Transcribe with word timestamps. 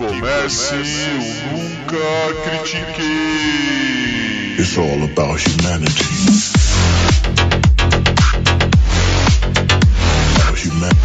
comece 0.00 0.74
Eu 0.76 0.80
Nunca 1.52 2.32
Critiquei. 2.42 3.04
It's 4.58 4.78
all 4.78 5.02
about 5.04 5.38
humanity. 5.38 6.04
About 10.36 10.56
humanity. 10.58 10.96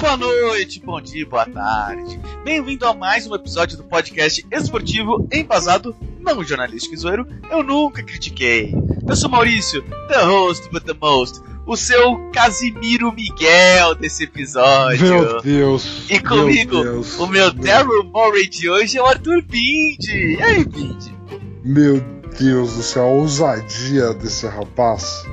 Boa 0.00 0.16
noite, 0.16 0.80
bom 0.80 0.98
dia, 0.98 1.26
boa 1.26 1.44
tarde. 1.44 2.18
Bem-vindo 2.42 2.86
a 2.86 2.94
mais 2.94 3.26
um 3.26 3.34
episódio 3.34 3.76
do 3.76 3.84
podcast 3.84 4.46
esportivo 4.50 5.28
embasado, 5.30 5.94
não 6.20 6.42
jornalístico 6.42 6.94
e 6.94 6.98
zoeiro, 6.98 7.28
eu 7.50 7.62
nunca 7.62 8.02
critiquei. 8.02 8.72
Eu 9.06 9.14
sou 9.14 9.28
Maurício, 9.28 9.82
the 10.08 10.24
host 10.24 10.70
but 10.70 10.84
the 10.84 10.94
most, 10.94 11.42
o 11.68 11.76
seu 11.76 12.16
Casimiro 12.32 13.12
Miguel 13.12 13.94
desse 13.94 14.24
episódio. 14.24 15.06
Meu 15.06 15.42
Deus. 15.42 16.06
E 16.08 16.18
comigo, 16.18 16.76
meu 16.76 16.92
Deus, 16.92 17.18
o 17.18 17.26
meu 17.26 17.52
Daryl 17.52 18.04
Morey 18.04 18.48
de 18.48 18.70
hoje 18.70 18.96
é 18.96 19.02
o 19.02 19.06
Arthur 19.06 19.42
Bindi. 19.42 20.36
E 20.38 20.42
aí, 20.42 20.64
Bindi? 20.64 21.14
Meu 21.62 22.02
Deus 22.40 22.72
do 22.72 22.82
céu, 22.82 23.02
a 23.02 23.08
ousadia 23.08 24.14
desse 24.14 24.46
rapaz. 24.46 25.26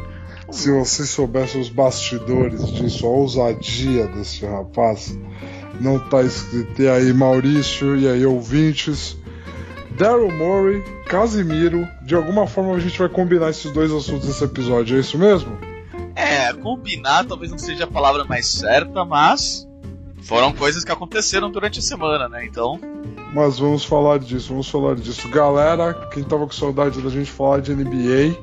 Se 0.52 0.70
vocês 0.70 1.10
soubessem 1.10 1.62
os 1.62 1.70
bastidores 1.70 2.68
disso, 2.68 3.06
a 3.06 3.10
ousadia 3.10 4.06
desse 4.08 4.46
rapaz, 4.46 5.18
não 5.80 5.98
tá 5.98 6.22
escrito. 6.22 6.82
E 6.82 6.90
aí, 6.90 7.14
Maurício, 7.14 7.96
e 7.98 8.10
aí, 8.10 8.26
ouvintes. 8.26 9.18
Daryl 9.98 10.30
Morey, 10.34 10.84
Casimiro, 11.06 11.88
de 12.06 12.14
alguma 12.14 12.46
forma 12.46 12.76
a 12.76 12.80
gente 12.80 13.00
vai 13.00 13.08
combinar 13.08 13.52
esses 13.52 13.72
dois 13.72 13.90
assuntos 13.90 14.28
nesse 14.28 14.44
episódio, 14.44 14.98
é 14.98 15.00
isso 15.00 15.18
mesmo? 15.18 15.75
É, 16.16 16.54
combinar 16.54 17.26
talvez 17.26 17.52
não 17.52 17.58
seja 17.58 17.84
a 17.84 17.88
palavra 17.88 18.24
mais 18.24 18.48
certa, 18.48 19.04
mas 19.04 19.68
foram 20.22 20.54
coisas 20.54 20.84
que 20.84 20.92
aconteceram 20.92 21.52
durante 21.52 21.80
a 21.80 21.82
semana, 21.82 22.30
né? 22.30 22.46
Então, 22.46 22.80
Mas 23.34 23.60
vamos 23.60 23.84
falar 23.84 24.18
disso, 24.20 24.50
vamos 24.50 24.70
falar 24.70 24.96
disso. 24.96 25.28
Galera, 25.30 25.94
quem 26.12 26.24
tava 26.24 26.46
com 26.46 26.54
saudade 26.54 27.02
da 27.02 27.10
gente 27.10 27.30
falar 27.30 27.60
de 27.60 27.76
NBA, 27.76 28.36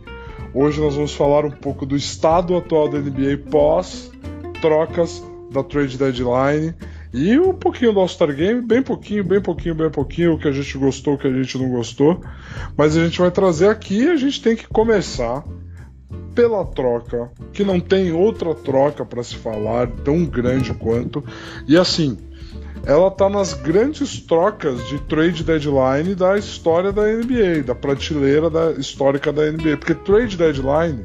hoje 0.54 0.80
nós 0.80 0.94
vamos 0.94 1.14
falar 1.14 1.44
um 1.44 1.50
pouco 1.50 1.86
do 1.86 1.96
estado 1.96 2.56
atual 2.56 2.88
da 2.88 2.98
NBA 2.98 3.50
pós 3.50 4.12
trocas 4.60 5.22
da 5.50 5.62
trade 5.62 5.98
deadline 5.98 6.74
e 7.12 7.38
um 7.38 7.52
pouquinho 7.52 7.92
do 7.92 8.00
All-Star 8.00 8.34
Game, 8.34 8.62
bem 8.62 8.82
pouquinho, 8.82 9.24
bem 9.24 9.40
pouquinho, 9.40 9.74
bem 9.74 9.90
pouquinho, 9.90 10.34
o 10.34 10.38
que 10.38 10.48
a 10.48 10.52
gente 10.52 10.78
gostou, 10.78 11.14
o 11.14 11.18
que 11.18 11.26
a 11.26 11.32
gente 11.32 11.58
não 11.58 11.68
gostou. 11.68 12.22
Mas 12.76 12.96
a 12.96 13.04
gente 13.04 13.18
vai 13.18 13.30
trazer 13.30 13.68
aqui 13.68 14.08
a 14.08 14.16
gente 14.16 14.40
tem 14.40 14.56
que 14.56 14.66
começar 14.66 15.44
pela 16.34 16.64
troca, 16.64 17.30
que 17.52 17.64
não 17.64 17.78
tem 17.78 18.12
outra 18.12 18.54
troca 18.54 19.04
para 19.04 19.22
se 19.22 19.36
falar 19.36 19.86
tão 20.04 20.24
grande 20.24 20.72
quanto. 20.74 21.22
E 21.66 21.76
assim, 21.76 22.16
ela 22.84 23.10
tá 23.10 23.28
nas 23.28 23.54
grandes 23.54 24.20
trocas 24.20 24.86
de 24.88 24.98
trade 25.00 25.44
deadline 25.44 26.14
da 26.14 26.36
história 26.36 26.92
da 26.92 27.02
NBA, 27.02 27.62
da 27.64 27.74
prateleira 27.74 28.50
da 28.50 28.72
histórica 28.72 29.32
da 29.32 29.50
NBA, 29.50 29.76
porque 29.76 29.94
trade 29.94 30.36
deadline 30.36 31.04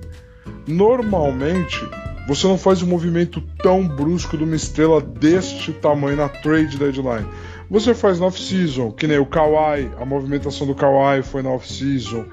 normalmente 0.66 1.88
você 2.28 2.46
não 2.46 2.58
faz 2.58 2.82
um 2.82 2.88
movimento 2.88 3.42
tão 3.64 3.88
brusco 3.88 4.38
de 4.38 4.44
uma 4.44 4.56
estrela 4.56 5.00
deste 5.00 5.72
tamanho 5.72 6.18
na 6.18 6.28
trade 6.28 6.78
deadline. 6.78 7.26
Você 7.70 7.94
faz 7.94 8.20
na 8.20 8.26
off-season, 8.26 8.92
que 8.92 9.08
nem 9.08 9.18
o 9.18 9.26
Kawhi, 9.26 9.90
a 10.00 10.06
movimentação 10.06 10.68
do 10.68 10.76
Kawhi 10.76 11.22
foi 11.22 11.42
na 11.42 11.52
off-season, 11.52 12.26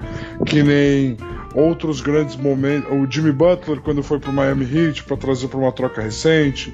que 0.45 0.63
nem 0.63 1.17
outros 1.55 2.01
grandes 2.01 2.35
momentos, 2.35 2.91
o 2.91 3.09
Jimmy 3.09 3.31
Butler 3.31 3.79
quando 3.79 4.03
foi 4.03 4.19
pro 4.19 4.33
Miami 4.33 4.65
Heat 4.65 5.03
para 5.03 5.15
trazer 5.15 5.47
para 5.47 5.57
uma 5.57 5.71
troca 5.71 6.01
recente, 6.01 6.73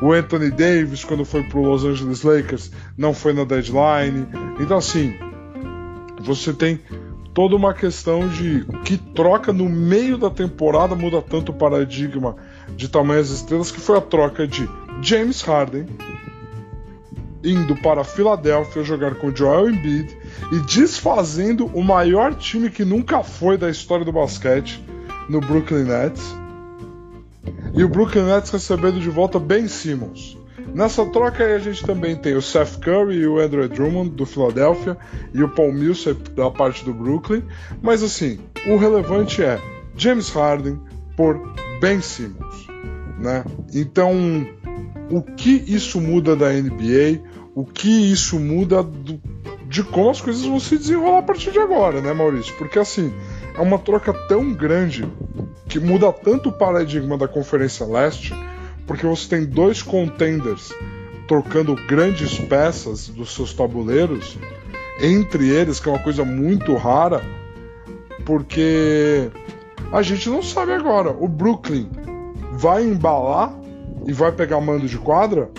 o 0.00 0.12
Anthony 0.12 0.50
Davis 0.50 1.04
quando 1.04 1.24
foi 1.24 1.42
pro 1.42 1.62
Los 1.62 1.84
Angeles 1.84 2.22
Lakers, 2.22 2.72
não 2.96 3.12
foi 3.12 3.32
na 3.32 3.44
deadline. 3.44 4.26
Então 4.58 4.78
assim, 4.78 5.14
você 6.20 6.52
tem 6.52 6.80
toda 7.34 7.56
uma 7.56 7.74
questão 7.74 8.28
de 8.28 8.64
que 8.84 8.96
troca 8.96 9.52
no 9.52 9.68
meio 9.68 10.16
da 10.16 10.30
temporada 10.30 10.94
muda 10.94 11.20
tanto 11.20 11.52
o 11.52 11.54
paradigma 11.54 12.36
de 12.76 12.88
tamanhas 12.88 13.30
estrelas 13.30 13.70
que 13.70 13.80
foi 13.80 13.98
a 13.98 14.00
troca 14.00 14.46
de 14.46 14.68
James 15.02 15.42
Harden 15.42 15.86
indo 17.44 17.74
para 17.76 18.02
a 18.02 18.04
Filadélfia 18.04 18.84
jogar 18.84 19.16
com 19.16 19.34
Joel 19.34 19.70
Embiid 19.70 20.16
e 20.50 20.58
desfazendo 20.60 21.66
o 21.66 21.82
maior 21.82 22.34
time 22.34 22.70
que 22.70 22.84
nunca 22.84 23.22
foi 23.22 23.56
da 23.56 23.70
história 23.70 24.04
do 24.04 24.12
basquete 24.12 24.82
no 25.28 25.40
Brooklyn 25.40 25.84
Nets. 25.84 26.34
E 27.74 27.82
o 27.82 27.88
Brooklyn 27.88 28.24
Nets 28.24 28.50
recebendo 28.50 29.00
de 29.00 29.08
volta 29.08 29.38
Ben 29.38 29.66
Simmons. 29.66 30.36
Nessa 30.74 31.04
troca 31.06 31.44
aí 31.44 31.54
a 31.54 31.58
gente 31.58 31.84
também 31.84 32.16
tem 32.16 32.34
o 32.34 32.42
Seth 32.42 32.78
Curry 32.80 33.16
e 33.16 33.26
o 33.26 33.38
Andrew 33.38 33.68
Drummond 33.68 34.10
do 34.10 34.24
Philadelphia 34.24 34.96
e 35.34 35.42
o 35.42 35.48
Paul 35.48 35.72
Millsap 35.72 36.30
da 36.30 36.50
parte 36.50 36.84
do 36.84 36.94
Brooklyn, 36.94 37.42
mas 37.82 38.02
assim, 38.02 38.38
o 38.66 38.76
relevante 38.76 39.42
é 39.42 39.60
James 39.96 40.30
Harden 40.30 40.80
por 41.16 41.54
Ben 41.80 42.00
Simmons, 42.00 42.66
né? 43.18 43.44
Então, 43.74 44.46
o 45.10 45.20
que 45.20 45.62
isso 45.66 46.00
muda 46.00 46.34
da 46.34 46.50
NBA? 46.50 47.20
O 47.54 47.64
que 47.64 48.12
isso 48.12 48.38
muda 48.40 48.82
do, 48.82 49.20
de 49.66 49.82
como 49.82 50.10
as 50.10 50.20
coisas 50.20 50.44
vão 50.44 50.58
se 50.58 50.78
desenrolar 50.78 51.18
a 51.18 51.22
partir 51.22 51.50
de 51.50 51.58
agora, 51.58 52.00
né, 52.00 52.12
Maurício? 52.12 52.54
Porque 52.56 52.78
assim, 52.78 53.12
é 53.56 53.60
uma 53.60 53.78
troca 53.78 54.12
tão 54.26 54.52
grande 54.52 55.06
que 55.68 55.78
muda 55.78 56.12
tanto 56.12 56.48
o 56.48 56.52
paradigma 56.52 57.18
da 57.18 57.28
Conferência 57.28 57.84
Leste, 57.86 58.34
porque 58.86 59.06
você 59.06 59.28
tem 59.28 59.44
dois 59.44 59.82
contenders 59.82 60.72
trocando 61.28 61.74
grandes 61.86 62.38
peças 62.38 63.08
dos 63.08 63.34
seus 63.34 63.54
tabuleiros, 63.54 64.36
entre 65.00 65.48
eles, 65.48 65.80
que 65.80 65.88
é 65.88 65.92
uma 65.92 66.02
coisa 66.02 66.24
muito 66.24 66.74
rara, 66.74 67.22
porque 68.24 69.30
a 69.90 70.02
gente 70.02 70.28
não 70.28 70.42
sabe 70.42 70.72
agora. 70.72 71.10
O 71.10 71.28
Brooklyn 71.28 71.88
vai 72.52 72.84
embalar 72.84 73.54
e 74.06 74.12
vai 74.12 74.32
pegar 74.32 74.60
mando 74.60 74.86
de 74.86 74.98
quadra? 74.98 75.50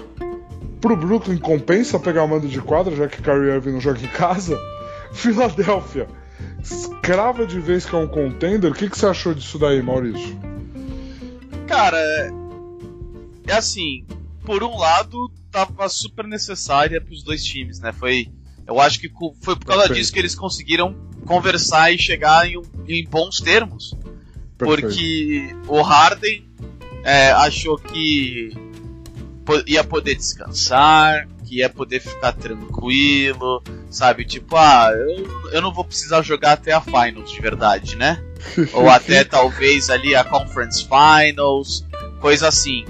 Pro 0.83 0.97
Brooklyn 0.97 1.37
compensa 1.37 1.97
pegar 1.97 2.27
mando 2.27 2.45
de 2.45 2.59
quadra, 2.59 2.93
já 2.93 3.07
que 3.07 3.21
Kyrie 3.21 3.53
Irving 3.53 3.71
não 3.71 3.79
joga 3.79 4.01
em 4.01 4.07
casa? 4.09 4.59
Filadélfia, 5.13 6.09
escrava 6.61 7.47
de 7.47 7.57
vez 7.57 7.85
que 7.85 7.95
é 7.95 7.97
um 7.97 8.05
contender. 8.05 8.69
O 8.69 8.75
que, 8.75 8.89
que 8.89 8.99
você 8.99 9.05
achou 9.05 9.33
disso 9.33 9.57
daí, 9.57 9.81
Maurício? 9.81 10.37
cara, 11.65 11.97
é 13.47 13.53
assim, 13.53 14.05
por 14.43 14.61
um 14.61 14.77
lado, 14.77 15.31
tava 15.49 15.87
super 15.87 16.27
necessária 16.27 16.99
pros 16.99 17.23
dois 17.23 17.45
times, 17.45 17.79
né? 17.79 17.93
Foi. 17.93 18.27
Eu 18.67 18.77
acho 18.81 18.99
que 18.99 19.09
foi 19.41 19.55
por 19.55 19.65
causa 19.65 19.83
Perfeito. 19.83 19.99
disso 20.01 20.11
que 20.11 20.19
eles 20.19 20.35
conseguiram 20.35 20.93
conversar 21.25 21.93
e 21.93 21.97
chegar 21.97 22.45
em, 22.45 22.61
em 22.89 23.07
bons 23.07 23.37
termos. 23.37 23.95
Perfeito. 24.57 24.81
Porque 24.81 25.55
o 25.65 25.81
Harden 25.81 26.45
é, 27.05 27.31
achou 27.31 27.77
que 27.77 28.51
ia 29.67 29.83
poder 29.83 30.15
descansar, 30.15 31.27
que 31.45 31.57
ia 31.57 31.69
poder 31.69 31.99
ficar 31.99 32.33
tranquilo, 32.33 33.61
sabe? 33.89 34.25
Tipo, 34.25 34.55
ah, 34.55 34.91
eu, 34.91 35.51
eu 35.51 35.61
não 35.61 35.73
vou 35.73 35.83
precisar 35.83 36.21
jogar 36.21 36.53
até 36.53 36.71
a 36.71 36.81
Finals 36.81 37.31
de 37.31 37.39
verdade, 37.39 37.95
né? 37.95 38.21
Ou 38.73 38.89
até 38.89 39.23
talvez 39.23 39.89
ali 39.89 40.15
a 40.15 40.23
Conference 40.23 40.87
Finals, 40.87 41.85
coisa 42.19 42.47
assim. 42.47 42.85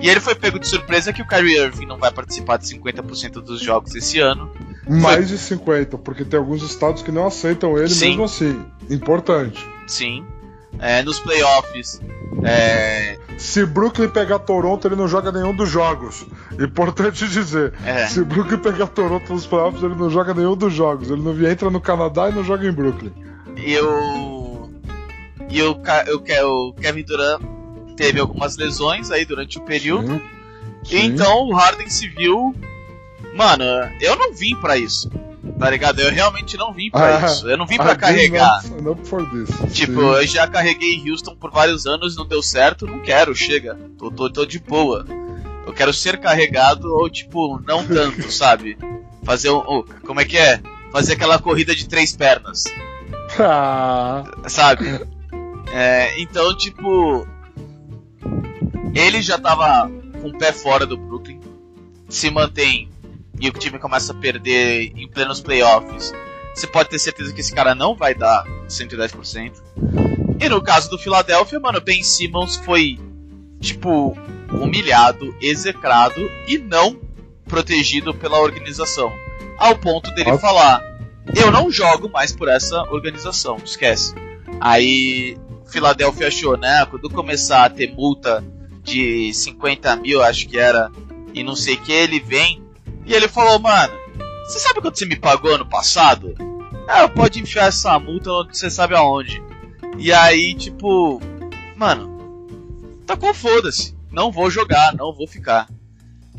E 0.00 0.08
ele 0.08 0.20
foi 0.20 0.34
pego 0.34 0.58
de 0.58 0.68
surpresa 0.68 1.12
que 1.12 1.22
o 1.22 1.26
Kyrie 1.26 1.56
Irving 1.56 1.86
não 1.86 1.98
vai 1.98 2.10
participar 2.10 2.58
de 2.58 2.66
50% 2.66 3.32
dos 3.34 3.60
jogos 3.60 3.94
esse 3.94 4.18
ano. 4.18 4.50
Mais 4.86 5.28
de 5.28 5.38
50, 5.38 5.96
porque 5.98 6.24
tem 6.24 6.38
alguns 6.38 6.62
estados 6.62 7.02
que 7.02 7.10
não 7.10 7.26
aceitam 7.26 7.78
ele 7.78 7.88
Sim. 7.88 8.08
mesmo 8.10 8.24
assim. 8.24 8.64
Importante. 8.90 9.64
Sim. 9.86 10.24
É, 10.78 11.02
nos 11.02 11.20
playoffs. 11.20 12.00
É, 12.42 13.18
Se 13.38 13.64
Brooklyn 13.66 14.08
pegar 14.08 14.38
Toronto, 14.40 14.86
ele 14.88 14.96
não 14.96 15.06
joga 15.06 15.30
nenhum 15.30 15.54
dos 15.54 15.68
jogos. 15.68 16.26
Importante 16.58 17.26
dizer. 17.28 17.72
É. 17.84 18.06
Se 18.06 18.22
Brooklyn 18.24 18.58
pegar 18.58 18.86
Toronto 18.88 19.32
nos 19.32 19.46
playoffs, 19.46 19.82
ele 19.82 19.94
não 19.94 20.10
joga 20.10 20.34
nenhum 20.34 20.56
dos 20.56 20.72
jogos. 20.72 21.10
Ele 21.10 21.22
não 21.22 21.32
entra 21.48 21.70
no 21.70 21.80
Canadá 21.80 22.28
e 22.30 22.34
não 22.34 22.42
joga 22.44 22.66
em 22.66 22.72
Brooklyn. 22.72 23.12
e 23.56 23.78
o. 23.78 24.70
E 25.50 25.62
o, 25.62 25.70
o, 25.72 25.74
Ke- 26.20 26.42
o 26.42 26.72
Kevin 26.72 27.02
Durant 27.04 27.40
teve 27.96 28.18
algumas 28.18 28.56
lesões 28.56 29.10
aí 29.10 29.24
durante 29.24 29.58
o 29.58 29.62
período. 29.62 30.14
Sim. 30.14 30.20
Sim. 30.84 31.06
Então 31.06 31.46
o 31.48 31.54
Harden 31.54 31.88
se 31.88 32.08
viu. 32.08 32.54
Mano, 33.34 33.64
eu 34.00 34.16
não 34.16 34.32
vim 34.34 34.54
pra 34.56 34.76
isso. 34.76 35.10
Tá 35.58 35.70
ligado? 35.70 36.00
Eu 36.00 36.10
realmente 36.10 36.56
não 36.56 36.72
vim 36.72 36.90
pra 36.90 37.18
Ah, 37.18 37.26
isso. 37.26 37.48
Eu 37.48 37.56
não 37.56 37.66
vim 37.66 37.76
pra 37.76 37.92
I 37.92 37.96
carregar. 37.96 38.62
up 38.86 39.06
for 39.06 39.24
this. 39.30 39.48
Tipo, 39.74 39.92
Sim. 40.00 40.06
eu 40.06 40.26
já 40.26 40.46
carreguei 40.48 41.02
Houston 41.10 41.36
por 41.36 41.50
vários 41.50 41.86
anos, 41.86 42.16
não 42.16 42.26
deu 42.26 42.42
certo, 42.42 42.86
não 42.86 43.00
quero, 43.00 43.34
chega. 43.34 43.78
Tô, 43.98 44.10
tô, 44.10 44.30
tô 44.30 44.44
de 44.44 44.58
boa. 44.58 45.04
Eu 45.66 45.72
quero 45.72 45.92
ser 45.92 46.18
carregado 46.18 46.92
ou, 46.92 47.08
tipo, 47.08 47.60
não 47.66 47.86
tanto, 47.86 48.30
sabe? 48.32 48.76
Fazer 49.22 49.50
um. 49.50 49.58
um- 49.78 49.84
como 50.06 50.20
é 50.20 50.24
que 50.24 50.36
é? 50.36 50.60
Fazer 50.92 51.14
aquela 51.14 51.38
corrida 51.38 51.74
de 51.74 51.88
três 51.88 52.14
pernas, 52.16 52.64
Ah, 53.38 54.24
sabe? 54.48 54.86
É, 55.72 56.20
então, 56.20 56.56
tipo. 56.56 57.26
Ele 58.94 59.20
já 59.22 59.38
tava 59.38 59.90
com 60.20 60.28
o 60.28 60.38
pé 60.38 60.52
fora 60.52 60.86
do 60.86 60.96
Brooklyn. 60.96 61.40
se 62.08 62.30
mantém 62.30 62.88
e 63.40 63.48
o 63.48 63.52
time 63.52 63.78
começa 63.78 64.12
a 64.12 64.16
perder 64.16 64.92
em 64.96 65.08
plenos 65.08 65.40
playoffs, 65.40 66.12
você 66.54 66.66
pode 66.66 66.88
ter 66.88 66.98
certeza 66.98 67.32
que 67.32 67.40
esse 67.40 67.52
cara 67.52 67.74
não 67.74 67.94
vai 67.94 68.14
dar 68.14 68.44
110%. 68.68 69.52
E 70.40 70.48
no 70.48 70.62
caso 70.62 70.88
do 70.88 70.98
Philadelphia, 70.98 71.58
mano, 71.58 71.80
Ben 71.80 72.02
Simmons 72.02 72.56
foi, 72.56 72.98
tipo, 73.60 74.16
humilhado, 74.52 75.34
execrado 75.40 76.20
e 76.46 76.58
não 76.58 76.98
protegido 77.44 78.14
pela 78.14 78.40
organização. 78.40 79.12
Ao 79.58 79.76
ponto 79.76 80.10
dele 80.12 80.36
falar: 80.38 80.82
Eu 81.34 81.50
não 81.50 81.70
jogo 81.70 82.08
mais 82.08 82.32
por 82.32 82.48
essa 82.48 82.82
organização, 82.90 83.56
esquece. 83.64 84.14
Aí, 84.60 85.36
Philadelphia 85.66 86.28
achou, 86.28 86.56
né? 86.56 86.86
Quando 86.86 87.10
começar 87.10 87.64
a 87.64 87.70
ter 87.70 87.92
multa 87.92 88.44
de 88.82 89.32
50 89.32 89.96
mil, 89.96 90.22
acho 90.22 90.48
que 90.48 90.58
era, 90.58 90.90
e 91.32 91.42
não 91.42 91.56
sei 91.56 91.74
o 91.74 91.80
que, 91.80 91.92
ele 91.92 92.20
vem 92.20 92.63
e 93.04 93.12
ele 93.12 93.28
falou: 93.28 93.58
Mano, 93.58 93.94
você 94.44 94.58
sabe 94.58 94.80
quanto 94.80 94.98
você 94.98 95.06
me 95.06 95.16
pagou 95.16 95.54
ano 95.54 95.66
passado? 95.66 96.34
Ah, 96.88 97.08
pode 97.08 97.40
enfiar 97.40 97.68
essa 97.68 97.98
multa 97.98 98.30
onde 98.30 98.56
você 98.56 98.70
sabe 98.70 98.94
aonde. 98.94 99.42
E 99.98 100.12
aí, 100.12 100.54
tipo, 100.54 101.20
mano, 101.76 102.46
tá 103.06 103.16
com 103.16 103.32
foda-se. 103.32 103.96
Não 104.10 104.30
vou 104.30 104.50
jogar, 104.50 104.94
não 104.94 105.12
vou 105.12 105.26
ficar. 105.26 105.68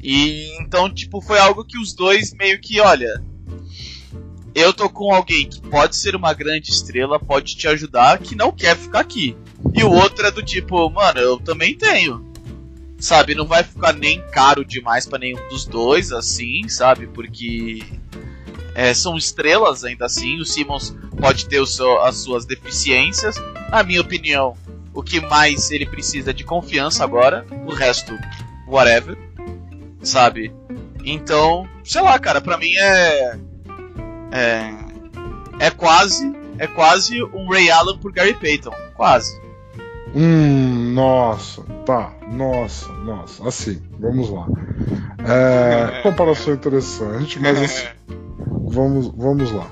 E 0.01 0.56
então, 0.59 0.94
tipo, 0.94 1.19
foi 1.21 1.39
algo 1.39 1.65
que 1.65 1.77
os 1.77 1.94
dois 1.94 2.33
meio 2.33 2.59
que, 2.62 2.79
olha, 2.79 3.23
eu 4.53 4.71
tô 4.71 4.89
com 4.89 5.13
alguém 5.13 5.50
que 5.50 5.61
pode 5.61 5.95
ser 5.95 6.15
uma 6.15 6.33
grande 6.33 6.69
estrela, 6.69 7.19
pode 7.19 7.57
te 7.57 7.68
ajudar, 7.68 8.19
que 8.19 8.35
não 8.35 8.51
quer 8.51 8.77
ficar 8.77 9.00
aqui. 9.00 9.35
E 9.73 9.83
o 9.83 9.91
outro 9.91 10.25
é 10.25 10.31
do 10.31 10.44
tipo, 10.44 10.89
mano, 10.89 11.19
eu 11.19 11.38
também 11.38 11.75
tenho. 11.75 12.33
Sabe, 12.97 13.36
não 13.36 13.45
vai 13.45 13.63
ficar 13.63 13.94
nem 13.94 14.21
caro 14.31 14.63
demais 14.63 15.06
pra 15.06 15.19
nenhum 15.19 15.39
dos 15.50 15.65
dois, 15.65 16.12
assim, 16.12 16.68
sabe? 16.69 17.07
Porque 17.07 17.83
é, 18.74 18.94
são 18.94 19.18
estrelas 19.18 19.83
ainda 19.83 20.06
assim. 20.06 20.39
O 20.39 20.45
Simmons 20.45 20.95
pode 21.19 21.47
ter 21.47 21.65
seu- 21.68 22.01
as 22.01 22.15
suas 22.18 22.45
deficiências. 22.45 23.36
Na 23.69 23.83
minha 23.83 24.01
opinião, 24.01 24.56
o 24.94 25.03
que 25.03 25.19
mais 25.19 25.69
ele 25.71 25.86
precisa 25.86 26.30
é 26.30 26.33
de 26.33 26.44
confiança 26.44 27.03
agora. 27.03 27.45
O 27.65 27.71
resto, 27.74 28.18
whatever. 28.68 29.18
Sabe? 30.01 30.53
Então, 31.03 31.68
sei 31.83 32.01
lá, 32.01 32.18
cara, 32.18 32.39
pra 32.42 32.57
mim 32.57 32.74
é. 32.77 33.38
É. 34.31 34.74
É 35.59 35.69
quase. 35.69 36.33
É 36.57 36.65
quase 36.68 37.21
um 37.21 37.50
Ray 37.50 37.69
Allen 37.69 37.97
por 38.00 38.12
Gary 38.13 38.33
Payton. 38.33 38.74
Quase. 38.95 39.39
Hum, 40.15 40.94
nossa, 40.94 41.62
tá, 41.85 42.13
nossa, 42.31 42.91
nossa. 42.94 43.45
Assim, 43.45 43.81
vamos 44.00 44.29
lá. 44.29 44.50
É, 45.27 46.00
comparação 46.03 46.53
interessante, 46.53 47.38
mas 47.38 47.62
assim, 47.62 47.88
vamos, 48.65 49.07
vamos 49.09 49.51
lá. 49.51 49.67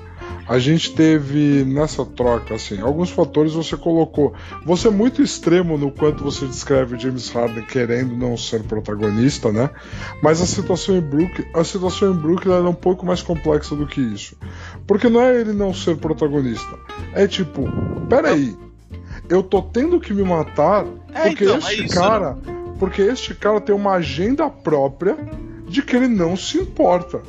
A 0.46 0.58
gente 0.58 0.94
teve 0.94 1.64
nessa 1.64 2.04
troca, 2.04 2.54
assim, 2.54 2.78
alguns 2.78 3.08
fatores 3.08 3.54
você 3.54 3.78
colocou. 3.78 4.34
Você 4.66 4.88
é 4.88 4.90
muito 4.90 5.22
extremo 5.22 5.78
no 5.78 5.90
quanto 5.90 6.22
você 6.22 6.44
descreve 6.44 6.96
o 6.96 7.00
James 7.00 7.30
Harden 7.30 7.64
querendo 7.64 8.14
não 8.14 8.36
ser 8.36 8.62
protagonista, 8.62 9.50
né? 9.50 9.70
Mas 10.22 10.42
a 10.42 10.46
situação 10.46 10.98
em 10.98 11.00
Brooklyn, 11.00 11.46
a 11.54 11.64
situação 11.64 12.12
em 12.12 12.16
Brooklyn 12.16 12.52
era 12.52 12.68
um 12.68 12.74
pouco 12.74 13.06
mais 13.06 13.22
complexa 13.22 13.74
do 13.74 13.86
que 13.86 14.02
isso. 14.02 14.36
Porque 14.86 15.08
não 15.08 15.22
é 15.22 15.40
ele 15.40 15.54
não 15.54 15.72
ser 15.72 15.96
protagonista. 15.96 16.78
É 17.14 17.26
tipo, 17.26 17.66
peraí, 18.10 18.54
eu 19.28 19.42
tô 19.42 19.62
tendo 19.62 20.00
que 20.00 20.12
me 20.12 20.22
matar 20.22 20.84
É, 21.12 21.28
porque 21.28 21.44
então, 21.44 21.56
é 21.56 21.58
este 21.58 21.84
isso, 21.84 21.94
cara, 21.94 22.36
porque 22.78 23.02
este 23.02 23.34
cara 23.34 23.60
tem 23.60 23.74
uma 23.74 23.92
agenda 23.92 24.48
própria 24.50 25.16
de 25.68 25.82
que 25.82 25.96
ele 25.96 26.08
não 26.08 26.36
se 26.36 26.58
importa. 26.58 27.22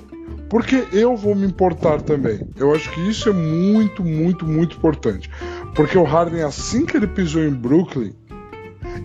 Porque 0.50 0.86
eu 0.94 1.16
vou 1.16 1.34
me 1.36 1.46
importar 1.48 2.02
também. 2.02 2.40
Eu 2.56 2.74
acho 2.74 2.92
que 2.92 3.00
isso 3.10 3.30
é 3.30 3.34
muito, 3.34 4.04
muito, 4.04 4.46
muito 4.46 4.78
importante. 4.78 5.30
Porque 5.74 5.98
o 5.98 6.04
Harden, 6.04 6.44
assim 6.44 6.86
que 6.86 6.96
ele 6.96 7.08
pisou 7.08 7.44
em 7.44 7.52
Brooklyn, 7.52 8.14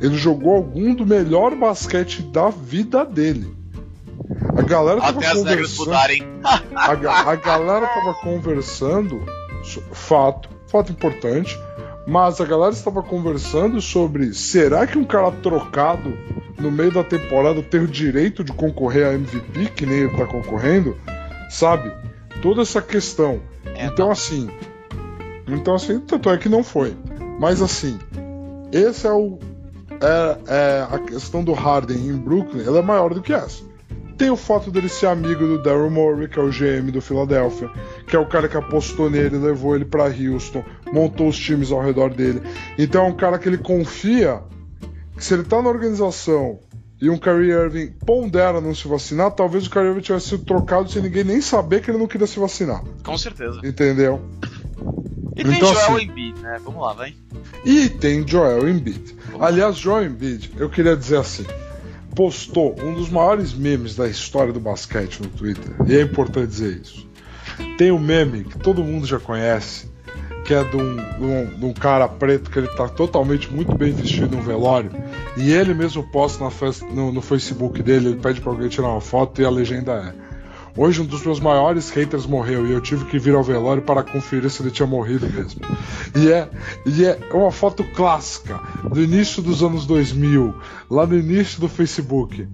ele 0.01 0.17
jogou 0.17 0.55
algum 0.55 0.95
do 0.95 1.07
melhor 1.07 1.55
basquete 1.55 2.23
da 2.23 2.51
vida 2.51 3.05
dele. 3.05 3.57
A 4.57 4.63
galera 4.63 5.01
tava 5.01 5.19
Até 5.19 5.33
regras 5.33 5.77
conversando. 5.77 5.93
A, 6.77 7.31
a 7.31 7.35
galera 7.35 7.87
tava 7.87 8.15
conversando, 8.15 9.25
fato, 9.93 10.49
fato 10.69 10.93
importante, 10.93 11.59
mas 12.11 12.41
a 12.41 12.45
galera 12.45 12.73
estava 12.73 13.05
conversando 13.05 13.81
sobre 13.81 14.35
será 14.35 14.85
que 14.85 14.99
um 14.99 15.05
cara 15.05 15.31
trocado 15.31 16.13
no 16.59 16.69
meio 16.69 16.91
da 16.91 17.05
temporada 17.05 17.63
tem 17.63 17.83
o 17.83 17.87
direito 17.87 18.43
de 18.43 18.53
concorrer 18.53 19.07
a 19.07 19.15
MVP, 19.15 19.67
que 19.77 19.87
nem 19.87 19.99
ele 19.99 20.17
tá 20.17 20.27
concorrendo? 20.27 20.99
Sabe? 21.49 21.93
Toda 22.43 22.63
essa 22.63 22.83
questão. 22.83 23.41
É, 23.77 23.87
então 23.87 24.11
assim. 24.11 24.51
Então 25.47 25.77
assim, 25.77 26.01
tanto 26.01 26.29
é 26.29 26.37
que 26.37 26.49
não 26.49 26.65
foi. 26.65 26.97
Mas 27.39 27.63
assim, 27.63 27.97
esse 28.73 29.07
é 29.07 29.13
o. 29.13 29.39
É, 30.03 30.39
é 30.49 30.87
a 30.91 30.99
questão 30.99 31.45
do 31.45 31.53
Harden 31.53 32.09
em 32.09 32.17
Brooklyn, 32.17 32.67
ela 32.67 32.81
é 32.81 32.83
maior 32.83 33.15
do 33.15 33.23
que 33.23 33.33
essa. 33.33 33.63
Tem 34.19 34.31
o 34.31 34.37
fato 34.37 34.69
dele 34.73 34.89
ser 34.89 35.07
amigo 35.07 35.47
do 35.47 35.63
Daryl 35.63 35.91
Morey, 35.91 36.29
que 36.29 36.41
é 36.41 36.43
o 36.43 36.51
GM 36.51 36.91
do 36.91 37.01
Philadelphia, 37.01 37.71
que 38.11 38.17
é 38.17 38.19
o 38.19 38.27
cara 38.27 38.49
que 38.49 38.57
apostou 38.57 39.09
nele, 39.09 39.39
levou 39.39 39.77
ele 39.77 39.85
para 39.85 40.05
Houston, 40.05 40.65
montou 40.93 41.29
os 41.29 41.39
times 41.39 41.71
ao 41.71 41.81
redor 41.81 42.13
dele. 42.13 42.43
Então 42.77 43.05
é 43.07 43.09
um 43.09 43.17
cara 43.17 43.39
que 43.39 43.49
ele 43.49 43.57
confia 43.59 44.41
que 45.17 45.25
se 45.25 45.33
ele 45.33 45.45
tá 45.45 45.63
na 45.63 45.69
organização 45.69 46.59
e 47.01 47.09
um 47.09 47.17
Kyrie 47.17 47.53
Irving 47.53 47.93
pondera 48.05 48.61
não 48.61 48.75
se 48.75 48.89
vacinar, 48.89 49.31
talvez 49.31 49.67
o 49.67 49.71
Kyrie 49.71 49.89
Irving 49.91 50.01
tivesse 50.01 50.29
sido 50.31 50.45
trocado 50.45 50.91
sem 50.91 51.01
ninguém 51.03 51.23
nem 51.25 51.41
saber 51.41 51.81
que 51.83 51.91
ele 51.91 51.99
não 51.99 52.07
queria 52.09 52.27
se 52.27 52.39
vacinar. 52.41 52.83
Com 53.05 53.17
certeza. 53.17 53.61
Entendeu? 53.65 54.21
E 55.37 55.45
tem 55.45 55.55
Então, 55.57 55.73
Joel 55.73 55.95
assim- 55.97 56.05
Embiid, 56.07 56.41
né? 56.41 56.59
Vamos 56.65 56.83
lá, 56.83 56.93
vai. 56.93 57.15
E 57.65 57.89
tem 57.89 58.27
Joel 58.27 58.69
Embiid. 58.69 59.17
Aliás, 59.39 59.77
Joel 59.77 60.07
Embiid, 60.07 60.53
eu 60.59 60.69
queria 60.69 60.97
dizer 60.97 61.19
assim, 61.19 61.47
postou 62.15 62.75
um 62.83 62.93
dos 62.95 63.09
maiores 63.09 63.55
memes 63.55 63.95
da 63.95 64.09
história 64.09 64.53
do 64.53 64.61
basquete 64.61 65.21
no 65.23 65.29
Twitter, 65.29 65.75
e 65.87 65.97
é 65.97 66.03
importante 66.03 66.49
dizer 66.49 66.81
isso. 66.83 67.09
Tem 67.79 67.91
um 67.91 67.99
meme 67.99 68.45
que 68.45 68.59
todo 68.59 68.83
mundo 68.85 69.07
já 69.07 69.19
conhece, 69.19 69.89
que 70.45 70.53
é 70.55 70.63
de 70.65 70.77
um, 70.77 70.97
de 70.97 71.25
um- 71.25 71.59
de 71.59 71.65
um 71.67 71.73
cara 71.73 72.09
preto 72.09 72.51
que 72.51 72.59
ele 72.59 72.69
tá 72.69 72.89
totalmente 72.89 73.53
muito 73.53 73.75
bem 73.75 73.93
vestido 73.93 74.37
num 74.37 74.43
velório, 74.43 74.91
e 75.37 75.51
ele 75.53 75.73
mesmo 75.75 76.03
posta 76.03 76.43
na 76.45 76.51
festa- 76.51 76.87
no, 76.87 77.13
no 77.13 77.23
Facebook 77.23 77.83
dele, 77.83 78.09
ele 78.09 78.17
pede 78.21 78.41
pra 78.41 78.51
alguém 78.53 78.69
tirar 78.69 78.89
uma 78.89 79.01
foto 79.01 79.41
e 79.41 79.45
a 79.45 79.51
legenda 79.51 79.93
é 79.93 80.30
Hoje 80.83 81.03
um 81.03 81.05
dos 81.05 81.23
meus 81.23 81.39
maiores 81.39 81.91
haters 81.91 82.25
morreu 82.25 82.67
e 82.67 82.73
eu 82.73 82.81
tive 82.81 83.05
que 83.05 83.19
vir 83.19 83.35
ao 83.35 83.43
velório 83.43 83.83
para 83.83 84.03
conferir 84.03 84.49
se 84.49 84.63
ele 84.63 84.71
tinha 84.71 84.87
morrido 84.87 85.29
mesmo. 85.29 85.61
E 86.17 86.33
é, 86.33 86.49
e 86.87 87.05
é 87.05 87.19
uma 87.35 87.53
foto 87.53 87.85
clássica 87.85 88.59
do 88.91 89.03
início 89.03 89.43
dos 89.43 89.63
anos 89.63 89.85
2000, 89.85 90.55
lá 90.91 91.07
no 91.07 91.19
início 91.19 91.61
do 91.61 91.69
Facebook. 91.69 92.49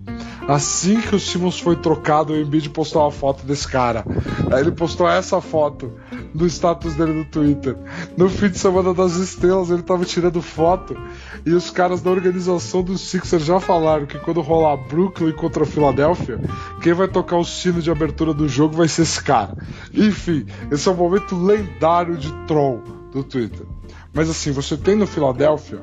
Assim 0.48 1.00
que 1.00 1.14
o 1.14 1.20
Simmons 1.20 1.60
foi 1.60 1.76
trocado, 1.76 2.32
o 2.32 2.36
Embiid 2.36 2.68
postou 2.70 3.02
uma 3.02 3.12
foto 3.12 3.46
desse 3.46 3.68
cara. 3.68 4.04
Aí 4.52 4.60
ele 4.60 4.72
postou 4.72 5.08
essa 5.08 5.40
foto 5.40 5.92
no 6.34 6.46
status 6.46 6.94
dele 6.94 7.12
no 7.12 7.24
Twitter. 7.24 7.76
No 8.16 8.28
fim 8.28 8.48
de 8.48 8.58
semana 8.58 8.92
das 8.92 9.14
estrelas, 9.14 9.70
ele 9.70 9.82
tava 9.82 10.04
tirando 10.04 10.42
foto 10.42 10.96
e 11.44 11.52
os 11.52 11.70
caras 11.70 12.00
da 12.00 12.10
organização 12.10 12.82
dos 12.82 13.00
Sixers 13.02 13.44
já 13.44 13.60
falaram 13.60 14.06
que 14.06 14.18
quando 14.18 14.40
rolar 14.40 14.76
Brooklyn 14.76 15.32
contra 15.32 15.62
a 15.62 15.66
Filadélfia, 15.66 16.40
quem 16.80 16.92
vai 16.92 17.08
tocar 17.08 17.36
o 17.36 17.44
sino 17.44 17.80
de 17.80 17.90
abertura 17.90 18.15
do 18.24 18.48
jogo 18.48 18.76
vai 18.76 18.88
ser 18.88 19.02
esse 19.02 19.22
cara. 19.22 19.56
Enfim, 19.92 20.46
esse 20.70 20.88
é 20.88 20.92
um 20.92 20.96
momento 20.96 21.36
lendário 21.36 22.16
de 22.16 22.32
troll 22.46 22.82
do 23.12 23.22
Twitter. 23.22 23.66
Mas 24.12 24.30
assim, 24.30 24.50
você 24.50 24.76
tem 24.76 24.96
no 24.96 25.06
Filadélfia, 25.06 25.82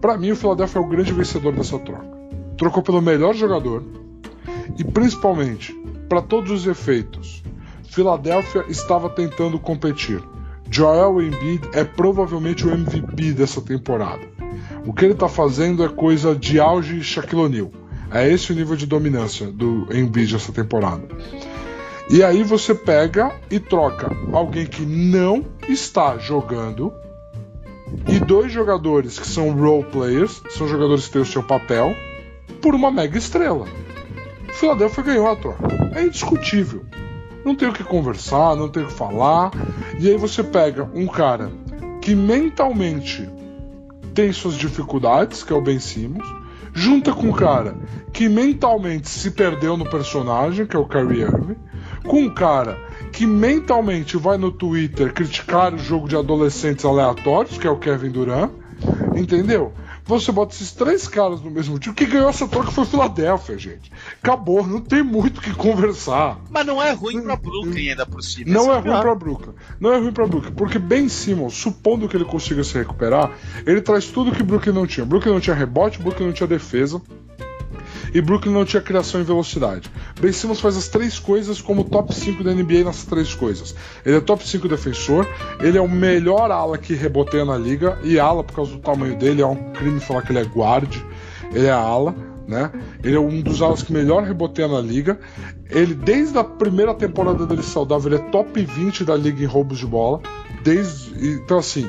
pra 0.00 0.16
mim 0.16 0.30
o 0.32 0.36
Filadélfia 0.36 0.80
é 0.80 0.82
o 0.82 0.88
grande 0.88 1.12
vencedor 1.12 1.52
dessa 1.52 1.78
troca. 1.78 2.14
Trocou 2.56 2.82
pelo 2.82 3.02
melhor 3.02 3.34
jogador 3.34 3.82
e 4.78 4.84
principalmente, 4.84 5.72
para 6.08 6.22
todos 6.22 6.50
os 6.50 6.66
efeitos, 6.66 7.42
Filadélfia 7.88 8.64
estava 8.68 9.08
tentando 9.08 9.58
competir. 9.58 10.22
Joel 10.70 11.22
Embiid 11.22 11.68
é 11.72 11.84
provavelmente 11.84 12.66
o 12.66 12.70
MVP 12.72 13.32
dessa 13.32 13.60
temporada. 13.60 14.22
O 14.84 14.92
que 14.92 15.04
ele 15.04 15.14
está 15.14 15.28
fazendo 15.28 15.84
é 15.84 15.88
coisa 15.88 16.34
de 16.34 16.58
auge 16.58 17.02
Shaquille 17.02 17.42
O'Neal. 17.42 17.70
É 18.10 18.28
esse 18.28 18.52
o 18.52 18.54
nível 18.54 18.76
de 18.76 18.86
dominância 18.86 19.46
do 19.46 19.86
Embiid 19.92 20.34
essa 20.34 20.52
temporada. 20.52 21.06
E 22.10 22.22
aí 22.22 22.42
você 22.42 22.74
pega 22.74 23.32
e 23.50 23.58
troca 23.58 24.10
alguém 24.32 24.66
que 24.66 24.82
não 24.82 25.44
está 25.68 26.18
jogando 26.18 26.92
e 28.06 28.18
dois 28.18 28.52
jogadores 28.52 29.18
que 29.18 29.26
são 29.26 29.52
role 29.52 29.84
players, 29.84 30.42
são 30.50 30.68
jogadores 30.68 31.06
que 31.06 31.12
têm 31.12 31.22
o 31.22 31.26
seu 31.26 31.42
papel, 31.42 31.94
por 32.60 32.74
uma 32.74 32.90
mega 32.90 33.16
estrela. 33.16 33.66
Philadelphia 34.52 35.02
ganhou 35.04 35.28
a 35.28 35.36
troca. 35.36 35.66
É 35.94 36.02
indiscutível. 36.02 36.84
Não 37.44 37.54
tem 37.54 37.68
o 37.68 37.72
que 37.72 37.84
conversar, 37.84 38.56
não 38.56 38.68
tem 38.68 38.82
o 38.82 38.86
que 38.86 38.92
falar. 38.92 39.50
E 39.98 40.08
aí 40.08 40.16
você 40.16 40.42
pega 40.42 40.88
um 40.94 41.06
cara 41.06 41.50
que 42.00 42.14
mentalmente 42.14 43.28
tem 44.14 44.32
suas 44.32 44.54
dificuldades, 44.54 45.42
que 45.42 45.52
é 45.52 45.56
o 45.56 45.60
Ben 45.60 45.78
Simmons, 45.78 46.26
junta 46.72 47.12
com 47.12 47.28
um 47.28 47.32
cara 47.32 47.76
que 48.12 48.28
mentalmente 48.28 49.08
se 49.08 49.30
perdeu 49.30 49.76
no 49.76 49.88
personagem, 49.88 50.66
que 50.66 50.76
é 50.76 50.78
o 50.78 50.86
Kyrie 50.86 51.22
Irving, 51.22 51.56
com 52.06 52.20
um 52.22 52.30
cara 52.30 52.78
que 53.12 53.26
mentalmente 53.26 54.16
vai 54.16 54.36
no 54.36 54.50
Twitter 54.50 55.12
criticar 55.12 55.74
o 55.74 55.78
jogo 55.78 56.08
de 56.08 56.16
adolescentes 56.16 56.84
aleatórios, 56.84 57.58
que 57.58 57.66
é 57.66 57.70
o 57.70 57.78
Kevin 57.78 58.10
Durant, 58.10 58.50
entendeu? 59.14 59.72
Você 60.06 60.30
bota 60.30 60.54
esses 60.54 60.72
três 60.72 61.08
caras 61.08 61.40
no 61.40 61.50
mesmo 61.50 61.78
time. 61.78 61.94
Quem 61.94 62.06
ganhou 62.06 62.28
essa 62.28 62.46
troca 62.46 62.70
foi 62.70 62.84
Filadélfia, 62.84 63.56
gente. 63.56 63.90
Acabou, 64.22 64.66
não 64.66 64.78
tem 64.78 65.02
muito 65.02 65.38
o 65.38 65.40
que 65.40 65.54
conversar. 65.54 66.38
Mas 66.50 66.66
não 66.66 66.82
é 66.82 66.92
ruim 66.92 67.22
pra 67.22 67.36
Brooklyn 67.36 67.88
ainda 67.88 68.04
por 68.04 68.22
cima. 68.22 68.52
Não 68.52 68.62
esse 68.62 68.70
é 68.70 68.74
ruim 68.74 68.90
cara. 68.90 69.00
pra 69.00 69.14
Brooklyn. 69.14 69.54
Não 69.80 69.92
é 69.94 69.98
ruim 69.98 70.12
pra 70.12 70.26
Brooklyn. 70.26 70.52
Porque 70.52 70.78
Ben 70.78 71.08
Simmons, 71.08 71.54
supondo 71.54 72.06
que 72.06 72.14
ele 72.14 72.26
consiga 72.26 72.62
se 72.62 72.74
recuperar, 72.74 73.32
ele 73.64 73.80
traz 73.80 74.06
tudo 74.08 74.30
que 74.30 74.42
Brooklyn 74.42 74.74
não 74.74 74.86
tinha. 74.86 75.06
Brooklyn 75.06 75.32
não 75.32 75.40
tinha 75.40 75.56
rebote, 75.56 75.98
Brooklyn 75.98 76.26
não 76.26 76.34
tinha 76.34 76.46
defesa. 76.46 77.00
E 78.12 78.20
Brooklyn 78.20 78.52
não 78.52 78.64
tinha 78.64 78.82
criação 78.82 79.20
e 79.20 79.24
velocidade. 79.24 79.90
Ben 80.20 80.32
Simmons 80.32 80.60
faz 80.60 80.76
as 80.76 80.88
três 80.88 81.18
coisas 81.18 81.60
como 81.60 81.84
top 81.84 82.14
5 82.14 82.42
da 82.44 82.52
NBA 82.52 82.84
nessas 82.84 83.04
três 83.04 83.34
coisas. 83.34 83.74
Ele 84.04 84.16
é 84.16 84.20
top 84.20 84.46
5 84.46 84.68
defensor, 84.68 85.26
ele 85.60 85.78
é 85.78 85.80
o 85.80 85.88
melhor 85.88 86.50
ala 86.50 86.78
que 86.78 86.94
reboteia 86.94 87.44
na 87.44 87.56
liga, 87.56 87.98
e 88.02 88.18
ala 88.18 88.44
por 88.44 88.54
causa 88.54 88.72
do 88.72 88.78
tamanho 88.78 89.16
dele, 89.16 89.42
é 89.42 89.46
um 89.46 89.72
crime 89.72 90.00
falar 90.00 90.22
que 90.22 90.32
ele 90.32 90.40
é 90.40 90.44
guard, 90.44 90.94
ele 91.52 91.66
é 91.66 91.72
ala, 91.72 92.14
né? 92.46 92.70
Ele 93.02 93.16
é 93.16 93.20
um 93.20 93.40
dos 93.40 93.62
alas 93.62 93.82
que 93.82 93.92
melhor 93.92 94.22
reboteia 94.22 94.68
na 94.68 94.80
liga. 94.80 95.18
Ele, 95.70 95.94
desde 95.94 96.36
a 96.38 96.44
primeira 96.44 96.94
temporada 96.94 97.46
dele 97.46 97.62
saudável, 97.62 98.12
ele 98.12 98.22
é 98.22 98.30
top 98.30 98.62
20 98.62 99.04
da 99.04 99.16
liga 99.16 99.42
em 99.42 99.46
roubos 99.46 99.78
de 99.78 99.86
bola. 99.86 100.20
Desde, 100.62 101.36
então, 101.36 101.58
assim, 101.58 101.88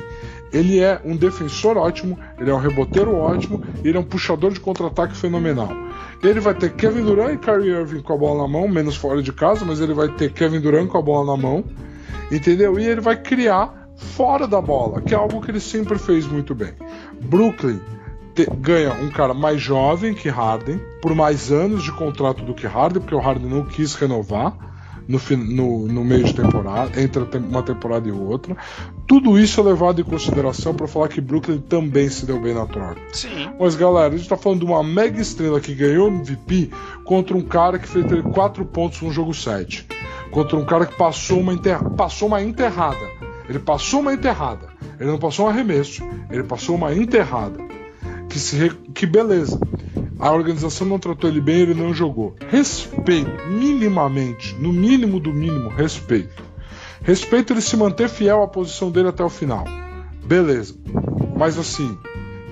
ele 0.52 0.80
é 0.80 1.00
um 1.04 1.16
defensor 1.16 1.76
ótimo, 1.76 2.18
ele 2.38 2.50
é 2.50 2.54
um 2.54 2.58
reboteiro 2.58 3.14
ótimo, 3.14 3.62
ele 3.84 3.96
é 3.96 4.00
um 4.00 4.04
puxador 4.04 4.52
de 4.52 4.60
contra-ataque 4.60 5.16
fenomenal. 5.16 5.70
Ele 6.22 6.40
vai 6.40 6.54
ter 6.54 6.72
Kevin 6.74 7.02
Durant 7.04 7.34
e 7.34 7.38
Kyrie 7.38 7.70
Irving 7.70 8.00
com 8.02 8.12
a 8.12 8.16
bola 8.16 8.42
na 8.42 8.48
mão, 8.48 8.66
menos 8.68 8.96
fora 8.96 9.22
de 9.22 9.32
casa, 9.32 9.64
mas 9.64 9.80
ele 9.80 9.94
vai 9.94 10.08
ter 10.08 10.32
Kevin 10.32 10.60
Durant 10.60 10.88
com 10.88 10.98
a 10.98 11.02
bola 11.02 11.36
na 11.36 11.40
mão, 11.42 11.64
entendeu? 12.30 12.78
E 12.78 12.86
ele 12.86 13.00
vai 13.00 13.16
criar 13.20 13.88
fora 13.96 14.46
da 14.46 14.60
bola, 14.60 15.00
que 15.00 15.14
é 15.14 15.16
algo 15.16 15.40
que 15.40 15.50
ele 15.50 15.60
sempre 15.60 15.98
fez 15.98 16.26
muito 16.26 16.54
bem. 16.54 16.72
Brooklyn 17.22 17.80
te- 18.34 18.48
ganha 18.58 18.92
um 18.94 19.08
cara 19.08 19.32
mais 19.34 19.60
jovem 19.60 20.14
que 20.14 20.28
Harden, 20.28 20.80
por 21.00 21.14
mais 21.14 21.50
anos 21.52 21.82
de 21.82 21.92
contrato 21.92 22.42
do 22.44 22.54
que 22.54 22.66
Harden, 22.66 23.00
porque 23.00 23.14
o 23.14 23.20
Harden 23.20 23.48
não 23.48 23.64
quis 23.64 23.94
renovar 23.94 24.54
no, 25.08 25.18
no- 25.36 25.86
no 25.86 26.04
meio 26.04 26.24
de 26.24 26.34
temporada, 26.34 27.00
entre 27.00 27.22
uma 27.38 27.62
temporada 27.62 28.08
e 28.08 28.12
outra. 28.12 28.56
Tudo 29.06 29.38
isso 29.38 29.60
é 29.60 29.64
levado 29.64 30.00
em 30.00 30.04
consideração 30.04 30.74
para 30.74 30.88
falar 30.88 31.08
que 31.08 31.20
Brooklyn 31.20 31.58
também 31.58 32.08
se 32.08 32.26
deu 32.26 32.40
bem 32.40 32.52
na 32.54 32.66
troca. 32.66 33.00
Sim. 33.12 33.50
Mas 33.58 33.76
galera, 33.76 34.12
a 34.12 34.16
gente 34.16 34.28
tá 34.28 34.36
falando 34.36 34.60
de 34.60 34.66
uma 34.66 34.82
mega 34.82 35.20
estrela 35.20 35.60
que 35.60 35.74
ganhou 35.74 36.08
MVP 36.08 36.70
contra 37.04 37.36
um 37.36 37.42
cara 37.42 37.78
que 37.78 37.88
fez 37.88 38.04
4 38.34 38.64
pontos 38.64 39.00
no 39.02 39.12
jogo 39.12 39.32
7. 39.32 39.86
Contra 40.30 40.56
um 40.56 40.64
cara 40.64 40.86
que 40.86 40.96
passou 40.96 41.38
uma, 41.38 41.56
passou 41.96 42.28
uma 42.28 42.42
enterrada. 42.42 43.08
Ele 43.48 43.60
passou 43.60 44.00
uma 44.00 44.12
enterrada. 44.12 44.68
Ele 44.98 45.10
não 45.10 45.18
passou 45.18 45.46
um 45.46 45.48
arremesso. 45.48 46.02
Ele 46.28 46.42
passou 46.42 46.74
uma 46.74 46.92
enterrada. 46.92 47.58
Que, 48.28 48.40
se 48.40 48.70
que 48.92 49.06
beleza. 49.06 49.58
A 50.18 50.32
organização 50.32 50.86
não 50.86 50.98
tratou 50.98 51.28
ele 51.30 51.40
bem, 51.40 51.60
ele 51.60 51.74
não 51.74 51.94
jogou. 51.94 52.34
Respeito, 52.48 53.30
minimamente, 53.48 54.54
no 54.56 54.72
mínimo 54.72 55.20
do 55.20 55.32
mínimo, 55.32 55.68
respeito. 55.68 56.42
Respeito 57.06 57.52
ele 57.52 57.60
se 57.60 57.76
manter 57.76 58.08
fiel 58.08 58.42
à 58.42 58.48
posição 58.48 58.90
dele 58.90 59.06
até 59.06 59.22
o 59.22 59.28
final. 59.28 59.64
Beleza. 60.24 60.74
Mas 61.36 61.56
assim, 61.56 61.96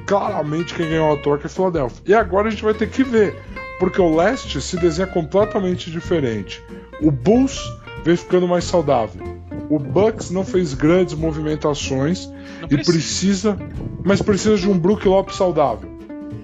claramente 0.06 0.74
quem 0.74 0.88
ganhou 0.88 1.12
a 1.12 1.16
troca 1.16 1.46
é 1.46 1.48
Philadelphia. 1.48 2.00
E 2.06 2.14
agora 2.14 2.46
a 2.46 2.50
gente 2.52 2.62
vai 2.62 2.72
ter 2.72 2.88
que 2.88 3.02
ver, 3.02 3.34
porque 3.80 4.00
o 4.00 4.14
leste 4.14 4.60
se 4.60 4.76
desenha 4.76 5.08
completamente 5.08 5.90
diferente. 5.90 6.62
O 7.02 7.10
Bulls 7.10 7.58
vem 8.04 8.16
ficando 8.16 8.46
mais 8.46 8.62
saudável. 8.62 9.20
O 9.68 9.76
Bucks 9.76 10.30
não 10.30 10.44
fez 10.44 10.72
grandes 10.72 11.14
movimentações 11.14 12.28
Não 12.60 12.68
e 12.70 12.84
precisa, 12.84 13.58
mas 14.04 14.22
precisa 14.22 14.56
de 14.56 14.70
um 14.70 14.78
Brook 14.78 15.08
Lopes 15.08 15.34
saudável. 15.34 15.90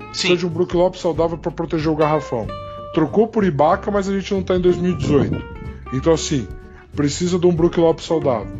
Precisa 0.08 0.32
Sim. 0.32 0.36
de 0.36 0.46
um 0.46 0.48
Brook 0.48 0.74
Lopes 0.76 1.00
saudável 1.00 1.38
para 1.38 1.52
proteger 1.52 1.92
o 1.92 1.94
garrafão. 1.94 2.48
Trocou 2.92 3.28
por 3.28 3.44
Ibaka, 3.44 3.88
mas 3.88 4.08
a 4.08 4.12
gente 4.12 4.34
não 4.34 4.42
tá 4.42 4.56
em 4.56 4.60
2018. 4.60 5.60
Então 5.92 6.12
assim, 6.12 6.48
precisa 6.94 7.38
de 7.38 7.46
um 7.46 7.54
Brook 7.54 7.78
Lopes 7.78 8.04
saudável. 8.04 8.58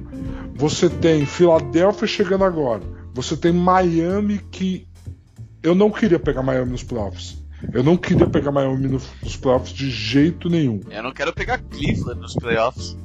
Você 0.54 0.88
tem 0.88 1.24
Filadélfia 1.24 2.06
chegando 2.06 2.44
agora. 2.44 2.82
Você 3.14 3.36
tem 3.36 3.52
Miami 3.52 4.40
que 4.50 4.86
eu 5.62 5.74
não 5.74 5.90
queria 5.90 6.18
pegar 6.18 6.42
Miami 6.42 6.72
nos 6.72 6.82
playoffs. 6.82 7.42
Eu 7.72 7.82
não 7.82 7.96
queria 7.96 8.26
pegar 8.26 8.50
Miami 8.50 8.88
nos 8.88 9.36
playoffs 9.36 9.72
de 9.72 9.90
jeito 9.90 10.48
nenhum. 10.48 10.80
Eu 10.90 11.02
não 11.02 11.12
quero 11.12 11.32
pegar 11.32 11.58
Cleveland 11.58 12.20
nos 12.20 12.34
playoffs. 12.34 12.96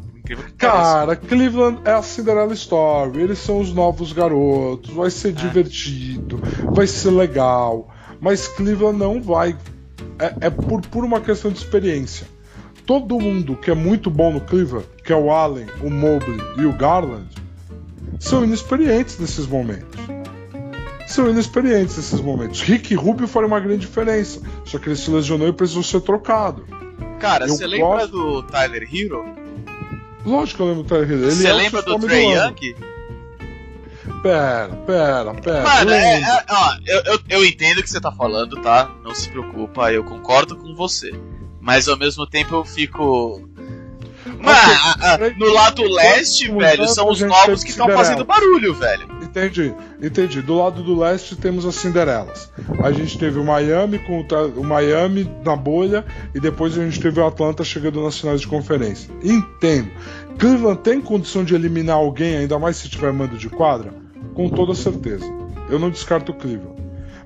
Cara, 0.58 1.16
Cleveland 1.16 1.82
é 1.86 1.92
a 1.92 2.02
Cinderella 2.02 2.54
Story. 2.54 3.22
Eles 3.22 3.40
são 3.40 3.60
os 3.60 3.74
novos 3.74 4.12
garotos. 4.12 4.94
Vai 4.94 5.12
ser 5.12 5.34
divertido, 5.34 6.40
vai 6.74 6.88
ser 6.88 7.12
legal. 7.12 7.94
Mas 8.20 8.48
Cleveland 8.48 8.98
não 8.98 9.22
vai. 9.22 9.58
É, 10.18 10.48
é 10.48 10.50
por, 10.50 10.82
por 10.82 11.04
uma 11.04 11.22
questão 11.22 11.52
de 11.52 11.58
experiência. 11.58 12.26
Todo 12.86 13.20
mundo 13.20 13.56
que 13.56 13.72
é 13.72 13.74
muito 13.76 14.10
bom 14.10 14.32
no 14.32 14.42
Cleveland, 14.42 14.88
que 15.04 15.12
é 15.12 15.16
o 15.16 15.32
Allen, 15.32 15.66
o 15.82 15.90
Mobley 15.90 16.40
e 16.58 16.66
o 16.66 16.72
Garland, 16.74 17.28
são 18.20 18.44
inexperientes 18.44 19.18
nesses 19.20 19.48
momentos. 19.48 20.00
São 21.08 21.30
inexperientes 21.30 21.98
nesses 21.98 22.20
momentos. 22.22 22.62
Rick 22.62 22.94
Rubio 22.96 23.28
faria 23.28 23.48
uma 23.48 23.60
grande 23.60 23.80
diferença. 23.86 24.42
Só 24.66 24.78
que 24.80 24.90
ele 24.90 24.96
se 24.96 25.10
lesionou 25.12 25.48
e 25.48 25.54
precisou 25.54 25.84
ser 25.84 26.02
trocado. 26.02 26.66
Cara, 27.20 27.48
você 27.48 27.66
lembra 27.68 27.88
gosto- 28.08 28.12
do 28.12 28.44
Tyler 28.44 28.88
Hero? 28.92 29.24
Lógico 30.26 30.58
que 30.58 30.64
eu 30.64 30.68
lembro 30.68 30.84
do 30.84 30.90
Tyler. 30.90 31.10
Ele 31.12 31.32
Você 31.32 31.48
é 31.48 31.54
lembra 31.54 31.82
do 31.84 32.00
Trey. 32.00 32.34
Young? 32.34 32.76
Pera, 34.22 34.70
pera, 34.88 35.34
pera. 35.36 35.64
Mano, 35.64 35.92
é, 35.92 36.22
é- 36.22 36.46
ó, 36.50 36.76
eu, 36.86 37.02
eu, 37.14 37.20
eu 37.30 37.46
entendo 37.46 37.80
o 37.80 37.84
que 37.84 37.90
você 37.90 38.00
tá 38.02 38.12
falando, 38.12 38.60
tá? 38.62 38.90
Não 39.04 39.14
se 39.14 39.30
preocupa, 39.30 39.92
eu 39.92 40.04
concordo 40.04 40.56
com 40.56 40.76
você. 40.76 41.12
Mas 41.66 41.88
ao 41.88 41.98
mesmo 41.98 42.28
tempo 42.28 42.54
eu 42.54 42.64
fico. 42.64 43.50
A- 44.44 45.18
no 45.38 45.52
lado 45.52 45.82
leste, 45.84 46.52
velho, 46.52 46.88
são 46.88 47.10
os 47.10 47.20
novos 47.22 47.64
que 47.64 47.72
estão 47.72 47.88
fazendo 47.90 48.24
barulho, 48.24 48.74
velho. 48.76 49.08
Entendi, 49.24 49.74
entendi. 50.02 50.42
Do 50.44 50.56
lado 50.58 50.84
do 50.84 50.96
leste 50.98 51.36
temos 51.36 51.66
as 51.66 51.74
Cinderelas. 51.76 52.52
A 52.84 52.92
gente 52.92 53.18
teve 53.18 53.40
o 53.40 53.44
Miami 53.44 53.98
com 54.00 54.20
o, 54.22 54.60
o 54.60 54.64
Miami 54.64 55.30
na 55.44 55.56
bolha 55.56 56.06
e 56.36 56.40
depois 56.40 56.78
a 56.78 56.84
gente 56.84 57.00
teve 57.00 57.20
o 57.20 57.26
Atlanta 57.26 57.64
chegando 57.64 58.02
nas 58.04 58.20
finais 58.20 58.42
de 58.42 58.48
conferência. 58.48 59.10
Entendo. 59.24 59.90
Cleveland 60.38 60.82
tem 60.82 61.02
condição 61.02 61.44
de 61.44 61.56
eliminar 61.56 61.96
alguém, 61.96 62.38
ainda 62.38 62.60
mais 62.60 62.78
se 62.78 62.88
tiver 62.90 63.12
mando 63.12 63.38
de 63.38 63.50
quadra? 63.50 63.92
Com 64.36 64.50
toda 64.50 64.76
certeza. 64.76 65.26
Eu 65.70 65.80
não 65.80 65.90
descarto 65.90 66.32
o 66.32 66.36
Cleveland. 66.36 66.75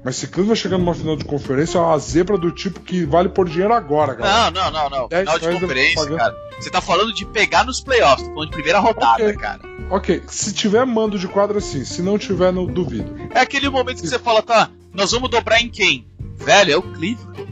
Mas 0.03 0.15
se 0.15 0.27
Cleveland 0.27 0.59
chegar 0.59 0.77
numa 0.77 0.93
final 0.93 1.15
de 1.15 1.25
conferência, 1.25 1.77
é 1.77 1.81
uma 1.81 1.97
zebra 1.99 2.37
do 2.37 2.51
tipo 2.51 2.79
que 2.79 3.03
vale 3.05 3.29
por 3.29 3.49
dinheiro 3.49 3.73
agora, 3.73 4.13
galera. 4.13 4.51
Não, 4.51 4.71
não, 4.71 4.89
não, 4.89 4.89
não. 4.89 5.09
Final 5.09 5.39
de 5.39 5.59
conferência, 5.59 6.15
cara. 6.15 6.35
Você 6.59 6.69
tá 6.69 6.81
falando 6.81 7.13
de 7.13 7.25
pegar 7.25 7.65
nos 7.65 7.81
playoffs, 7.81 8.25
tô 8.27 8.33
falando 8.33 8.49
de 8.49 8.55
primeira 8.55 8.79
rodada, 8.79 9.23
Ok. 9.23 9.35
cara. 9.37 9.59
Ok, 9.89 10.23
se 10.27 10.53
tiver 10.53 10.85
mando 10.85 11.17
de 11.17 11.27
quadra, 11.27 11.59
sim. 11.59 11.83
Se 11.83 12.01
não 12.01 12.17
tiver, 12.17 12.51
não 12.53 12.65
duvido. 12.65 13.13
É 13.33 13.39
aquele 13.39 13.69
momento 13.69 14.01
que 14.01 14.07
você 14.07 14.19
fala, 14.19 14.41
tá, 14.41 14.69
nós 14.93 15.11
vamos 15.11 15.29
dobrar 15.29 15.61
em 15.61 15.69
quem? 15.69 16.07
Velho, 16.37 16.71
é 16.73 16.77
o 16.77 16.81
Cleveland. 16.81 17.47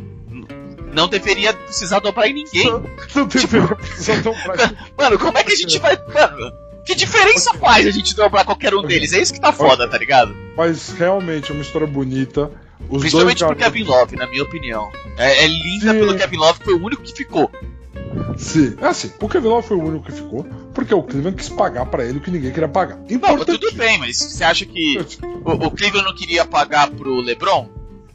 Não 0.93 1.07
deveria 1.07 1.53
precisar 1.53 1.99
dobrar 1.99 2.27
em 2.27 2.33
ninguém. 2.33 2.69
Não 3.15 3.25
deveria 3.27 3.75
precisar 3.75 4.23
tão 4.23 4.33
pra 4.33 4.55
Mano, 4.97 5.19
como 5.19 5.37
é 5.37 5.43
que 5.43 5.51
a 5.53 5.55
gente 5.55 5.77
vai. 5.79 5.95
Mano, 5.97 6.51
que 6.87 6.95
diferença 6.95 7.53
faz 7.55 7.85
a 7.85 7.91
gente 7.91 8.15
dobrar 8.15 8.45
qualquer 8.45 8.73
um 8.73 8.81
deles? 8.81 9.11
É 9.11 9.21
isso 9.21 9.33
que 9.33 9.41
tá 9.41 9.51
foda, 9.51 9.87
tá 9.87 9.97
ligado? 9.97 10.33
Mas 10.55 10.89
realmente 10.91 11.51
é 11.51 11.53
uma 11.53 11.61
história 11.61 11.85
bonita. 11.85 12.49
Os 12.89 13.01
Principalmente 13.01 13.39
dois 13.39 13.57
pro 13.57 13.65
Kevin 13.65 13.83
Love, 13.83 14.15
na 14.15 14.25
minha 14.27 14.43
opinião. 14.43 14.89
É, 15.17 15.43
é 15.43 15.47
linda 15.47 15.91
Sim. 15.91 15.99
pelo 15.99 16.15
Kevin 16.15 16.37
Love, 16.37 16.59
foi 16.63 16.73
o 16.75 16.83
único 16.83 17.03
que 17.03 17.11
ficou. 17.11 17.51
Sim, 18.37 18.77
é 18.81 18.85
assim, 18.85 19.11
o 19.19 19.27
Kevin 19.27 19.47
Love 19.47 19.67
foi 19.67 19.77
o 19.77 19.83
único 19.83 20.05
que 20.05 20.11
ficou, 20.13 20.45
porque 20.73 20.93
o 20.93 21.03
Cleveland 21.03 21.35
quis 21.35 21.49
pagar 21.49 21.85
pra 21.87 22.05
ele 22.05 22.19
o 22.19 22.21
que 22.21 22.31
ninguém 22.31 22.51
queria 22.51 22.69
pagar. 22.69 22.97
Não, 22.97 23.45
tudo 23.45 23.71
bem, 23.73 23.97
mas 23.97 24.17
você 24.17 24.43
acha 24.43 24.65
que 24.65 24.97
o, 25.43 25.51
o 25.51 25.71
Cleveland 25.71 26.07
não 26.07 26.15
queria 26.15 26.45
pagar 26.45 26.89
pro 26.89 27.19
LeBron? 27.19 27.69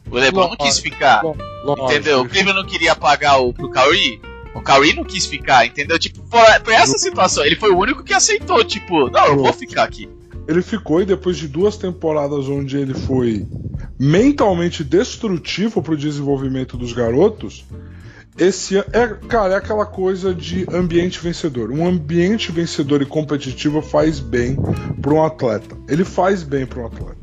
O 0.09 0.15
LeBron 0.15 0.49
não 0.49 0.57
quis 0.57 0.79
ficar, 0.79 1.21
Lógico, 1.23 1.91
entendeu? 1.91 2.21
O 2.21 2.29
Cleveland 2.29 2.59
não 2.59 2.67
queria 2.67 2.95
pagar 2.95 3.37
o, 3.37 3.53
pro 3.53 3.69
Kyrie. 3.69 4.19
O 4.53 4.61
Kyrie 4.61 4.95
não 4.95 5.03
quis 5.03 5.25
ficar, 5.25 5.65
entendeu? 5.65 5.97
Tipo, 5.97 6.21
foi, 6.29 6.73
essa 6.73 6.97
situação. 6.97 7.43
Ele 7.45 7.55
foi 7.55 7.71
o 7.71 7.77
único 7.77 8.03
que 8.03 8.13
aceitou, 8.13 8.63
tipo, 8.63 9.09
não, 9.09 9.25
eu 9.27 9.37
vou 9.37 9.53
ficar 9.53 9.83
aqui. 9.83 10.07
Ele 10.47 10.61
ficou 10.61 11.01
e 11.01 11.05
depois 11.05 11.37
de 11.37 11.47
duas 11.47 11.77
temporadas 11.77 12.47
onde 12.49 12.77
ele 12.77 12.93
foi 12.93 13.47
mentalmente 13.97 14.83
destrutivo 14.83 15.81
pro 15.81 15.95
desenvolvimento 15.95 16.75
dos 16.75 16.91
garotos, 16.91 17.65
esse 18.37 18.77
é, 18.77 19.07
cara, 19.27 19.53
é 19.53 19.57
aquela 19.57 19.85
coisa 19.85 20.33
de 20.33 20.65
ambiente 20.71 21.19
vencedor. 21.19 21.71
Um 21.71 21.87
ambiente 21.87 22.51
vencedor 22.51 23.01
e 23.01 23.05
competitivo 23.05 23.81
faz 23.81 24.19
bem 24.19 24.57
para 25.01 25.13
um 25.13 25.23
atleta. 25.23 25.77
Ele 25.87 26.03
faz 26.03 26.43
bem 26.43 26.65
para 26.65 26.81
um 26.81 26.87
atleta. 26.87 27.17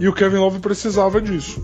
E 0.00 0.08
o 0.08 0.12
Kevin 0.12 0.38
Love 0.38 0.58
precisava 0.58 1.20
disso. 1.20 1.62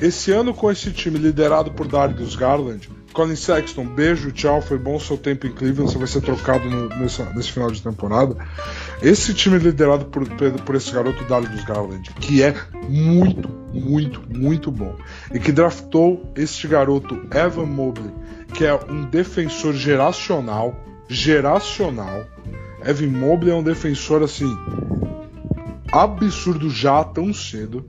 esse 0.00 0.32
ano 0.32 0.52
com 0.52 0.70
esse 0.70 0.90
time 0.90 1.18
liderado 1.18 1.70
por 1.70 1.86
Darius 1.86 2.34
Garland, 2.34 2.88
Colin 3.12 3.34
Sexton, 3.36 3.84
beijo, 3.86 4.30
tchau, 4.30 4.62
foi 4.62 4.78
bom 4.78 4.98
seu 5.00 5.16
tempo 5.18 5.46
em 5.46 5.52
Cleveland, 5.52 5.90
você 5.92 5.98
vai 5.98 6.06
ser 6.06 6.20
trocado 6.20 6.68
no- 6.70 6.88
nesse, 6.88 7.22
nesse 7.34 7.50
final 7.52 7.70
de 7.70 7.82
temporada. 7.82 8.36
Esse 9.02 9.34
time 9.34 9.58
liderado 9.58 10.04
por, 10.06 10.24
por 10.64 10.74
esse 10.76 10.92
garoto 10.92 11.24
Darius 11.24 11.64
Garland, 11.64 12.08
que 12.20 12.42
é 12.42 12.54
muito, 12.88 13.48
muito, 13.72 14.22
muito 14.28 14.70
bom, 14.70 14.96
e 15.34 15.38
que 15.40 15.50
draftou 15.50 16.32
este 16.36 16.68
garoto 16.68 17.20
Evan 17.34 17.66
Mobley, 17.66 18.10
que 18.54 18.64
é 18.64 18.74
um 18.74 19.04
defensor 19.04 19.74
geracional, 19.74 20.78
geracional. 21.08 22.24
Evan 22.84 23.08
Mobley 23.08 23.52
é 23.52 23.54
um 23.56 23.62
defensor 23.62 24.22
assim 24.22 24.56
absurdo 25.92 26.70
já 26.70 27.02
tão 27.04 27.32
cedo. 27.34 27.84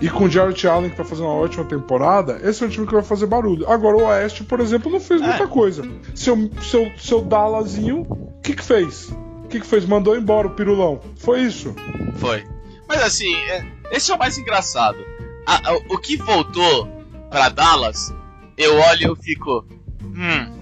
E 0.00 0.10
com 0.10 0.24
o 0.24 0.30
Jarrett 0.30 0.66
Allen, 0.66 0.90
que 0.90 0.96
tá 0.96 1.04
fazendo 1.04 1.26
uma 1.26 1.34
ótima 1.34 1.64
temporada, 1.64 2.40
esse 2.42 2.62
é 2.62 2.66
um 2.66 2.70
time 2.70 2.86
que 2.86 2.92
vai 2.92 3.02
fazer 3.02 3.26
barulho. 3.26 3.68
Agora, 3.70 3.96
o 3.96 4.04
Oeste, 4.06 4.42
por 4.44 4.60
exemplo, 4.60 4.90
não 4.90 5.00
fez 5.00 5.20
muita 5.20 5.44
É. 5.44 5.46
coisa. 5.46 5.82
Seu, 6.14 6.50
seu, 6.62 6.90
seu 6.98 7.22
Dallasinho, 7.22 8.00
o 8.02 8.40
que 8.42 8.54
que 8.54 8.62
fez? 8.64 9.10
O 9.44 9.48
que 9.48 9.60
que 9.60 9.66
fez? 9.66 9.86
Mandou 9.86 10.16
embora 10.16 10.46
o 10.48 10.50
Pirulão. 10.50 11.00
Foi 11.16 11.42
isso. 11.42 11.74
Foi. 12.16 12.44
Mas 12.88 13.02
assim, 13.02 13.34
é- 13.34 13.64
esse 13.92 14.10
é 14.10 14.14
o 14.14 14.18
mais 14.18 14.36
engraçado. 14.36 14.98
A- 15.46 15.70
a- 15.70 15.76
o 15.88 15.98
que 15.98 16.16
voltou 16.16 16.88
pra 17.30 17.48
Dallas, 17.48 18.12
eu 18.58 18.76
olho 18.76 19.00
e 19.00 19.04
eu 19.04 19.16
fico. 19.16 19.64
Hum. 20.02 20.52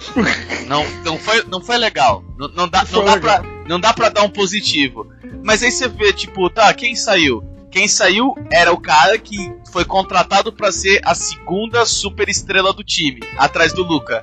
Não, 0.66 0.84
não, 1.04 1.16
foi, 1.18 1.44
não 1.44 1.60
foi 1.60 1.76
legal. 1.78 2.24
Não, 2.36 2.48
não 2.48 2.68
dá, 2.68 2.84
não, 2.90 3.04
dá 3.04 3.14
legal. 3.14 3.20
pra, 3.40 3.42
não 3.68 3.78
dá 3.80 3.92
pra 3.92 4.08
dar 4.08 4.22
um 4.22 4.30
positivo. 4.30 5.06
Mas 5.44 5.62
aí 5.62 5.70
você 5.70 5.86
vê, 5.88 6.12
tipo, 6.12 6.48
tá, 6.50 6.72
quem 6.74 6.96
saiu? 6.96 7.42
Quem 7.72 7.88
saiu 7.88 8.34
era 8.52 8.70
o 8.72 8.80
cara 8.80 9.18
que 9.18 9.50
foi 9.72 9.84
contratado 9.84 10.52
pra 10.52 10.70
ser 10.70 11.00
a 11.04 11.14
segunda 11.14 11.84
super 11.86 12.28
estrela 12.28 12.72
do 12.72 12.84
time, 12.84 13.20
atrás 13.38 13.72
do 13.72 13.82
Luca. 13.82 14.22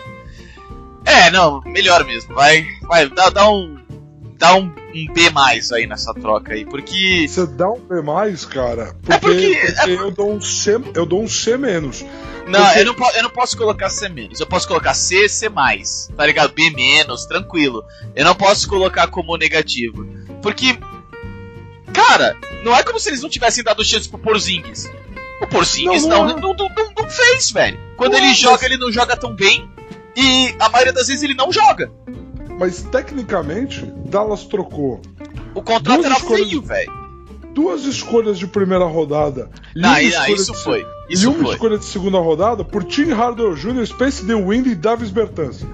É, 1.04 1.32
não, 1.32 1.60
melhor 1.62 2.06
mesmo. 2.06 2.36
Vai, 2.36 2.66
vai, 2.84 3.10
dá, 3.10 3.30
dá 3.30 3.50
um. 3.50 3.78
Dá 4.38 4.56
um, 4.56 4.74
um 4.96 5.14
B 5.14 5.30
mais 5.32 5.70
aí 5.72 5.86
nessa 5.86 6.14
troca 6.14 6.54
aí, 6.54 6.64
porque. 6.66 7.26
Você 7.28 7.46
dá 7.48 7.70
um 7.70 7.80
B 7.80 8.02
mais, 8.02 8.46
cara, 8.46 8.96
porque, 9.02 9.12
É 9.14 9.20
porque- 9.20 9.72
porque 9.76 9.92
eu 9.92 10.12
dou 10.12 10.34
um 10.34 10.40
C, 10.42 10.80
eu 10.94 11.06
dou 11.06 11.24
um 11.24 11.28
C 11.28 11.58
menos. 11.58 12.06
Não, 12.48 12.64
Porque- 12.64 12.80
eu 12.80 12.86
não, 12.86 12.96
eu 13.16 13.24
não 13.24 13.30
posso 13.30 13.58
colocar 13.58 13.90
C 13.90 14.08
menos. 14.10 14.40
Eu 14.40 14.48
posso 14.48 14.68
colocar 14.68 14.94
C, 14.94 15.28
C 15.28 15.50
mais. 15.50 16.10
Tá 16.16 16.26
ligado? 16.26 16.54
B 16.54 16.70
menos, 16.72 17.26
tranquilo. 17.26 17.84
Eu 18.16 18.24
não 18.24 18.34
posso 18.34 18.68
colocar 18.70 19.08
como 19.08 19.36
negativo. 19.36 20.06
Porque. 20.42 20.78
Cara, 21.94 22.36
não 22.64 22.76
é 22.76 22.84
como 22.84 23.00
se 23.00 23.10
eles 23.10 23.22
não 23.22 23.30
tivessem 23.30 23.64
dado 23.64 23.84
chance 23.84 24.08
pro 24.08 24.18
Porzingis. 24.20 24.90
O 25.42 25.48
Porzingis 25.48 26.06
Não, 26.06 26.26
não, 26.28 26.38
não 26.38 26.54
não, 26.54 26.70
não, 26.98 27.10
fez, 27.10 27.52
velho. 27.52 27.80
Quando 27.96 28.16
ele 28.16 28.34
joga, 28.34 28.66
ele 28.66 28.78
não 28.78 28.92
joga 28.92 29.16
tão 29.16 29.34
bem. 29.36 29.70
E 30.16 30.54
a 30.60 30.70
maioria 30.70 30.92
das 30.94 31.08
vezes 31.08 31.24
ele 31.24 31.34
não 31.34 31.52
joga. 31.52 31.92
Mas 32.60 32.82
tecnicamente, 32.82 33.86
Dallas 34.06 34.44
trocou 34.44 35.02
O 35.56 35.62
contrato 35.62 36.04
era 36.06 36.16
feio, 36.16 36.62
velho. 36.62 36.92
duas 37.54 37.86
escolhas 37.86 38.38
de 38.38 38.46
primeira 38.48 38.84
rodada. 38.86 39.50
e 39.76 39.80
Não, 39.80 39.98
e- 40.00 40.12
não, 40.12 40.28
isso 40.28 40.54
foi. 40.54 40.86
e 41.10 41.14
Isso 41.14 41.30
uma 41.32 41.44
foi. 41.46 41.54
escolha 41.54 41.78
de 41.78 41.86
segunda 41.86 42.18
rodada 42.20 42.66
por 42.66 42.84
Tim 42.84 43.12
Hardaway 43.14 43.56
Jr., 43.56 43.86
Space 43.88 44.26
DeWind 44.26 44.68
e 44.68 44.76
Davis 44.76 45.10
Bertans. 45.10 45.66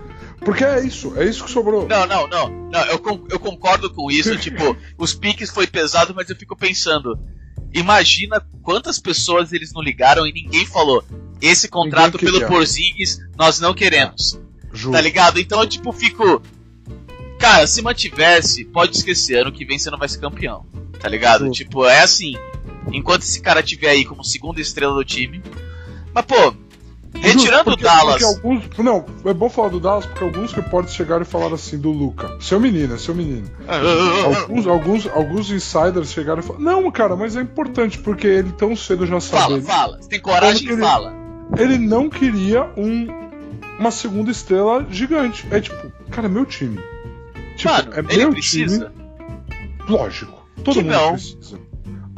Porque 0.45 0.63
é 0.63 0.85
isso, 0.85 1.13
é 1.17 1.25
isso 1.25 1.43
que 1.43 1.49
sobrou. 1.51 1.87
Não, 1.87 2.05
não, 2.05 2.27
não. 2.27 2.49
não 2.71 2.81
eu, 2.85 2.99
con- 2.99 3.25
eu 3.29 3.39
concordo 3.39 3.89
com 3.89 4.11
isso. 4.11 4.37
tipo, 4.39 4.77
os 4.97 5.13
piques 5.13 5.49
foi 5.49 5.65
pesado, 5.65 6.13
mas 6.15 6.29
eu 6.29 6.35
fico 6.35 6.55
pensando. 6.55 7.19
Imagina 7.73 8.39
quantas 8.61 8.99
pessoas 8.99 9.51
eles 9.51 9.73
não 9.73 9.81
ligaram 9.81 10.25
e 10.25 10.31
ninguém 10.31 10.65
falou. 10.65 11.03
Esse 11.41 11.67
contrato 11.67 12.17
pelo. 12.17 12.45
Porzingis 12.47 13.19
nós 13.35 13.59
não 13.59 13.73
queremos. 13.73 14.39
Juro. 14.71 14.93
Tá 14.93 15.01
ligado? 15.01 15.39
Então 15.39 15.59
eu 15.61 15.67
tipo 15.67 15.91
fico. 15.91 16.41
Cara, 17.39 17.67
se 17.67 17.81
mantivesse, 17.81 18.63
pode 18.65 18.95
esquecer, 18.95 19.41
ano 19.41 19.51
que 19.51 19.65
vem 19.65 19.77
você 19.77 19.89
não 19.89 19.97
vai 19.97 20.07
ser 20.07 20.19
campeão. 20.19 20.65
Tá 20.99 21.09
ligado? 21.09 21.45
Sim. 21.45 21.51
Tipo, 21.51 21.85
é 21.85 22.01
assim. 22.01 22.35
Enquanto 22.93 23.23
esse 23.23 23.41
cara 23.41 23.63
tiver 23.63 23.89
aí 23.89 24.05
como 24.05 24.23
segunda 24.23 24.61
estrela 24.61 24.93
do 24.93 25.03
time. 25.03 25.41
Mas, 26.13 26.25
pô, 26.25 26.55
retirando 27.21 27.71
o 27.71 27.75
Dallas. 27.75 28.23
alguns, 28.23 28.63
não, 28.77 29.05
é 29.25 29.33
bom 29.33 29.49
falar 29.49 29.69
do 29.69 29.79
Dallas 29.79 30.05
porque 30.05 30.23
alguns 30.23 30.51
repórteres 30.53 30.95
chegaram 30.95 31.21
e 31.23 31.25
falaram 31.25 31.55
assim 31.55 31.77
do 31.77 31.91
Luca. 31.91 32.37
Seu 32.39 32.59
menino, 32.59 32.95
é 32.95 32.97
seu 32.97 33.15
menino. 33.15 33.49
Alguns, 33.67 34.67
alguns, 34.67 35.07
alguns 35.07 35.51
insiders 35.51 36.11
chegaram 36.11 36.39
e 36.39 36.43
falaram: 36.43 36.63
Não, 36.65 36.91
cara, 36.91 37.15
mas 37.15 37.35
é 37.35 37.41
importante 37.41 37.97
porque 37.99 38.27
ele 38.27 38.51
tão 38.51 38.75
cedo 38.75 39.05
já 39.05 39.19
Fala, 39.21 39.55
sabe. 39.55 39.61
fala. 39.65 39.97
Você 40.01 40.09
tem 40.09 40.19
coragem, 40.19 40.69
ele- 40.71 40.81
fala. 40.81 41.13
Ele 41.57 41.77
não 41.77 42.09
queria 42.09 42.63
um, 42.75 43.07
uma 43.79 43.91
segunda 43.91 44.31
estrela 44.31 44.85
gigante. 44.89 45.45
É 45.51 45.59
tipo, 45.61 45.91
cara, 46.09 46.27
é 46.27 46.29
meu 46.29 46.45
time. 46.45 46.79
Tipo, 47.55 47.71
Mano, 47.73 47.93
é 47.93 47.99
ele 48.13 48.23
meu 48.25 48.31
precisa. 48.31 48.89
time. 48.89 49.05
Lógico. 49.87 50.43
Todo 50.63 50.73
Que 50.75 50.81
mundo 50.83 50.91
não. 50.93 51.11
precisa. 51.13 51.59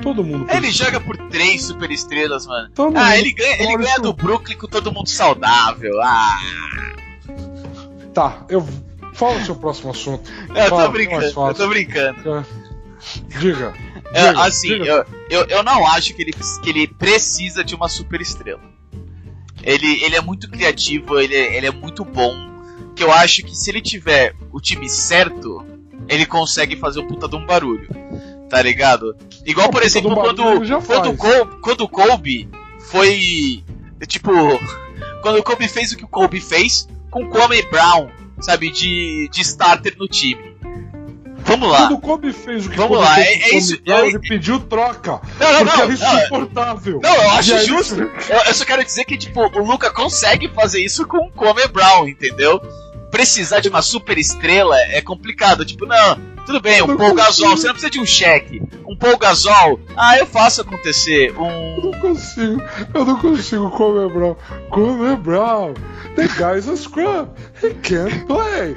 Todo 0.02 0.24
mundo 0.24 0.46
Ele 0.52 0.70
joga 0.72 1.00
por 1.00 1.18
três 1.30 1.64
superestrelas, 1.66 2.46
mano. 2.46 2.70
Todo 2.74 2.96
Ah, 2.98 3.06
mundo. 3.06 3.14
ele 3.16 3.34
ganha, 3.34 3.64
ele 3.64 3.78
ganha 3.78 3.98
do 4.00 4.14
Brooklyn 4.14 4.56
com 4.58 4.68
todo 4.68 4.92
mundo 4.92 5.10
saudável. 5.10 6.00
Ah, 6.02 6.38
Tá, 8.14 8.46
eu. 8.50 8.68
Fala 9.14 9.38
o 9.40 9.46
seu 9.46 9.56
próximo 9.56 9.90
assunto. 9.92 10.30
eu 10.50 10.70
Fala, 10.70 10.86
tô 10.86 10.92
brincando, 10.92 11.26
eu 11.26 11.54
tô 11.56 11.68
brincando. 11.68 12.46
Diga. 13.40 13.74
É, 14.14 14.28
diga, 14.30 14.42
assim, 14.44 14.68
diga. 14.70 14.86
eu, 14.86 15.06
eu, 15.42 15.46
eu 15.48 15.64
não 15.64 15.86
acho 15.88 16.14
que 16.14 16.22
ele, 16.22 16.32
que 16.62 16.70
ele 16.70 16.88
precisa 16.88 17.64
de 17.64 17.74
uma 17.74 17.90
superestrela. 17.90 18.62
Ele, 19.64 20.04
ele 20.04 20.16
é 20.16 20.22
muito 20.22 20.48
criativo, 20.50 21.20
ele, 21.20 21.36
é- 21.36 21.58
ele 21.58 21.66
é 21.68 21.72
muito 21.72 22.06
bom. 22.06 22.36
Que 22.96 23.04
eu 23.04 23.12
acho 23.12 23.44
que 23.44 23.56
se 23.56 23.70
ele 23.72 23.82
tiver 23.82 24.36
o 24.52 24.60
time 24.62 24.88
certo, 24.88 25.66
ele 26.08 26.26
consegue 26.26 26.76
fazer 26.76 27.00
um 27.00 27.08
puta 27.08 27.28
de 27.28 27.36
um 27.36 27.46
barulho. 27.46 27.88
Tá 28.50 28.62
ligado? 28.62 29.16
Igual, 29.46 29.70
por 29.70 29.84
exemplo, 29.84 30.16
quando, 30.16 30.44
quando. 30.86 31.18
Kobe, 31.18 31.58
quando 31.62 31.88
Kobe 31.90 32.50
foi. 32.80 33.64
Tipo. 34.08 34.32
Quando 35.22 35.40
o 35.40 35.44
Kobe 35.44 35.68
fez 35.68 35.92
o 35.92 35.98
que 35.98 36.06
o 36.06 36.08
Kobe 36.08 36.40
fez 36.40 36.88
com 37.10 37.24
o 37.24 37.30
Kwame 37.30 37.62
Brown, 37.64 38.08
sabe? 38.40 38.70
De, 38.70 39.28
de 39.30 39.42
starter 39.42 39.96
no 39.98 40.08
time. 40.08 40.56
Vamos 41.40 41.70
lá. 41.70 41.80
Quando 41.80 41.96
o 41.96 42.00
Kobe 42.02 42.32
fez 42.32 42.66
o 42.66 42.70
que 42.70 42.78
Vamos 42.78 43.00
lá, 43.00 43.16
fez 43.16 43.28
é- 43.28 43.32
é 43.50 43.58
isso, 43.58 43.82
Brown, 43.84 43.98
eu- 44.00 44.06
ele 44.06 44.20
pediu 44.20 44.60
troca. 44.60 45.20
Não, 45.40 45.54
não, 45.54 45.66
não, 45.66 45.78
não, 45.88 45.92
insuportável. 45.92 47.00
Não, 47.02 47.14
eu 47.16 47.32
acho 47.32 47.58
justo. 47.66 47.96
Eu, 48.30 48.38
eu 48.48 48.54
só 48.54 48.64
quero 48.64 48.84
dizer 48.86 49.06
que, 49.06 49.18
tipo, 49.18 49.42
o 49.42 49.66
Luca 49.66 49.90
consegue 49.92 50.48
fazer 50.50 50.82
isso 50.82 51.06
com 51.06 51.18
o 51.18 51.32
Come 51.32 51.68
Brown, 51.68 52.08
entendeu? 52.08 52.62
Precisar 53.12 53.60
de 53.60 53.70
uma 53.70 53.82
super 53.82 54.18
estrela 54.18 54.78
é 54.80 55.02
complicado. 55.02 55.66
Tipo, 55.66 55.86
não, 55.86 56.20
tudo 56.46 56.60
bem, 56.62 56.82
um 56.82 56.90
Eu 56.92 56.98
Paul 56.98 57.14
Gasol, 57.14 57.58
você 57.58 57.68
não 57.68 57.74
precisa 57.74 57.90
de 57.92 58.00
um 58.00 58.06
cheque. 58.06 58.62
Um 58.88 58.96
Paul 58.98 59.18
Gasol, 59.18 59.80
ah, 59.96 60.18
eu 60.18 60.26
faço 60.26 60.62
acontecer. 60.62 61.30
Eu 61.30 61.42
Um. 61.42 61.82
não 61.92 62.00
consigo, 62.00 62.62
eu 62.94 63.06
não 63.06 63.20
consigo. 63.20 63.70
Kobe 63.72 65.16
Brown, 65.24 65.74
the 66.16 66.28
guy's 66.38 66.68
a 66.68 66.76
scrub, 66.76 67.30
he 67.64 67.74
can't 67.82 68.26
play. 68.26 68.76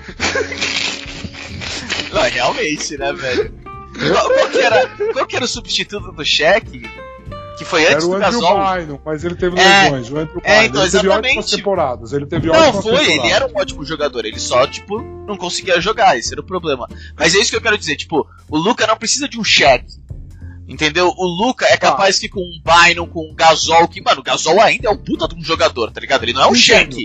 Não, 2.13 2.23
realmente, 2.23 2.97
né, 2.99 3.13
velho? 3.13 3.55
Qual, 4.13 4.29
qual 4.31 4.49
que 4.51 4.59
era, 4.59 4.89
qual 5.13 5.27
que 5.27 5.37
era 5.37 5.45
o 5.45 5.49
substituto 5.49 6.13
do 6.13 6.25
cheque? 6.25 6.83
Que 7.61 7.65
foi 7.67 7.87
antes 7.93 8.09
do 8.09 8.19
Gasol? 8.19 8.59
Bynum, 8.59 8.99
mas 9.05 9.23
ele 9.23 9.35
teve 9.35 9.61
É, 9.61 9.91
lesões. 9.91 10.11
O 10.11 10.17
Andrew 10.19 10.41
é, 10.43 10.65
então, 10.65 10.81
ele 10.81 10.91
teve 10.91 11.07
exatamente. 11.07 11.27
ótimas 11.29 11.51
temporadas. 11.51 12.13
Ele 12.15 12.25
teve 12.25 12.47
Não, 12.47 12.73
foi, 12.83 13.13
ele 13.13 13.29
era 13.29 13.47
um 13.47 13.51
ótimo 13.55 13.85
jogador, 13.85 14.25
ele 14.25 14.39
só, 14.39 14.67
tipo, 14.67 14.99
não 15.27 15.37
conseguia 15.37 15.79
jogar, 15.79 16.17
esse 16.17 16.33
era 16.33 16.41
o 16.41 16.45
problema. 16.45 16.89
Mas 17.19 17.35
é 17.35 17.39
isso 17.39 17.51
que 17.51 17.57
eu 17.57 17.61
quero 17.61 17.77
dizer, 17.77 17.97
tipo, 17.97 18.27
o 18.49 18.57
Luca 18.57 18.87
não 18.87 18.97
precisa 18.97 19.29
de 19.29 19.39
um 19.39 19.45
cheque. 19.45 19.93
Entendeu? 20.67 21.13
O 21.15 21.27
Luca 21.27 21.67
é 21.67 21.77
capaz 21.77 22.19
que 22.19 22.31
com 22.31 22.41
um 22.41 22.63
Bynum, 22.65 23.07
com 23.07 23.31
um 23.31 23.35
Gasol, 23.35 23.87
que, 23.89 24.01
mano, 24.01 24.21
o 24.21 24.25
Gasol 24.25 24.59
ainda 24.59 24.89
é 24.89 24.91
um 24.91 24.97
puta 24.97 25.29
de 25.29 25.35
um 25.35 25.45
jogador, 25.45 25.91
tá 25.91 26.01
ligado? 26.01 26.23
Ele 26.23 26.33
não 26.33 26.45
é 26.45 26.47
um 26.47 26.57
Entendo. 26.57 26.97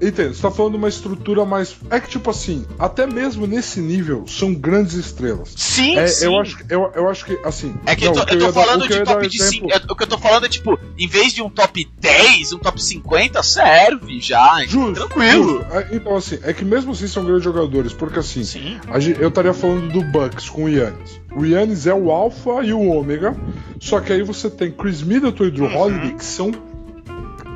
Entendo, 0.00 0.34
você 0.34 0.42
tá 0.42 0.50
falando 0.50 0.72
de 0.72 0.78
uma 0.78 0.88
estrutura 0.88 1.44
mais. 1.44 1.76
É 1.90 2.00
que, 2.00 2.08
tipo 2.08 2.28
assim, 2.30 2.64
até 2.78 3.06
mesmo 3.06 3.46
nesse 3.46 3.80
nível, 3.80 4.24
são 4.26 4.52
grandes 4.54 4.94
estrelas. 4.94 5.52
Sim, 5.56 5.96
É, 5.96 6.06
sim. 6.08 6.24
eu, 6.26 6.40
acho, 6.40 6.56
que- 6.58 6.74
eu, 6.74 6.90
eu 6.94 7.08
acho 7.08 7.24
que, 7.24 7.38
assim. 7.44 7.74
É 7.86 7.94
que 7.94 8.04
não, 8.06 8.14
eu 8.14 8.26
tô, 8.26 8.32
eu 8.34 8.38
tô 8.40 8.46
dar- 8.46 8.52
falando 8.52 8.82
eu 8.84 8.88
de 8.88 8.98
dar 8.98 9.04
top 9.14 9.28
de 9.28 9.36
exemplo- 9.40 9.68
5. 9.70 9.92
O 9.92 9.96
que 9.96 10.02
eu 10.02 10.06
tô 10.08 10.18
falando 10.18 10.46
é, 10.46 10.48
tipo, 10.48 10.78
em 10.98 11.06
vez 11.06 11.32
de 11.32 11.42
um 11.42 11.48
top 11.50 11.88
10, 12.00 12.52
um 12.52 12.58
top 12.58 12.82
50, 12.82 13.42
serve 13.42 14.20
já. 14.20 14.64
Justo, 14.66 14.94
Tranquilo. 15.06 15.58
justo. 15.60 15.66
É, 15.72 15.88
Então, 15.92 16.16
assim, 16.16 16.38
é 16.42 16.52
que 16.52 16.64
mesmo 16.64 16.92
assim 16.92 17.06
são 17.06 17.24
grandes 17.24 17.44
jogadores, 17.44 17.92
porque 17.92 18.18
assim, 18.18 18.42
Sim. 18.44 18.80
eu 19.20 19.28
estaria 19.28 19.54
falando 19.54 19.92
do 19.92 20.02
Bucks 20.02 20.48
com 20.48 20.64
o 20.64 20.68
Yannis. 20.68 21.20
O 21.36 21.44
Yannis 21.44 21.86
é 21.86 21.94
o 21.94 22.10
alfa 22.10 22.62
e 22.64 22.72
o 22.72 22.80
ômega, 22.80 23.36
só 23.80 24.00
que 24.00 24.12
aí 24.12 24.22
você 24.22 24.50
tem 24.50 24.70
Chris 24.70 25.00
Middleton 25.02 25.44
e 25.44 25.50
Drew 25.50 25.66
Uhum. 25.66 25.76
Holiday, 25.76 26.14
que 26.14 26.24
são 26.24 26.50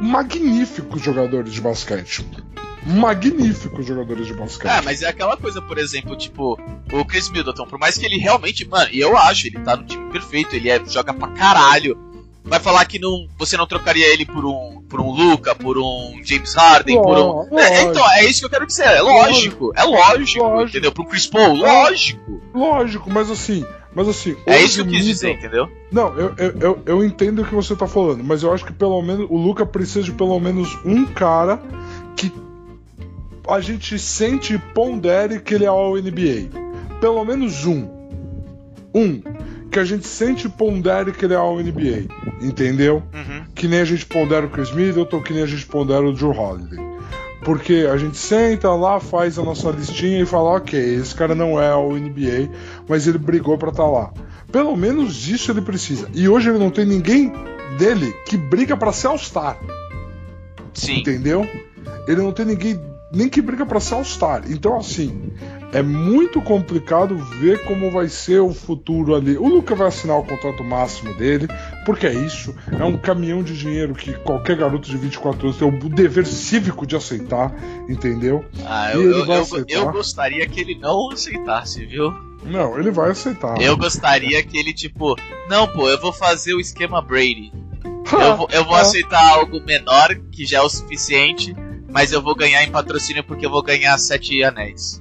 magníficos 0.00 1.02
jogadores 1.02 1.52
de 1.52 1.61
basquete. 1.61 2.26
Magníficos 2.85 3.85
jogadores 3.85 4.26
de 4.26 4.35
basquete. 4.35 4.70
É, 4.78 4.80
mas 4.80 5.02
é 5.02 5.09
aquela 5.09 5.37
coisa, 5.37 5.61
por 5.61 5.76
exemplo, 5.76 6.16
tipo, 6.16 6.59
o 6.92 7.04
Chris 7.04 7.28
Middleton, 7.30 7.66
por 7.66 7.78
mais 7.78 7.98
que 7.98 8.06
ele 8.06 8.16
realmente, 8.18 8.66
mano, 8.66 8.88
e 8.92 9.00
eu 9.00 9.16
acho, 9.16 9.48
ele 9.48 9.59
tá 9.59 9.76
no 9.76 9.85
time 9.85 10.11
perfeito, 10.12 10.54
ele 10.54 10.70
é, 10.70 10.80
joga 10.87 11.12
pra 11.12 11.28
caralho. 11.28 11.98
vai 12.44 12.61
falar 12.61 12.85
que 12.85 12.98
não, 13.00 13.26
você 13.37 13.56
não 13.56 13.66
trocaria 13.66 14.06
ele 14.06 14.24
por 14.24 14.44
um, 14.46 14.82
por 14.88 15.00
um 15.00 15.11
Luca, 15.11 15.52
por 15.52 15.76
um 15.78 16.20
James 16.24 16.54
Harden, 16.54 17.02
por 17.02 17.18
um. 17.50 17.59
É, 17.59 17.82
então, 17.82 18.09
é 18.12 18.24
isso 18.24 18.38
que 18.40 18.46
eu 18.46 18.50
quero 18.50 18.66
dizer. 18.66 18.85
É 18.85 19.02
lógico, 19.02 19.72
é 19.74 19.82
lógico, 19.82 20.44
Lógico. 20.44 20.68
entendeu? 20.68 20.92
Pro 20.92 21.04
Chris 21.06 21.26
Paul, 21.26 21.54
lógico. 21.56 22.40
Lógico, 22.54 23.11
mas 23.11 23.28
assim. 23.30 23.64
Mas 23.96 24.09
assim. 24.09 24.37
É 24.44 24.61
isso 24.61 24.85
que 24.85 24.90
eu 24.90 24.92
quis 24.92 25.04
dizer, 25.06 25.30
entendeu? 25.30 25.70
Não, 25.90 26.14
eu, 26.18 26.35
eu, 26.37 26.59
eu, 26.61 26.82
eu 26.85 27.04
entendo 27.04 27.40
o 27.40 27.44
que 27.46 27.54
você 27.54 27.74
tá 27.74 27.87
falando, 27.87 28.22
mas 28.22 28.42
eu 28.42 28.52
acho 28.52 28.66
que 28.66 28.72
pelo 28.72 29.00
menos 29.00 29.26
o 29.30 29.38
Luca 29.38 29.64
precisa 29.64 30.02
de 30.02 30.12
pelo 30.12 30.38
menos 30.38 30.78
um 30.85 31.06
cara 31.06 31.59
que 32.14 32.30
a 33.48 33.59
gente 33.59 33.98
sente 33.98 34.52
e 34.52 34.59
pondere 34.59 35.40
que 35.40 35.54
ele 35.54 35.64
é 35.64 35.68
ao 35.68 35.96
NBA. 35.96 36.50
Pelo 37.00 37.24
menos 37.24 37.64
um. 37.64 37.88
Um. 38.94 39.22
Que 39.70 39.78
a 39.78 39.85
gente 39.85 40.06
sente 40.06 40.46
e 40.46 40.50
pondere 40.50 41.12
que 41.12 41.24
ele 41.24 41.32
é 41.32 41.38
ao 41.38 41.59
NBA. 41.59 42.04
Entendeu? 42.42 43.02
Uhum. 43.14 43.44
que 43.54 43.66
nem 43.66 43.80
a 43.80 43.85
gente 43.87 44.04
pondera 44.04 44.44
o 44.44 44.50
Chris 44.50 44.72
Middleton, 44.72 45.22
que 45.22 45.32
nem 45.32 45.42
a 45.42 45.46
gente 45.46 45.64
pondera 45.64 46.06
o 46.06 46.12
Drew 46.12 46.32
Holiday. 46.32 46.78
Porque 47.44 47.88
a 47.90 47.96
gente 47.96 48.16
senta 48.16 48.70
lá, 48.75 48.99
faz 48.99 49.38
a 49.38 49.42
nossa 49.42 49.70
listinha 49.70 50.20
e 50.20 50.27
fala, 50.27 50.57
ok, 50.57 50.79
esse 50.96 51.14
cara 51.14 51.35
não 51.35 51.61
é 51.61 51.75
o 51.75 51.92
NBA, 51.92 52.51
mas 52.88 53.07
ele 53.07 53.18
brigou 53.18 53.57
pra 53.57 53.70
estar 53.70 53.87
lá. 53.87 54.12
Pelo 54.51 54.77
menos 54.77 55.29
isso 55.29 55.51
ele 55.51 55.61
precisa. 55.61 56.09
E 56.14 56.29
hoje 56.29 56.49
ele 56.49 56.59
não 56.59 56.70
tem 56.70 56.85
ninguém 56.85 57.33
dele 57.79 58.12
que 58.27 58.37
briga 58.37 58.77
pra 58.77 58.92
ser 58.92 59.09
All-Star, 59.09 59.59
Sim. 60.72 61.01
entendeu? 61.01 61.49
Ele 62.09 62.22
não 62.22 62.33
tem 62.33 62.46
ninguém 62.46 62.81
nem 63.12 63.29
que 63.29 63.40
briga 63.40 63.64
pra 63.64 63.81
ser 63.81 63.94
All-Star. 63.94 64.44
Então, 64.49 64.77
assim, 64.77 65.33
é 65.72 65.83
muito 65.83 66.40
complicado 66.40 67.16
ver 67.16 67.64
como 67.64 67.90
vai 67.90 68.09
ser 68.09 68.40
o 68.40 68.53
futuro 68.53 69.14
ali. 69.14 69.37
O 69.37 69.46
Luca 69.46 69.75
vai 69.75 69.88
assinar 69.88 70.18
o 70.18 70.25
contrato 70.25 70.64
máximo 70.64 71.14
dele, 71.14 71.49
porque 71.87 72.05
é 72.05 72.12
isso. 72.12 72.53
É 72.79 72.85
um 72.85 72.99
caminhão 72.99 73.44
de 73.44 73.57
dinheiro 73.57 73.94
que 73.94 74.12
qualquer 74.12 74.57
garoto 74.57 74.90
de 74.90 74.96
24 74.96 75.46
anos 75.46 75.57
tem 75.57 75.68
o 75.68 75.88
dever 75.88 76.27
cívico 76.27 76.85
de 76.85 76.96
aceitar, 76.96 77.55
entendeu? 77.88 78.44
Ah, 78.66 78.92
eu, 78.92 79.03
eu, 79.03 79.25
eu, 79.25 79.64
eu 79.68 79.92
gostaria 79.92 80.44
que 80.49 80.61
ele 80.61 80.75
não 80.75 81.12
aceitasse, 81.12 81.87
viu? 81.87 82.12
Não, 82.44 82.77
ele 82.77 82.90
vai 82.90 83.11
aceitar. 83.11 83.61
Eu 83.62 83.77
gostaria 83.77 84.42
que 84.42 84.59
ele, 84.59 84.75
tipo, 84.75 85.14
não, 85.49 85.68
pô, 85.68 85.88
eu 85.88 86.01
vou 86.01 86.12
fazer 86.12 86.55
o 86.55 86.61
esquema 86.61 87.01
Brady. 87.01 87.53
Eu 88.12 88.37
vou, 88.37 88.49
eu 88.51 88.64
vou 88.64 88.75
aceitar 88.75 89.22
algo 89.35 89.61
menor, 89.64 90.14
que 90.33 90.44
já 90.44 90.59
é 90.59 90.62
o 90.62 90.68
suficiente, 90.68 91.55
mas 91.88 92.11
eu 92.11 92.20
vou 92.20 92.35
ganhar 92.35 92.64
em 92.64 92.70
patrocínio 92.70 93.22
porque 93.22 93.46
eu 93.46 93.51
vou 93.51 93.62
ganhar 93.62 93.96
sete 93.99 94.42
anéis. 94.42 95.01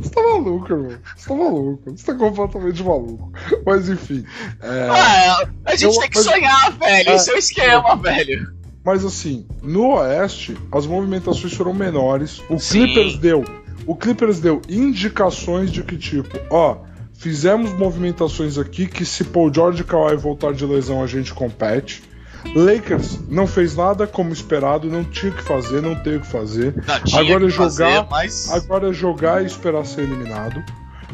Você 0.00 0.10
tá 0.10 0.22
maluco, 0.22 0.72
irmão. 0.72 0.98
Você 1.16 1.28
tá 1.28 1.34
maluco. 1.34 1.90
Você 1.90 2.04
tá 2.06 2.14
completamente 2.14 2.82
maluco. 2.84 3.32
Mas 3.66 3.88
enfim. 3.88 4.24
é, 4.62 4.88
Ah, 4.90 5.48
a 5.64 5.72
gente 5.76 5.94
eu- 5.94 6.00
tem 6.00 6.10
que 6.10 6.16
mas- 6.18 6.26
sonhar, 6.26 6.72
velho. 6.72 7.08
É. 7.10 7.14
Esse 7.16 7.30
é 7.30 7.34
o 7.34 7.38
esquema, 7.38 7.96
velho. 7.96 8.52
Mas 8.84 9.04
assim, 9.04 9.46
no 9.62 9.94
Oeste, 9.96 10.56
as 10.72 10.86
movimentações 10.86 11.52
foram 11.54 11.72
menores. 11.74 12.40
O 12.48 12.58
Sim. 12.58 12.84
Clippers 12.86 13.16
deu. 13.18 13.44
O 13.86 13.94
Clippers 13.96 14.38
deu 14.40 14.60
indicações 14.68 15.70
de 15.72 15.82
que, 15.82 15.96
tipo, 15.96 16.38
ó, 16.50 16.78
fizemos 17.14 17.72
movimentações 17.72 18.56
aqui 18.58 18.86
que 18.86 19.04
se 19.04 19.24
Paul 19.24 19.52
George 19.52 19.82
e 19.82 19.84
Kawhi 19.84 20.16
voltar 20.16 20.52
de 20.52 20.64
lesão, 20.64 21.02
a 21.02 21.06
gente 21.06 21.32
compete. 21.34 22.02
Lakers 22.54 23.20
não 23.28 23.46
fez 23.46 23.76
nada 23.76 24.06
como 24.06 24.32
esperado, 24.32 24.88
não 24.88 25.04
tinha 25.04 25.30
o 25.30 25.34
que 25.34 25.42
fazer, 25.42 25.80
não 25.82 25.94
tem 25.94 26.16
o 26.16 26.20
que 26.20 26.26
fazer. 26.26 26.74
Agora 27.14 27.40
que 27.44 27.50
jogar- 27.50 27.64
fazer, 27.64 28.06
mas... 28.10 28.50
Agora 28.50 28.88
é 28.88 28.92
jogar 28.92 29.42
e 29.42 29.46
esperar 29.46 29.84
ser 29.84 30.02
eliminado. 30.02 30.62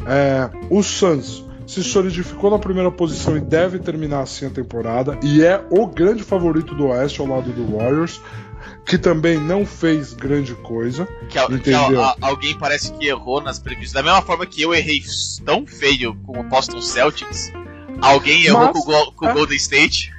É, 0.05 0.49
o 0.69 0.81
Suns 0.81 1.45
se 1.65 1.83
solidificou 1.83 2.49
na 2.49 2.57
primeira 2.59 2.89
posição 2.89 3.35
e 3.35 3.41
deve 3.41 3.77
terminar 3.79 4.21
assim 4.21 4.45
a 4.45 4.49
temporada. 4.49 5.17
E 5.21 5.43
é 5.43 5.61
o 5.69 5.85
grande 5.85 6.23
favorito 6.23 6.73
do 6.73 6.87
Oeste 6.87 7.19
ao 7.19 7.27
lado 7.27 7.51
do 7.51 7.75
Warriors, 7.77 8.21
que 8.85 8.97
também 8.97 9.37
não 9.37 9.65
fez 9.65 10.13
grande 10.13 10.55
coisa. 10.55 11.05
Que, 11.29 11.37
que 11.45 11.53
Entendeu? 11.55 12.01
al- 12.01 12.15
a- 12.21 12.27
alguém 12.27 12.57
parece 12.57 12.93
que 12.93 13.07
errou 13.07 13.41
nas 13.41 13.59
previsões. 13.59 13.91
Da 13.91 14.01
mesma 14.01 14.21
forma 14.21 14.45
que 14.45 14.61
eu 14.61 14.73
errei 14.73 15.01
tão 15.45 15.67
feio 15.67 16.15
com 16.25 16.39
o 16.39 16.43
Boston 16.43 16.81
Celtics, 16.81 17.51
alguém 18.01 18.45
errou 18.45 18.61
Mas- 18.67 18.71
com, 18.71 18.79
o 18.79 18.83
Go- 18.85 19.11
com 19.11 19.25
o 19.25 19.29
é. 19.29 19.33
Golden 19.33 19.57
State. 19.57 20.13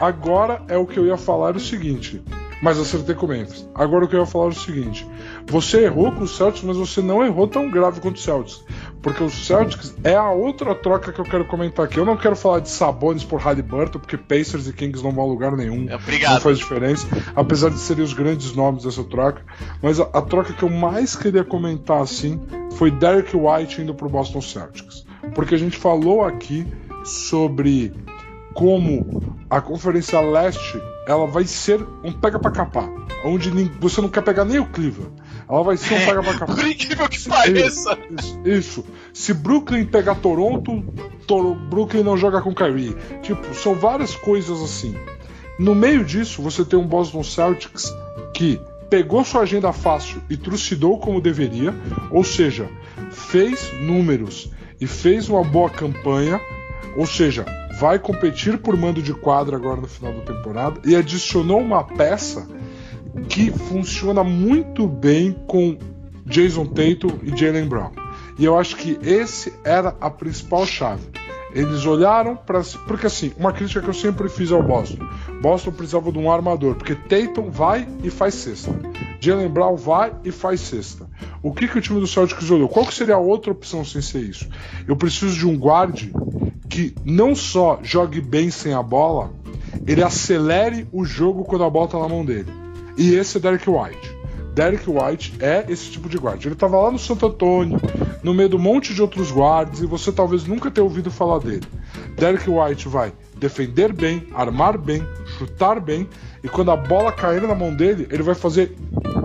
Agora 0.00 0.62
é 0.68 0.76
o 0.76 0.86
que 0.86 0.98
eu 0.98 1.06
ia 1.06 1.16
falar 1.16 1.56
o 1.56 1.60
seguinte. 1.60 2.22
Mas 2.62 2.78
acertei 2.78 3.14
com 3.14 3.26
o 3.26 3.28
Memphis. 3.28 3.68
Agora 3.74 4.04
o 4.04 4.08
que 4.08 4.16
eu 4.16 4.20
ia 4.20 4.26
falar 4.26 4.46
é 4.46 4.48
o 4.48 4.54
seguinte: 4.54 5.06
você 5.46 5.84
errou 5.84 6.10
com 6.12 6.24
o 6.24 6.28
Celtics, 6.28 6.64
mas 6.64 6.76
você 6.76 7.02
não 7.02 7.24
errou 7.24 7.46
tão 7.46 7.70
grave 7.70 8.00
quanto 8.00 8.16
o 8.16 8.20
Celtics. 8.20 8.64
Porque 9.02 9.22
o 9.22 9.28
Celtics 9.28 9.94
é 10.02 10.14
a 10.14 10.30
outra 10.30 10.74
troca 10.74 11.12
que 11.12 11.20
eu 11.20 11.24
quero 11.24 11.44
comentar 11.44 11.84
aqui. 11.84 11.98
Eu 11.98 12.04
não 12.04 12.16
quero 12.16 12.34
falar 12.34 12.60
de 12.60 12.70
Sabonis 12.70 13.24
por 13.24 13.40
Halliburton, 13.40 13.98
porque 13.98 14.16
Pacers 14.16 14.66
e 14.66 14.72
Kings 14.72 15.04
não 15.04 15.12
vão 15.12 15.24
a 15.24 15.26
lugar 15.26 15.52
nenhum. 15.52 15.84
Não 15.84 15.96
Obrigado. 15.96 16.40
faz 16.40 16.58
diferença, 16.58 17.06
apesar 17.34 17.68
de 17.70 17.78
serem 17.78 18.02
os 18.02 18.14
grandes 18.14 18.54
nomes 18.54 18.84
dessa 18.84 19.04
troca. 19.04 19.42
Mas 19.82 20.00
a, 20.00 20.04
a 20.04 20.22
troca 20.22 20.54
que 20.54 20.62
eu 20.62 20.70
mais 20.70 21.14
queria 21.14 21.44
comentar 21.44 22.00
assim 22.00 22.40
foi 22.72 22.90
Derek 22.90 23.36
White 23.36 23.82
indo 23.82 23.94
pro 23.94 24.08
Boston 24.08 24.40
Celtics. 24.40 25.04
Porque 25.34 25.54
a 25.54 25.58
gente 25.58 25.76
falou 25.76 26.24
aqui 26.24 26.66
sobre 27.04 27.92
como 28.54 29.25
a 29.48 29.60
Conferência 29.60 30.20
Leste 30.20 30.80
ela 31.06 31.26
vai 31.26 31.44
ser 31.44 31.80
um 32.02 32.10
pega 32.12 32.38
pra 32.38 32.50
capar, 32.50 32.88
onde 33.24 33.50
você 33.80 34.00
não 34.00 34.08
quer 34.08 34.22
pegar 34.22 34.44
nem 34.44 34.58
o 34.58 34.66
Cleveland. 34.66 35.12
Ela 35.48 35.62
vai 35.62 35.76
ser 35.76 35.94
um 35.94 36.04
pega 36.04 36.22
pra 36.22 36.34
capar. 36.38 36.56
Por 36.56 36.66
incrível 36.66 37.08
que 37.08 37.28
pareça. 37.28 37.96
Isso, 38.10 38.40
isso. 38.44 38.84
Se 39.14 39.32
Brooklyn 39.32 39.84
pegar 39.84 40.16
Toronto, 40.16 40.82
Toro- 41.26 41.54
Brooklyn 41.54 42.02
não 42.02 42.16
joga 42.16 42.40
com 42.42 42.52
Kyrie. 42.52 42.96
Tipo, 43.22 43.54
são 43.54 43.74
várias 43.76 44.16
coisas 44.16 44.60
assim. 44.60 44.96
No 45.60 45.74
meio 45.74 46.04
disso, 46.04 46.42
você 46.42 46.64
tem 46.64 46.78
um 46.78 46.86
Boston 46.86 47.22
Celtics 47.22 47.94
que 48.34 48.60
pegou 48.90 49.24
sua 49.24 49.42
agenda 49.42 49.72
fácil 49.72 50.20
e 50.28 50.36
trucidou 50.36 50.98
como 50.98 51.20
deveria, 51.20 51.72
ou 52.10 52.22
seja, 52.24 52.68
fez 53.10 53.72
números 53.80 54.50
e 54.80 54.86
fez 54.86 55.28
uma 55.28 55.42
boa 55.42 55.70
campanha, 55.70 56.40
ou 56.96 57.06
seja, 57.06 57.44
vai 57.78 57.98
competir 57.98 58.58
por 58.58 58.76
mando 58.76 59.02
de 59.02 59.12
quadra 59.12 59.56
agora 59.56 59.80
no 59.80 59.86
final 59.86 60.12
da 60.12 60.20
temporada 60.20 60.80
e 60.84 60.96
adicionou 60.96 61.60
uma 61.60 61.84
peça 61.84 62.48
que 63.28 63.50
funciona 63.50 64.24
muito 64.24 64.86
bem 64.86 65.32
com 65.46 65.76
Jason 66.24 66.66
Tatum 66.66 67.18
e 67.22 67.36
Jalen 67.36 67.68
Brown. 67.68 67.92
E 68.38 68.44
eu 68.44 68.58
acho 68.58 68.76
que 68.76 68.98
esse 69.02 69.52
era 69.64 69.94
a 70.00 70.10
principal 70.10 70.66
chave. 70.66 71.06
Eles 71.52 71.86
olharam 71.86 72.36
para 72.36 72.60
porque 72.86 73.06
assim, 73.06 73.32
uma 73.38 73.52
crítica 73.52 73.80
que 73.80 73.88
eu 73.88 73.94
sempre 73.94 74.28
fiz 74.28 74.52
ao 74.52 74.62
Boston. 74.62 75.06
Boston 75.40 75.72
precisava 75.72 76.12
de 76.12 76.18
um 76.18 76.30
armador, 76.30 76.74
porque 76.74 76.94
Tatum 76.94 77.50
vai 77.50 77.88
e 78.02 78.10
faz 78.10 78.34
cesta. 78.34 78.74
Jalen 79.20 79.48
Brown 79.48 79.76
vai 79.76 80.12
e 80.24 80.30
faz 80.30 80.60
cesta. 80.60 81.08
O 81.42 81.52
que, 81.52 81.68
que 81.68 81.78
o 81.78 81.80
time 81.80 82.00
do 82.00 82.06
Celtics 82.06 82.50
olhou? 82.50 82.68
Qual 82.68 82.86
que 82.86 82.94
seria 82.94 83.14
a 83.14 83.18
outra 83.18 83.52
opção 83.52 83.84
sem 83.84 84.02
ser 84.02 84.20
isso? 84.20 84.48
Eu 84.86 84.96
preciso 84.96 85.34
de 85.36 85.46
um 85.46 85.56
guarde 85.56 86.12
que 86.68 86.94
não 87.04 87.34
só 87.34 87.78
jogue 87.82 88.20
bem 88.20 88.50
sem 88.50 88.72
a 88.72 88.82
bola, 88.82 89.32
ele 89.86 90.02
acelere 90.02 90.86
o 90.92 91.04
jogo 91.04 91.44
quando 91.44 91.64
a 91.64 91.70
bola 91.70 91.88
tá 91.88 91.98
na 91.98 92.08
mão 92.08 92.24
dele. 92.24 92.50
E 92.96 93.14
esse 93.14 93.36
é 93.36 93.40
Derek 93.40 93.68
White. 93.68 94.16
Derek 94.54 94.88
White 94.88 95.34
é 95.38 95.66
esse 95.68 95.90
tipo 95.90 96.08
de 96.08 96.16
guarda. 96.16 96.40
Ele 96.44 96.54
estava 96.54 96.80
lá 96.80 96.90
no 96.90 96.98
Santo 96.98 97.26
Antônio, 97.26 97.78
no 98.22 98.32
meio 98.32 98.48
de 98.48 98.56
um 98.56 98.58
monte 98.58 98.94
de 98.94 99.02
outros 99.02 99.30
guardas, 99.30 99.80
e 99.80 99.86
você 99.86 100.10
talvez 100.10 100.46
nunca 100.46 100.70
tenha 100.70 100.82
ouvido 100.82 101.10
falar 101.10 101.40
dele. 101.40 101.66
Derek 102.16 102.48
White 102.48 102.88
vai 102.88 103.12
defender 103.36 103.92
bem, 103.92 104.26
armar 104.34 104.78
bem, 104.78 105.06
chutar 105.38 105.78
bem, 105.78 106.08
e 106.42 106.48
quando 106.48 106.70
a 106.70 106.76
bola 106.76 107.12
cair 107.12 107.42
na 107.42 107.54
mão 107.54 107.74
dele, 107.74 108.08
ele 108.10 108.22
vai 108.22 108.34
fazer 108.34 108.74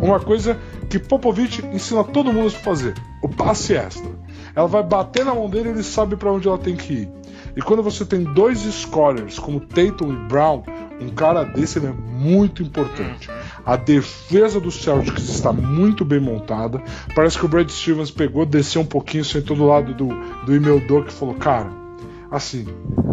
uma 0.01 0.19
coisa 0.19 0.59
que 0.89 0.99
Popovich 0.99 1.65
ensina 1.67 2.03
todo 2.03 2.33
mundo 2.33 2.47
a 2.47 2.51
fazer: 2.51 2.93
o 3.23 3.29
passe 3.29 3.73
extra. 3.73 4.11
Ela 4.53 4.67
vai 4.67 4.83
bater 4.83 5.23
na 5.23 5.33
mão 5.33 5.49
dele 5.49 5.69
e 5.69 5.71
ele 5.71 5.83
sabe 5.83 6.17
para 6.17 6.31
onde 6.31 6.47
ela 6.47 6.57
tem 6.57 6.75
que 6.75 6.93
ir. 6.93 7.09
E 7.55 7.61
quando 7.61 7.83
você 7.83 8.05
tem 8.05 8.23
dois 8.23 8.59
scorers 8.59 9.37
como 9.37 9.59
Tatum 9.59 10.13
e 10.13 10.15
Brown, 10.27 10.63
um 11.01 11.09
cara 11.09 11.43
desse 11.43 11.79
é 11.79 11.91
muito 11.91 12.61
importante. 12.61 13.29
A 13.65 13.75
defesa 13.75 14.59
do 14.59 14.71
Celtics 14.71 15.27
está 15.29 15.51
muito 15.51 16.05
bem 16.05 16.19
montada. 16.19 16.81
Parece 17.15 17.37
que 17.37 17.45
o 17.45 17.49
Brad 17.49 17.69
Stevens 17.69 18.11
pegou, 18.11 18.45
desceu 18.45 18.81
um 18.81 18.85
pouquinho, 18.85 19.25
sentou 19.25 19.57
do 19.57 19.65
lado 19.65 19.93
do, 19.93 20.07
do 20.45 20.55
Imeldo 20.55 21.03
que 21.03 21.13
falou: 21.13 21.35
Cara, 21.35 21.71
assim, 22.29 22.65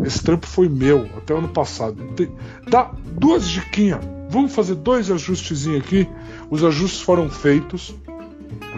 esse 0.05 0.23
trampo 0.23 0.47
foi 0.47 0.69
meu 0.69 1.09
até 1.17 1.35
o 1.35 1.39
ano 1.39 1.49
passado. 1.49 1.97
Tem- 2.15 2.31
dá 2.69 2.91
duas 3.13 3.49
diquinhas. 3.49 4.01
Vamos 4.31 4.55
fazer 4.55 4.75
dois 4.75 5.11
ajustezinhos 5.11 5.81
aqui. 5.83 6.07
Os 6.51 6.63
ajustes 6.63 7.01
foram 7.01 7.31
feitos. 7.31 7.95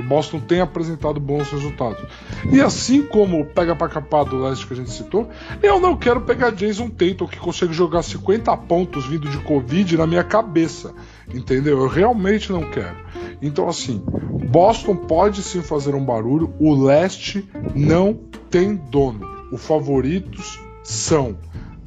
Boston 0.09 0.41
tem 0.41 0.61
apresentado 0.61 1.21
bons 1.21 1.51
resultados. 1.51 2.03
E 2.51 2.61
assim 2.61 3.03
como 3.03 3.41
o 3.41 3.45
pega 3.45 3.75
pra 3.75 3.89
capar 3.89 4.25
do 4.25 4.43
leste 4.43 4.67
que 4.67 4.73
a 4.73 4.77
gente 4.77 4.91
citou, 4.91 5.29
eu 5.63 5.81
não 5.81 5.97
quero 5.97 6.23
pegar 6.23 6.51
Jason 6.51 6.89
Tatum 6.89 7.27
que 7.27 7.39
consegue 7.39 7.73
jogar 7.73 8.03
50 8.03 8.57
pontos 8.59 9.07
vindo 9.07 9.29
de 9.29 9.39
Covid 9.39 9.97
na 9.97 10.07
minha 10.07 10.25
cabeça. 10.25 10.95
Entendeu? 11.33 11.81
Eu 11.81 11.89
realmente 11.89 12.51
não 12.51 12.71
quero. 12.71 12.97
Então, 13.43 13.69
assim, 13.69 14.03
Boston 14.49 14.97
pode 14.97 15.43
sim 15.43 15.63
fazer 15.63 15.95
um 15.95 16.05
barulho. 16.05 16.53
O 16.59 16.75
leste 16.75 17.49
não 17.75 18.15
tem 18.51 18.75
dono. 18.75 19.29
Os 19.53 19.65
favoritos 19.65 20.61
são 20.83 21.39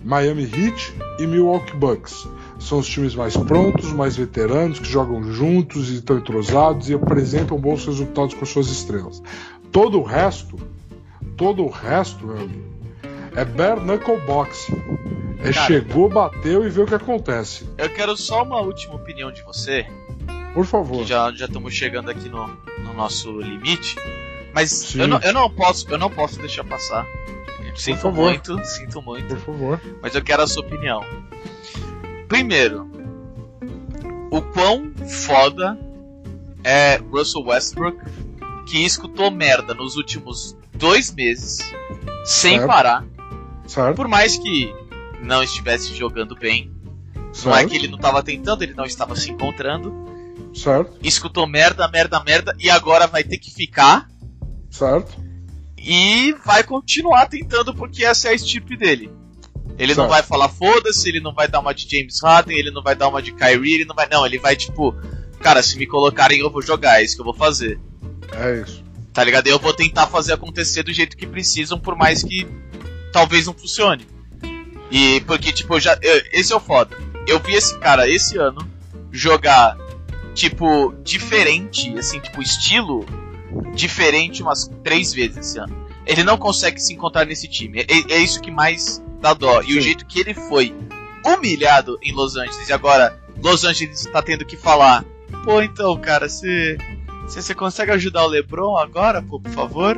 Miami 0.04 0.44
Heat 0.44 0.94
e 1.20 1.28
Milwaukee 1.28 1.76
Bucks. 1.76 2.28
São 2.64 2.80
os 2.80 2.88
times 2.88 3.14
mais 3.14 3.36
prontos, 3.36 3.92
mais 3.92 4.16
veteranos, 4.16 4.80
que 4.80 4.86
jogam 4.88 5.22
juntos 5.34 5.90
e 5.90 5.96
estão 5.96 6.18
entrosados 6.18 6.90
e 6.90 6.94
apresentam 6.94 7.58
bons 7.60 7.86
resultados 7.86 8.34
com 8.34 8.46
suas 8.46 8.68
estrelas. 8.70 9.22
Todo 9.72 10.00
o 10.00 10.04
resto, 10.04 10.58
todo 11.36 11.64
o 11.64 11.70
resto, 11.70 12.26
meu 12.26 12.38
amigo, 12.38 12.64
é 13.36 13.44
bare 13.44 13.82
knuckle 13.82 14.20
boxing. 14.22 14.82
É 15.40 15.52
Cara. 15.52 15.68
chegou, 15.68 16.08
bateu 16.08 16.66
e 16.66 16.70
vê 16.70 16.82
o 16.82 16.86
que 16.86 16.96
acontece. 16.96 17.68
Eu 17.78 17.90
quero 17.90 18.16
só 18.16 18.44
uma 18.44 18.62
última 18.62 18.96
opinião 18.96 19.30
de 19.30 19.44
você, 19.44 19.86
Por 20.54 20.66
favor. 20.66 21.06
já 21.06 21.32
já 21.34 21.46
estamos 21.48 21.74
chegando 21.74 22.10
aqui 22.10 22.30
no, 22.30 22.48
no 22.86 22.94
nosso 22.94 23.30
limite. 23.42 23.98
Mas 24.54 24.96
eu 24.96 25.08
não, 25.08 25.20
eu 25.20 25.34
não 25.34 25.50
posso, 25.50 25.86
eu 25.90 25.98
não 25.98 26.10
posso 26.10 26.40
deixar 26.40 26.64
passar. 26.64 27.06
Sinto 27.76 28.10
muito, 28.12 28.64
sinto 28.64 29.02
muito, 29.02 29.28
Por 29.36 29.40
favor. 29.40 29.82
mas 30.02 30.14
eu 30.16 30.22
quero 30.24 30.44
a 30.44 30.48
sua 30.48 30.62
opinião. 30.64 31.02
Primeiro, 32.38 32.90
o 34.32 34.42
quão 34.42 34.92
foda 35.24 35.78
é 36.64 36.96
Russell 36.96 37.44
Westbrook 37.46 37.96
que 38.66 38.84
escutou 38.84 39.30
merda 39.30 39.76
nos 39.76 39.96
últimos 39.98 40.58
dois 40.74 41.14
meses 41.14 41.60
sem 42.26 42.58
Certo. 42.58 42.68
parar, 42.68 43.06
Certo? 43.68 43.96
por 43.96 44.08
mais 44.08 44.36
que 44.36 44.74
não 45.22 45.44
estivesse 45.44 45.94
jogando 45.94 46.36
bem, 46.36 46.72
não 47.14 47.52
é 47.54 47.58
Certo? 47.60 47.70
que 47.70 47.76
ele 47.78 47.88
não 47.88 47.98
estava 47.98 48.24
tentando, 48.24 48.64
ele 48.64 48.74
não 48.74 48.86
estava 48.86 49.16
se 49.16 49.30
encontrando. 49.30 49.94
Certo? 50.56 50.98
escutou 51.04 51.46
merda, 51.46 51.88
merda, 51.88 52.20
merda, 52.24 52.56
e 52.58 52.68
agora 52.68 53.06
vai 53.06 53.24
ter 53.24 53.38
que 53.38 53.54
ficar 53.54 54.10
Certo? 54.72 55.16
e 55.78 56.34
vai 56.44 56.64
continuar 56.64 57.28
tentando 57.28 57.76
porque 57.76 58.04
essa 58.04 58.30
é 58.30 58.32
a 58.32 58.34
estirpe 58.34 58.76
dele. 58.76 59.12
Ele 59.78 59.94
não 59.96 60.08
vai 60.10 60.22
falar 60.24 60.50
foda-se, 60.50 61.08
ele 61.10 61.20
não 61.20 61.34
vai 61.34 61.48
dar 61.48 61.60
uma 61.60 61.74
de 61.74 61.88
James 61.90 62.22
Harden, 62.22 62.58
ele 62.58 62.72
não 62.72 62.84
vai 62.84 62.96
dar 62.96 63.08
uma 63.08 63.22
de 63.22 63.32
Kyrie, 63.32 63.76
ele 63.76 63.86
não 63.86 63.96
vai. 63.96 64.08
Não, 64.10 64.26
ele 64.26 64.38
vai 64.38 64.56
tipo, 64.56 64.94
cara, 65.40 65.64
se 65.64 65.78
me 65.78 65.88
colocarem 65.88 66.40
eu 66.40 66.50
vou 66.52 66.62
jogar, 66.62 67.02
é 67.02 67.04
isso 67.06 67.16
que 67.16 67.22
eu 67.22 67.26
vou 67.26 67.34
fazer. 67.34 67.80
É 68.32 68.62
isso. 68.62 68.84
Tá 69.12 69.24
ligado? 69.24 69.48
Eu 69.48 69.60
vou 69.60 69.74
tentar 69.74 70.08
fazer 70.08 70.34
acontecer 70.34 70.84
do 70.84 70.92
jeito 70.94 71.16
que 71.18 71.26
precisam, 71.28 71.80
por 71.80 71.96
mais 71.96 72.24
que 72.24 72.48
talvez 73.12 73.46
não 73.46 73.54
funcione. 73.54 74.08
E 74.92 75.22
porque, 75.22 75.52
tipo, 75.52 75.76
eu 75.76 75.80
já. 75.80 75.98
eu- 76.02 76.22
esse 76.32 76.52
é 76.54 76.56
o 76.56 76.60
foda. 76.60 76.96
Eu 77.28 77.40
vi 77.40 77.54
esse 77.54 77.78
cara 77.80 78.08
esse 78.08 78.38
ano 78.38 78.68
jogar, 79.12 79.78
tipo, 80.34 80.94
diferente, 81.04 81.96
assim, 81.98 82.20
tipo, 82.20 82.42
estilo 82.42 83.06
diferente 83.74 84.42
umas 84.42 84.70
três 84.84 85.14
vezes 85.14 85.38
esse 85.38 85.58
ano. 85.60 85.83
Ele 86.06 86.24
não 86.24 86.38
consegue 86.38 86.82
se 86.82 86.94
encontrar 86.94 87.26
nesse 87.26 87.48
time. 87.48 87.82
É, 87.82 88.14
é 88.14 88.18
isso 88.20 88.42
que 88.42 88.52
mais 88.52 89.02
dá 89.22 89.34
dó. 89.34 89.62
E 89.62 89.74
Sim. 89.74 89.78
o 89.78 89.82
jeito 89.82 90.06
que 90.06 90.20
ele 90.20 90.34
foi 90.34 90.76
humilhado 91.26 91.98
em 92.02 92.12
Los 92.14 92.36
Angeles 92.36 92.68
e 92.68 92.74
agora 92.74 93.18
Los 93.42 93.64
Angeles 93.64 94.06
tá 94.12 94.22
tendo 94.22 94.46
que 94.46 94.58
falar: 94.58 95.06
pô, 95.44 95.62
então, 95.62 95.98
cara, 96.00 96.28
você. 96.28 96.78
Você 97.24 97.42
você 97.42 97.56
consegue 97.56 97.92
ajudar 97.92 98.26
o 98.26 98.28
LeBron 98.28 98.76
agora, 98.78 99.22
pô, 99.22 99.40
por 99.40 99.52
favor? 99.52 99.98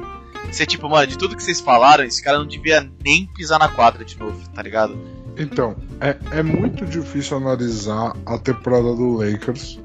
Você, 0.52 0.64
tipo, 0.64 0.88
mano, 0.88 1.08
de 1.08 1.18
tudo 1.18 1.36
que 1.36 1.44
vocês 1.44 1.60
falaram, 1.60 2.04
esse 2.04 2.24
cara 2.24 2.38
não 2.38 2.46
devia 2.46 2.88
nem 3.04 3.26
pisar 3.34 3.58
na 3.58 3.68
quadra 3.68 4.06
de 4.06 4.18
novo, 4.18 4.48
tá 4.50 4.62
ligado? 4.62 4.96
Então, 5.38 5.76
é, 6.00 6.16
é 6.32 6.44
muito 6.44 6.86
difícil 6.86 7.38
analisar 7.38 8.16
a 8.26 8.38
temporada 8.38 8.96
do 8.96 9.18
Lakers, 9.18 9.80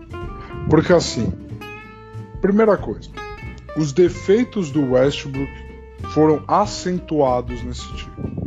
porque 0.69 0.93
assim, 0.93 1.33
primeira 2.41 2.77
coisa, 2.77 3.11
os 3.77 3.93
defeitos 3.93 4.71
do 4.71 4.93
Westbrook 4.93 5.70
foram 6.09 6.43
acentuados 6.47 7.63
nesse 7.63 7.87
time. 7.95 8.41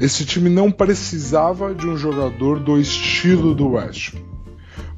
Esse 0.00 0.24
time 0.24 0.48
não 0.48 0.70
precisava 0.70 1.74
de 1.74 1.86
um 1.86 1.96
jogador 1.96 2.60
do 2.60 2.78
estilo 2.78 3.54
do 3.54 3.70
Westbrook. 3.70 4.28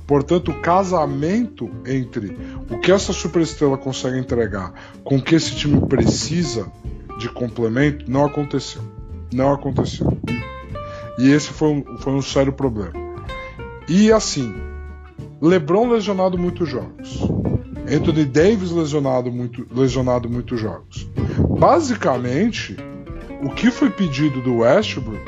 Portanto, 0.06 0.50
o 0.50 0.60
casamento 0.60 1.70
entre 1.86 2.36
o 2.68 2.78
que 2.78 2.90
essa 2.90 3.12
superestrela 3.12 3.78
consegue 3.78 4.18
entregar 4.18 4.72
com 5.04 5.18
o 5.18 5.22
que 5.22 5.36
esse 5.36 5.54
time 5.54 5.86
precisa 5.86 6.66
de 7.16 7.28
complemento 7.28 8.10
não 8.10 8.24
aconteceu. 8.24 8.82
Não 9.32 9.52
aconteceu. 9.52 10.08
E 11.16 11.30
esse 11.30 11.50
foi 11.50 11.68
um, 11.68 11.98
foi 11.98 12.12
um 12.12 12.22
sério 12.22 12.52
problema. 12.52 12.92
E 13.88 14.10
assim, 14.10 14.52
LeBron 15.40 15.88
lesionado 15.88 16.36
muitos 16.36 16.68
jogos. 16.68 17.20
Anthony 17.90 18.24
Davis 18.24 18.70
lesionado 18.70 19.32
muito, 19.32 19.66
lesionado 19.74 20.28
muitos 20.28 20.60
jogos. 20.60 21.08
Basicamente, 21.58 22.76
o 23.42 23.50
que 23.50 23.70
foi 23.70 23.90
pedido 23.90 24.40
do 24.40 24.58
Westbrook 24.58 25.24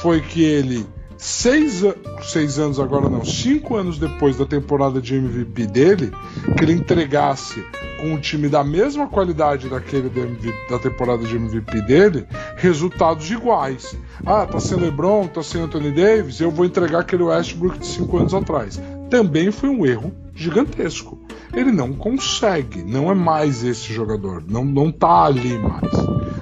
foi 0.00 0.20
que 0.20 0.42
ele 0.42 0.86
seis, 1.18 1.84
seis 2.22 2.58
anos 2.58 2.80
agora 2.80 3.08
não, 3.08 3.24
cinco 3.24 3.76
anos 3.76 3.98
depois 3.98 4.36
da 4.36 4.46
temporada 4.46 5.00
de 5.00 5.14
MVP 5.14 5.66
dele, 5.66 6.12
que 6.56 6.64
ele 6.64 6.72
entregasse 6.72 7.64
com 8.00 8.14
um 8.14 8.20
time 8.20 8.48
da 8.48 8.64
mesma 8.64 9.06
qualidade 9.06 9.68
daquele 9.68 10.08
MVP 10.08 10.52
da 10.68 10.78
temporada 10.78 11.24
de 11.24 11.36
MVP 11.36 11.82
dele, 11.82 12.26
resultados 12.56 13.30
iguais. 13.30 13.96
Ah, 14.26 14.46
tá 14.46 14.58
sem 14.58 14.78
LeBron, 14.78 15.28
tá 15.28 15.42
sem 15.42 15.60
Anthony 15.60 15.92
Davis, 15.92 16.40
eu 16.40 16.50
vou 16.50 16.64
entregar 16.64 17.00
aquele 17.00 17.22
Westbrook 17.22 17.78
de 17.78 17.86
cinco 17.86 18.18
anos 18.18 18.34
atrás. 18.34 18.80
Também 19.08 19.52
foi 19.52 19.68
um 19.68 19.86
erro 19.86 20.12
gigantesco. 20.34 21.20
Ele 21.52 21.70
não 21.70 21.92
consegue, 21.92 22.82
não 22.82 23.10
é 23.10 23.14
mais 23.14 23.62
esse 23.62 23.92
jogador, 23.92 24.42
não, 24.48 24.64
não 24.64 24.90
tá 24.90 25.24
ali 25.24 25.58
mais. 25.58 25.92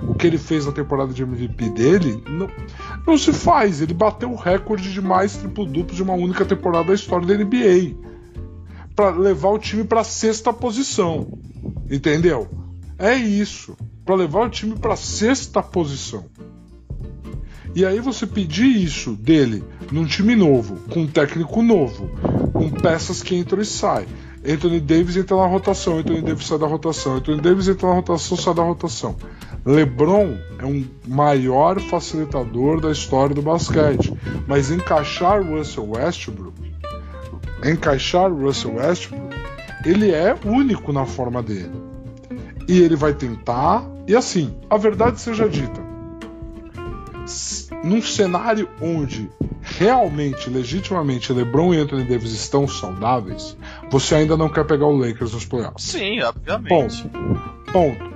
O 0.09 0.15
que 0.15 0.27
ele 0.27 0.39
fez 0.39 0.67
na 0.67 0.73
temporada 0.73 1.13
de 1.13 1.23
MVP 1.23 1.71
dele 1.71 2.23
não, 2.29 2.49
não 3.07 3.19
se 3.19 3.33
faz. 3.33 3.81
Ele 3.81 3.95
bateu 3.95 4.31
o 4.31 4.37
recorde 4.37 4.93
de 4.93 5.01
mais 5.01 5.37
triplo-duplos 5.37 5.97
de 5.97 6.03
uma 6.03 6.15
única 6.15 6.45
temporada 6.45 6.89
da 6.89 6.95
história 6.95 7.27
da 7.27 7.35
NBA. 7.35 7.97
Pra 8.95 9.11
levar 9.11 9.51
o 9.51 9.59
time 9.59 9.85
pra 9.85 10.05
sexta 10.05 10.53
posição. 10.53 11.39
Entendeu? 11.91 12.49
É 12.99 13.15
isso. 13.15 13.77
Pra 14.05 14.15
levar 14.15 14.47
o 14.47 14.51
time 14.51 14.77
pra 14.77 14.97
sexta 14.97 15.63
posição. 15.63 16.25
E 17.75 17.85
aí 17.87 18.01
você 18.01 18.27
pedir 18.27 18.67
isso 18.67 19.13
dele 19.13 19.63
num 19.93 20.05
time 20.05 20.35
novo, 20.35 20.77
com 20.91 21.03
um 21.03 21.07
técnico 21.07 21.63
novo, 21.63 22.11
com 22.53 22.69
peças 22.71 23.23
que 23.23 23.37
entram 23.37 23.61
e 23.61 23.65
saem. 23.65 24.09
Anthony 24.47 24.81
Davis 24.81 25.17
entra 25.17 25.37
na 25.37 25.47
rotação, 25.47 25.99
Anthony 25.99 26.23
Davis 26.23 26.47
sai 26.47 26.59
da 26.59 26.67
rotação, 26.67 27.17
Anthony 27.17 27.41
Davis 27.41 27.69
entra 27.69 27.89
na 27.89 27.95
rotação, 27.95 28.37
sai 28.37 28.55
da 28.55 28.63
rotação. 28.63 29.17
LeBron 29.67 30.39
é 30.59 30.65
um 30.65 30.85
maior 31.07 31.79
facilitador 31.79 32.81
da 32.81 32.91
história 32.91 33.35
do 33.35 33.43
basquete, 33.43 34.13
mas 34.47 34.71
encaixar 34.71 35.43
Russell 35.43 35.91
Westbrook, 35.91 36.73
encaixar 37.65 38.33
Russell 38.33 38.77
Westbrook, 38.77 39.37
ele 39.85 40.11
é 40.11 40.35
único 40.45 40.93
na 40.93 41.05
forma 41.05 41.43
dele. 41.43 41.73
E 42.67 42.81
ele 42.81 42.97
vai 42.97 43.13
tentar, 43.13 43.85
e 44.07 44.17
assim, 44.17 44.55
a 44.71 44.79
verdade 44.79 45.21
seja 45.21 45.49
dita, 45.49 45.90
num 47.85 48.03
cenário 48.03 48.69
onde 48.81 49.31
realmente, 49.63 50.49
legitimamente, 50.49 51.33
LeBron 51.33 51.75
e 51.75 51.79
Anthony 51.79 52.05
Davis 52.05 52.33
estão 52.33 52.67
saudáveis, 52.67 53.57
você 53.91 54.17
ainda 54.17 54.37
não 54.37 54.49
quer 54.49 54.65
pegar 54.65 54.87
o 54.87 54.97
Lakers 54.97 55.33
nos 55.33 55.45
playoffs. 55.45 55.85
Sim, 55.85 56.21
obviamente. 56.23 56.69
Ponto. 56.69 57.73
Ponto. 57.73 58.11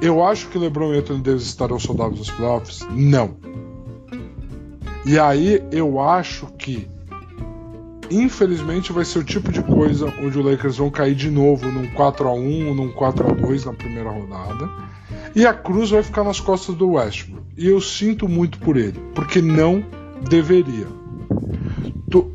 Eu 0.00 0.24
acho 0.24 0.48
que 0.48 0.58
LeBron 0.58 0.94
e 0.94 0.98
Anthony 0.98 1.20
Davis 1.20 1.42
estarão 1.42 1.78
saudáveis 1.78 2.18
nos 2.20 2.30
playoffs? 2.30 2.86
Não. 2.90 3.36
E 5.04 5.18
aí 5.18 5.62
eu 5.72 6.00
acho 6.00 6.46
que, 6.58 6.88
infelizmente, 8.10 8.92
vai 8.92 9.04
ser 9.04 9.18
o 9.20 9.24
tipo 9.24 9.50
de 9.50 9.62
coisa 9.62 10.12
onde 10.22 10.38
o 10.38 10.42
Lakers 10.42 10.76
vão 10.76 10.90
cair 10.90 11.14
de 11.14 11.30
novo 11.30 11.68
num 11.70 11.86
4x1 11.88 12.68
ou 12.68 12.74
num 12.74 12.92
4x2 12.92 13.64
na 13.66 13.72
primeira 13.72 14.10
rodada. 14.10 14.68
E 15.34 15.46
a 15.46 15.52
cruz 15.54 15.90
vai 15.90 16.02
ficar 16.02 16.24
nas 16.24 16.40
costas 16.40 16.74
do 16.74 16.90
Westbrook. 16.92 17.42
E 17.56 17.66
eu 17.68 17.80
sinto 17.80 18.28
muito 18.28 18.58
por 18.58 18.76
ele, 18.76 18.98
porque 19.14 19.40
não 19.42 19.84
deveria. 20.28 20.86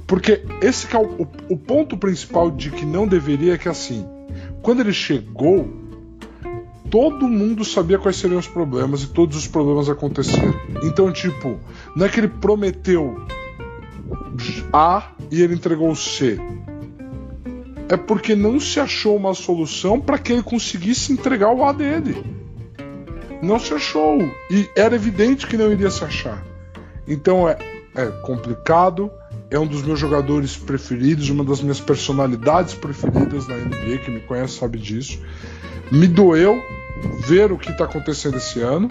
Porque 0.06 0.44
esse 0.62 0.94
é 0.96 1.00
o, 1.00 1.24
o- 1.24 1.28
o 1.50 1.58
ponto 1.58 1.98
principal 1.98 2.52
de 2.52 2.70
que 2.70 2.86
não 2.86 3.08
deveria 3.08 3.54
é 3.54 3.58
que 3.58 3.68
assim, 3.68 4.06
quando 4.62 4.82
ele 4.82 4.94
chegou, 4.94 5.68
todo 6.90 7.28
mundo 7.28 7.66
sabia 7.66 7.98
quais 7.98 8.18
seriam 8.18 8.40
os 8.40 8.48
problemas 8.48 9.02
e 9.04 9.08
todos 9.08 9.36
os 9.36 9.48
problemas 9.48 9.90
aconteceram. 9.90 10.54
Então, 10.84 11.12
tipo, 11.12 11.58
não 11.96 12.06
é 12.06 12.10
que 12.10 12.20
ele 12.20 12.28
prometeu 12.28 13.26
A 14.72 15.12
e 15.32 15.42
ele 15.42 15.56
entregou 15.56 15.96
C. 15.96 16.38
É 17.90 17.98
porque 17.98 18.36
não 18.36 18.60
se 18.60 18.80
achou 18.80 19.16
uma 19.16 19.34
solução 19.34 20.00
para 20.00 20.18
que 20.18 20.32
ele 20.34 20.44
conseguisse 20.44 21.12
entregar 21.12 21.52
o 21.52 21.64
A 21.64 21.72
dele. 21.72 22.24
Não 23.44 23.60
se 23.60 23.74
achou. 23.74 24.20
E 24.50 24.70
era 24.76 24.96
evidente 24.96 25.46
que 25.46 25.58
não 25.58 25.72
iria 25.72 25.92
se 25.92 26.04
achar. 26.04 26.44
Então 27.08 27.48
é, 27.48 27.58
é 27.96 28.06
complicado. 28.24 29.12
É 29.52 29.60
um 29.60 29.68
dos 29.68 29.84
meus 29.84 30.00
jogadores 30.00 30.58
preferidos, 30.58 31.30
uma 31.30 31.44
das 31.44 31.62
minhas 31.62 31.80
personalidades 31.80 32.74
preferidas 32.74 33.48
na 33.48 33.56
NBA. 33.56 34.00
Quem 34.04 34.16
me 34.16 34.20
conhece 34.22 34.58
sabe 34.58 34.80
disso. 34.80 35.20
Me 35.92 36.08
doeu 36.08 36.60
ver 37.28 37.52
o 37.52 37.58
que 37.58 37.70
está 37.70 37.86
acontecendo 37.86 38.38
esse 38.38 38.62
ano, 38.62 38.90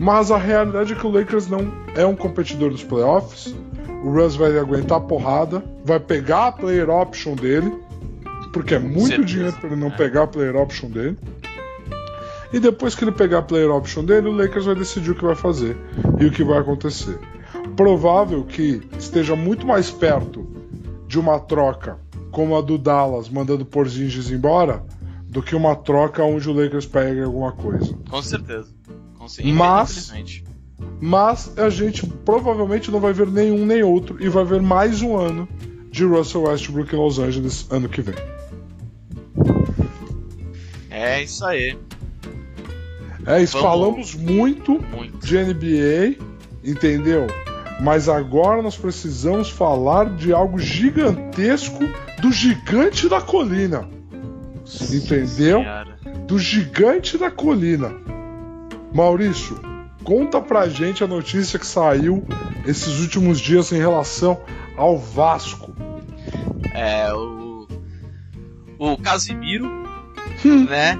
Mas 0.00 0.30
a 0.32 0.38
realidade 0.38 0.94
é 0.94 0.96
que 0.96 1.06
o 1.06 1.10
Lakers 1.10 1.46
não 1.46 1.72
é 1.94 2.04
um 2.04 2.16
competidor 2.16 2.70
dos 2.70 2.82
playoffs. 2.82 3.54
O 4.02 4.10
Russ 4.10 4.34
vai 4.34 4.58
aguentar 4.58 4.98
a 4.98 5.00
porrada, 5.00 5.62
vai 5.84 6.00
pegar 6.00 6.48
a 6.48 6.52
player 6.52 6.90
option 6.90 7.36
dele, 7.36 7.72
porque 8.52 8.74
é 8.74 8.78
muito 8.80 9.08
Certeza, 9.08 9.26
dinheiro 9.26 9.56
para 9.58 9.70
ele 9.70 9.76
não 9.76 9.90
pegar 9.92 10.24
a 10.24 10.26
player 10.26 10.56
option 10.56 10.90
dele. 10.90 11.16
E 12.52 12.60
depois 12.60 12.94
que 12.94 13.04
ele 13.04 13.12
pegar 13.12 13.38
a 13.38 13.42
player 13.42 13.70
option 13.70 14.04
dele, 14.04 14.28
o 14.28 14.32
Lakers 14.32 14.66
vai 14.66 14.74
decidir 14.74 15.10
o 15.10 15.14
que 15.14 15.24
vai 15.24 15.34
fazer 15.34 15.76
e 16.20 16.26
o 16.26 16.30
que 16.30 16.44
vai 16.44 16.58
acontecer. 16.58 17.18
Provável 17.76 18.44
que 18.44 18.82
esteja 18.98 19.34
muito 19.34 19.66
mais 19.66 19.90
perto 19.90 20.46
de 21.06 21.18
uma 21.18 21.38
troca 21.40 21.98
como 22.30 22.56
a 22.56 22.60
do 22.60 22.76
Dallas 22.78 23.28
mandando 23.28 23.64
Porzingis 23.64 24.30
embora 24.30 24.84
do 25.26 25.42
que 25.42 25.54
uma 25.54 25.74
troca 25.74 26.22
onde 26.24 26.48
o 26.48 26.52
Lakers 26.52 26.86
pega 26.86 27.24
alguma 27.24 27.52
coisa. 27.52 27.94
Com 28.10 28.22
certeza. 28.22 28.68
Com 29.18 29.28
cer- 29.28 29.46
Mas-. 29.46 30.12
Mas 31.00 31.56
a 31.58 31.70
gente 31.70 32.06
provavelmente 32.06 32.90
não 32.90 33.00
vai 33.00 33.12
ver 33.12 33.26
nenhum 33.28 33.64
nem 33.64 33.82
outro 33.82 34.22
e 34.22 34.28
vai 34.28 34.44
ver 34.44 34.60
mais 34.60 35.00
um 35.00 35.16
ano 35.16 35.48
de 35.90 36.04
Russell 36.04 36.42
Westbrook 36.42 36.94
em 36.94 36.98
Los 36.98 37.18
Angeles 37.18 37.66
ano 37.70 37.88
que 37.88 38.02
vem. 38.02 38.14
É 40.90 41.22
isso 41.22 41.44
aí. 41.44 41.76
É 43.26 43.42
isso, 43.42 43.58
Vamos- 43.60 43.68
falamos 43.70 44.14
muito 44.14 44.80
Muito. 44.94 45.18
de 45.26 45.36
NBA, 45.38 46.16
entendeu? 46.64 47.26
Mas 47.80 48.08
agora 48.08 48.62
nós 48.62 48.76
precisamos 48.76 49.48
falar 49.50 50.10
de 50.16 50.32
algo 50.32 50.58
gigantesco 50.58 51.80
do 52.20 52.30
gigante 52.32 53.08
da 53.08 53.20
colina. 53.20 53.88
Entendeu? 54.92 55.26
Senhora. 55.60 55.96
Do 56.26 56.38
gigante 56.38 57.18
da 57.18 57.30
colina. 57.30 57.92
Maurício, 58.94 59.58
conta 60.04 60.40
pra 60.40 60.68
gente 60.68 61.02
a 61.02 61.06
notícia 61.06 61.58
que 61.58 61.66
saiu 61.66 62.24
esses 62.66 63.00
últimos 63.00 63.40
dias 63.40 63.72
em 63.72 63.78
relação 63.78 64.40
ao 64.76 64.98
Vasco. 64.98 65.74
É, 66.74 67.12
o. 67.14 67.66
O 68.78 68.96
Casimiro, 68.98 69.66
Hum. 70.44 70.64
né? 70.68 70.98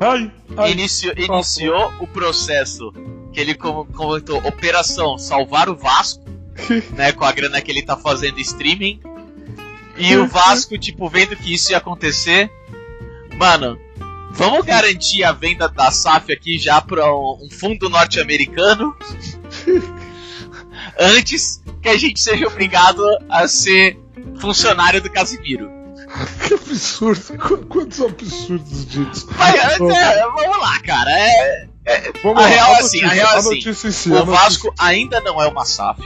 Ai, 0.00 0.30
ai. 0.56 0.72
Inicio- 0.72 1.14
iniciou 1.16 1.92
o 2.00 2.06
processo 2.06 2.92
que 3.32 3.40
ele 3.40 3.54
com- 3.54 3.84
comentou 3.86 4.38
Operação 4.46 5.16
Salvar 5.18 5.68
o 5.68 5.76
Vasco, 5.76 6.24
né? 6.94 7.12
Com 7.12 7.24
a 7.24 7.32
grana 7.32 7.60
que 7.60 7.70
ele 7.70 7.82
tá 7.82 7.96
fazendo 7.96 8.38
streaming. 8.40 9.00
E 9.96 10.16
o 10.16 10.26
Vasco, 10.26 10.76
tipo, 10.78 11.08
vendo 11.08 11.36
que 11.36 11.52
isso 11.54 11.70
ia 11.70 11.78
acontecer. 11.78 12.50
Mano, 13.36 13.78
vamos 14.32 14.64
garantir 14.64 15.22
a 15.24 15.32
venda 15.32 15.68
da 15.68 15.90
SAF 15.90 16.32
aqui 16.32 16.58
já 16.58 16.80
pra 16.80 17.06
um 17.14 17.38
um 17.44 17.50
fundo 17.50 17.88
norte-americano. 17.88 18.94
Antes 20.98 21.62
que 21.80 21.88
a 21.88 21.96
gente 21.96 22.20
seja 22.20 22.46
obrigado 22.46 23.02
a 23.28 23.46
ser 23.48 23.98
funcionário 24.40 25.00
do 25.00 25.10
Casimiro. 25.10 25.70
Que 26.46 26.54
absurdo. 26.54 27.38
Qu- 27.38 27.66
Quantos 27.66 28.00
absurdos 28.00 28.86
disso. 28.86 29.28
Mas, 29.36 29.54
é, 29.54 29.78
vamos 29.78 30.58
lá, 30.58 30.78
cara. 30.80 31.10
É, 31.84 32.12
Vamos 32.22 32.38
a 32.38 32.42
lá, 32.42 32.46
real 32.46 32.74
a 32.74 32.78
assim, 32.78 33.02
a 33.02 33.08
real 33.08 33.28
a 33.34 33.38
assim, 33.38 34.10
o 34.12 34.24
Vasco 34.24 34.72
ainda 34.78 35.20
não 35.20 35.42
é 35.42 35.48
uma 35.48 35.64
SAF, 35.64 36.00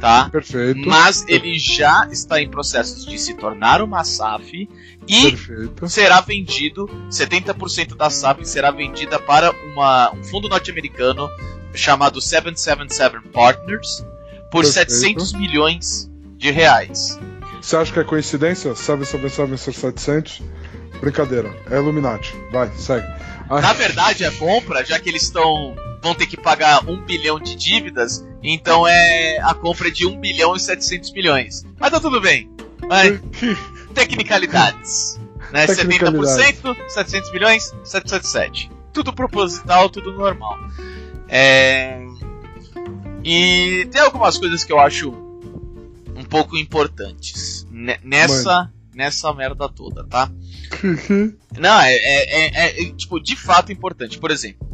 tá? 0.00 0.30
Perfeito. 0.30 0.88
Mas 0.88 1.24
ele 1.26 1.58
já 1.58 2.06
está 2.12 2.40
em 2.40 2.48
processos 2.48 3.04
de 3.04 3.18
se 3.18 3.34
tornar 3.34 3.82
uma 3.82 4.04
SAF 4.04 4.68
e 5.08 5.22
Perfeito. 5.32 5.88
será 5.88 6.20
vendido, 6.20 6.86
70% 7.10 7.96
da 7.96 8.08
SAF 8.08 8.44
será 8.46 8.70
vendida 8.70 9.18
para 9.18 9.50
uma, 9.72 10.12
um 10.14 10.22
fundo 10.22 10.48
norte-americano 10.48 11.28
chamado 11.74 12.20
777 12.20 13.28
Partners 13.32 14.06
por 14.52 14.62
Perfeito. 14.62 14.92
700 14.92 15.32
milhões 15.32 16.08
de 16.36 16.52
reais. 16.52 17.18
Você 17.66 17.76
acha 17.76 17.92
que 17.92 17.98
é 17.98 18.04
coincidência? 18.04 18.72
777 18.76 19.58
ser 19.58 19.72
700? 19.72 20.42
Brincadeira. 21.00 21.52
É 21.68 21.74
Illuminati. 21.74 22.32
Vai, 22.52 22.70
segue. 22.76 23.04
Ai, 23.50 23.60
Na 23.60 23.72
verdade, 23.72 24.24
a 24.24 24.30
compra, 24.30 24.84
já 24.84 25.00
que 25.00 25.08
eles 25.08 25.24
estão 25.24 25.74
vão 26.00 26.14
ter 26.14 26.26
que 26.28 26.36
pagar 26.36 26.88
1 26.88 27.04
bilhão 27.04 27.40
de 27.40 27.56
dívidas, 27.56 28.24
então 28.40 28.86
é 28.86 29.40
a 29.42 29.52
compra 29.52 29.88
é 29.88 29.90
de 29.90 30.06
1 30.06 30.20
bilhão 30.20 30.54
e 30.54 30.60
700 30.60 31.12
milhões. 31.12 31.66
Mas 31.76 31.90
tá 31.90 31.98
tudo 31.98 32.20
bem. 32.20 32.48
Vai, 32.88 33.20
tecnicalidades. 33.92 35.18
Né? 35.50 35.66
Tecnicalidades. 35.66 36.60
70%, 36.62 36.76
700 36.88 37.32
milhões, 37.32 37.64
777. 37.82 38.70
Tudo 38.92 39.12
proposital, 39.12 39.90
tudo 39.90 40.12
normal. 40.12 40.56
É... 41.28 41.98
E 43.24 43.88
tem 43.90 44.00
algumas 44.02 44.38
coisas 44.38 44.62
que 44.62 44.72
eu 44.72 44.78
acho 44.78 45.25
um 46.16 46.24
pouco 46.24 46.56
importantes 46.56 47.66
ne- 47.70 47.98
nessa, 48.02 48.72
nessa 48.94 49.32
merda 49.34 49.68
toda, 49.68 50.04
tá? 50.04 50.30
Não, 51.58 51.80
é, 51.80 51.94
é- 51.94 52.46
é- 52.46 52.82
é, 52.82 52.92
tipo, 52.92 53.20
de 53.20 53.36
fato 53.36 53.70
importante. 53.72 54.18
Por 54.18 54.30
exemplo, 54.30 54.66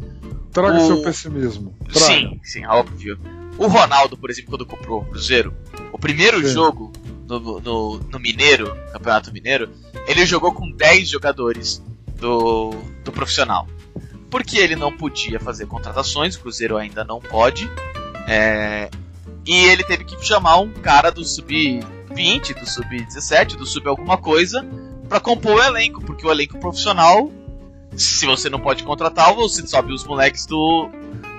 Traga 0.51 0.77
O- 0.81 0.85
seu 0.87 1.01
pessimismo. 1.01 1.75
Traga. 1.91 1.99
sim, 2.05 2.39
sim, 2.43 2.63
óbvio. 2.67 3.19
O 3.57 3.65
Ronaldo, 3.67 4.15
por 4.15 4.29
exemplo, 4.29 4.51
quando 4.51 4.65
comprou 4.67 5.01
o 5.01 5.05
Cruzeiro, 5.05 5.51
o 5.91 5.97
primeiro 5.97 6.39
Sim. 6.47 6.53
jogo 6.53 6.93
no, 7.27 7.59
no, 7.59 7.97
no 7.99 8.19
Mineiro, 8.19 8.75
Campeonato 8.91 9.33
Mineiro, 9.33 9.69
ele 10.07 10.25
jogou 10.27 10.53
com 10.53 10.69
10 10.71 11.09
jogadores 11.09 11.81
do, 12.19 12.69
do 13.03 13.11
profissional. 13.11 13.67
Porque 14.29 14.57
ele 14.59 14.75
não 14.75 14.95
podia 14.95 15.39
fazer 15.39 15.65
contratações, 15.65 16.35
o 16.35 16.39
Cruzeiro 16.41 16.77
ainda 16.77 17.03
não 17.03 17.19
pode. 17.19 17.67
é, 18.27 18.89
e 19.45 19.55
ele 19.65 19.83
teve 19.83 20.03
que 20.03 20.25
chamar 20.25 20.57
um 20.57 20.71
cara 20.71 21.11
do 21.11 21.23
sub-20, 21.23 22.59
do 22.59 22.69
sub-17, 22.69 23.55
do 23.55 23.65
sub 23.65 23.87
alguma 23.87 24.17
coisa, 24.17 24.65
para 25.09 25.19
compor 25.19 25.55
o 25.55 25.63
elenco, 25.63 26.03
porque 26.03 26.25
o 26.25 26.31
elenco 26.31 26.57
profissional, 26.59 27.29
se 27.95 28.25
você 28.25 28.49
não 28.49 28.59
pode 28.59 28.83
contratar, 28.83 29.33
você 29.33 29.65
sobe 29.67 29.93
os 29.93 30.05
moleques 30.05 30.45
do, 30.45 30.89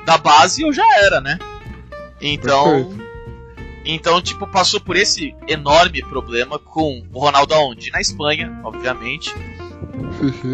da 0.04 0.18
base 0.18 0.64
ou 0.64 0.72
já 0.72 0.84
era, 0.98 1.20
né? 1.20 1.38
Então, 2.20 2.94
então 3.84 4.20
tipo 4.20 4.46
passou 4.46 4.80
por 4.80 4.96
esse 4.96 5.34
enorme 5.48 6.02
problema 6.02 6.58
com 6.58 7.02
o 7.12 7.18
Ronaldo 7.18 7.54
aonde? 7.54 7.90
Na 7.90 8.00
Espanha, 8.00 8.60
obviamente. 8.62 9.34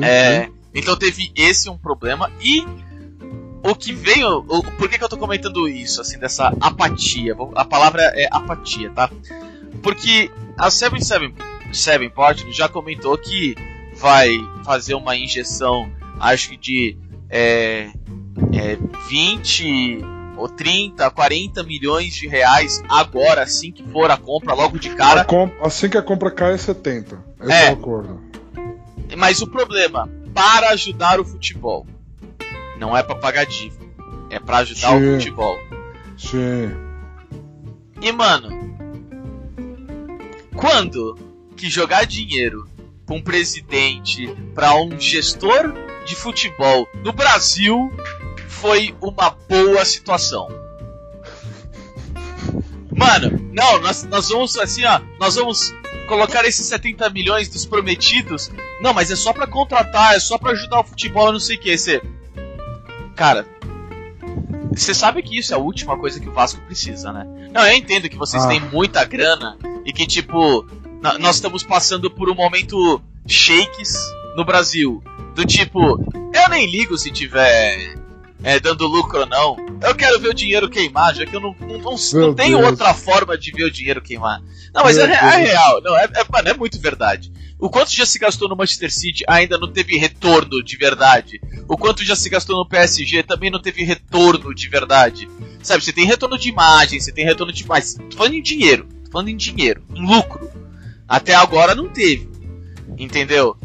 É, 0.03 0.49
então 0.75 0.97
teve 0.97 1.33
esse 1.35 1.69
um 1.69 1.77
problema 1.77 2.31
e 2.41 2.65
o 3.63 3.75
que 3.75 3.93
veio, 3.93 4.39
o, 4.49 4.63
por 4.63 4.89
que, 4.89 4.99
que 4.99 5.05
eu 5.05 5.09
tô 5.09 5.17
comentando 5.17 5.69
isso 5.69 6.01
assim 6.01 6.19
dessa 6.19 6.53
apatia? 6.61 7.37
A 7.55 7.65
palavra 7.65 8.03
é 8.15 8.27
apatia, 8.31 8.91
tá? 8.91 9.11
Porque 9.83 10.31
a 10.57 10.71
777 10.71 12.09
Partners 12.11 12.57
já 12.57 12.69
comentou 12.69 13.17
que 13.19 13.55
vai 13.95 14.31
fazer 14.65 14.95
uma 14.95 15.17
injeção, 15.17 15.91
acho 16.19 16.51
que 16.51 16.57
de 16.57 16.99
é, 17.29 17.91
é, 18.53 18.79
20 19.09 20.01
ou 20.37 20.49
30, 20.49 21.11
40 21.11 21.63
milhões 21.63 22.15
de 22.15 22.27
reais 22.27 22.83
agora, 22.89 23.43
assim 23.43 23.71
que 23.71 23.83
for 23.85 24.11
a 24.11 24.17
compra, 24.17 24.55
logo 24.55 24.79
de 24.79 24.91
cara. 24.91 25.27
Assim 25.63 25.89
que 25.89 25.99
a 25.99 26.03
compra 26.03 26.31
cai 26.31 26.55
é 26.55 26.59
70. 26.59 27.23
Esse 27.43 27.53
É. 27.53 27.67
é, 27.67 27.71
o 27.71 27.75
acordo. 27.75 28.21
Mas 29.17 29.43
o 29.43 29.47
problema, 29.47 30.09
para 30.33 30.71
ajudar 30.71 31.21
o 31.21 31.25
futebol, 31.25 31.87
não 32.81 32.97
é 32.97 33.03
para 33.03 33.15
pagar 33.15 33.45
dívida, 33.45 33.85
é 34.31 34.41
para 34.41 34.59
ajudar 34.59 34.89
Sim. 34.89 34.97
o 34.97 35.15
futebol. 35.15 35.59
Sim. 36.17 36.71
E 38.01 38.11
mano, 38.11 38.49
quando 40.57 41.17
que 41.57 41.69
jogar 41.69 42.07
dinheiro 42.07 42.67
pra 43.05 43.15
um 43.15 43.21
presidente, 43.23 44.35
pra 44.55 44.75
um 44.75 44.99
gestor 44.99 45.75
de 46.07 46.17
futebol 46.17 46.89
no 47.05 47.13
Brasil 47.13 47.93
foi 48.49 48.95
uma 49.03 49.31
boa 49.31 49.85
situação? 49.85 50.49
Mano, 52.91 53.39
não, 53.53 53.79
nós, 53.81 54.05
nós 54.05 54.29
vamos 54.31 54.57
assim, 54.57 54.85
ó, 54.85 55.01
nós 55.19 55.35
vamos 55.35 55.73
colocar 56.09 56.45
esses 56.45 56.67
70 56.67 57.09
milhões 57.11 57.49
dos 57.49 57.65
prometidos. 57.65 58.51
Não, 58.81 58.93
mas 58.93 59.11
é 59.11 59.17
só 59.17 59.33
pra 59.33 59.47
contratar, 59.47 60.15
é 60.15 60.21
só 60.21 60.39
pra 60.39 60.53
ajudar 60.53 60.81
o 60.81 60.85
futebol, 60.85 61.33
não 61.33 61.39
sei 61.39 61.57
o 61.57 61.61
que. 61.61 61.77
Você. 61.77 62.03
Cara, 63.21 63.45
você 64.75 64.95
sabe 64.95 65.23
que 65.23 65.39
isso 65.39 65.53
é 65.53 65.57
a 65.57 65.59
última 65.59 65.95
coisa 65.99 66.19
que 66.19 66.27
o 66.27 66.33
Vasco 66.33 66.59
precisa, 66.63 67.13
né? 67.13 67.27
Não, 67.53 67.67
eu 67.67 67.75
entendo 67.77 68.09
que 68.09 68.17
vocês 68.17 68.43
Ah. 68.43 68.49
têm 68.49 68.61
muita 68.61 69.05
grana 69.05 69.59
e 69.85 69.93
que, 69.93 70.07
tipo, 70.07 70.65
nós 71.21 71.35
estamos 71.37 71.63
passando 71.63 72.11
por 72.11 72.31
um 72.31 72.35
momento 72.35 72.99
shakes 73.27 73.95
no 74.35 74.43
Brasil. 74.43 75.05
Do 75.35 75.45
tipo, 75.45 76.03
eu 76.33 76.49
nem 76.49 76.67
ligo 76.71 76.97
se 76.97 77.11
tiver 77.11 77.95
é, 78.43 78.59
dando 78.59 78.87
lucro 78.87 79.21
ou 79.21 79.27
não. 79.27 79.57
Eu 79.83 79.95
quero 79.95 80.19
ver 80.19 80.29
o 80.29 80.35
dinheiro 80.35 80.69
queimar, 80.69 81.15
já 81.15 81.27
que 81.27 81.35
eu 81.35 81.41
não, 81.41 81.55
não, 81.61 81.79
não, 81.79 81.97
não 82.15 82.35
tenho 82.35 82.59
Deus. 82.59 82.71
outra 82.71 82.95
forma 82.95 83.37
de 83.37 83.53
ver 83.53 83.65
o 83.65 83.71
dinheiro 83.71 84.01
queimar. 84.01 84.41
Não, 84.75 84.85
mas 84.85 84.97
é, 84.97 85.05
é 85.05 85.37
real. 85.37 85.81
Não, 85.83 85.97
é, 85.97 86.05
é, 86.05 86.25
mano, 86.31 86.49
é 86.49 86.55
muito 86.55 86.81
verdade. 86.81 87.33
O 87.59 87.69
quanto 87.69 87.93
já 87.93 88.07
se 88.07 88.19
gastou 88.19 88.49
no 88.49 88.57
Manchester 88.57 88.91
City 88.91 89.25
ainda 89.29 89.59
não 89.59 89.71
teve 89.71 89.97
retorno 89.97 90.63
de 90.65 90.77
verdade. 90.77 91.41
o 91.69 91.77
quanto 91.77 92.03
já 92.03 92.17
se 92.17 92.31
gastou 92.31 92.57
no 92.57 92.67
PSG 92.67 93.23
também 93.23 93.51
não 93.51 93.61
teve 93.61 93.85
retorno 93.85 94.55
de 94.55 94.69
verdade. 94.69 95.29
Sabe, 95.63 95.85
você 95.85 95.93
tem 95.93 96.07
retorno 96.07 96.39
de 96.39 96.49
imagem, 96.49 96.99
você 96.99 97.13
tem 97.13 97.25
retorno 97.25 97.53
de. 97.53 97.67
Mas, 97.67 97.95
tô 98.09 98.17
falando 98.17 98.35
em 98.35 98.43
dinheiro, 98.43 98.89
tô 99.05 99.11
falando 99.13 99.29
em 99.29 99.37
dinheiro, 99.37 99.83
em 99.95 100.07
lucro. 100.07 100.51
Até 101.07 101.35
agora 101.35 101.75
não 101.75 101.89
teve. 101.89 102.31
Entendeu? 102.97 103.57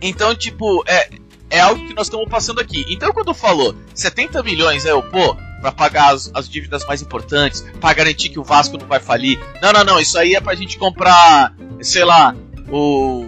Então, 0.00 0.34
tipo, 0.34 0.82
é, 0.86 1.10
é 1.50 1.60
algo 1.60 1.86
que 1.86 1.94
nós 1.94 2.06
estamos 2.06 2.28
passando 2.28 2.60
aqui. 2.60 2.84
Então, 2.88 3.12
quando 3.12 3.32
falou 3.34 3.74
70 3.94 4.42
milhões, 4.42 4.84
é 4.86 4.94
o 4.94 5.02
pô, 5.02 5.36
para 5.60 5.72
pagar 5.72 6.12
as, 6.14 6.30
as, 6.34 6.48
dívidas 6.48 6.84
mais 6.86 7.00
importantes, 7.02 7.64
para 7.80 7.94
garantir 7.94 8.28
que 8.28 8.38
o 8.38 8.44
Vasco 8.44 8.76
não 8.76 8.86
vai 8.86 9.00
falir. 9.00 9.40
Não, 9.62 9.72
não, 9.72 9.84
não, 9.84 10.00
isso 10.00 10.18
aí 10.18 10.34
é 10.34 10.40
pra 10.40 10.54
gente 10.54 10.78
comprar, 10.78 11.54
sei 11.80 12.04
lá, 12.04 12.34
o 12.70 13.26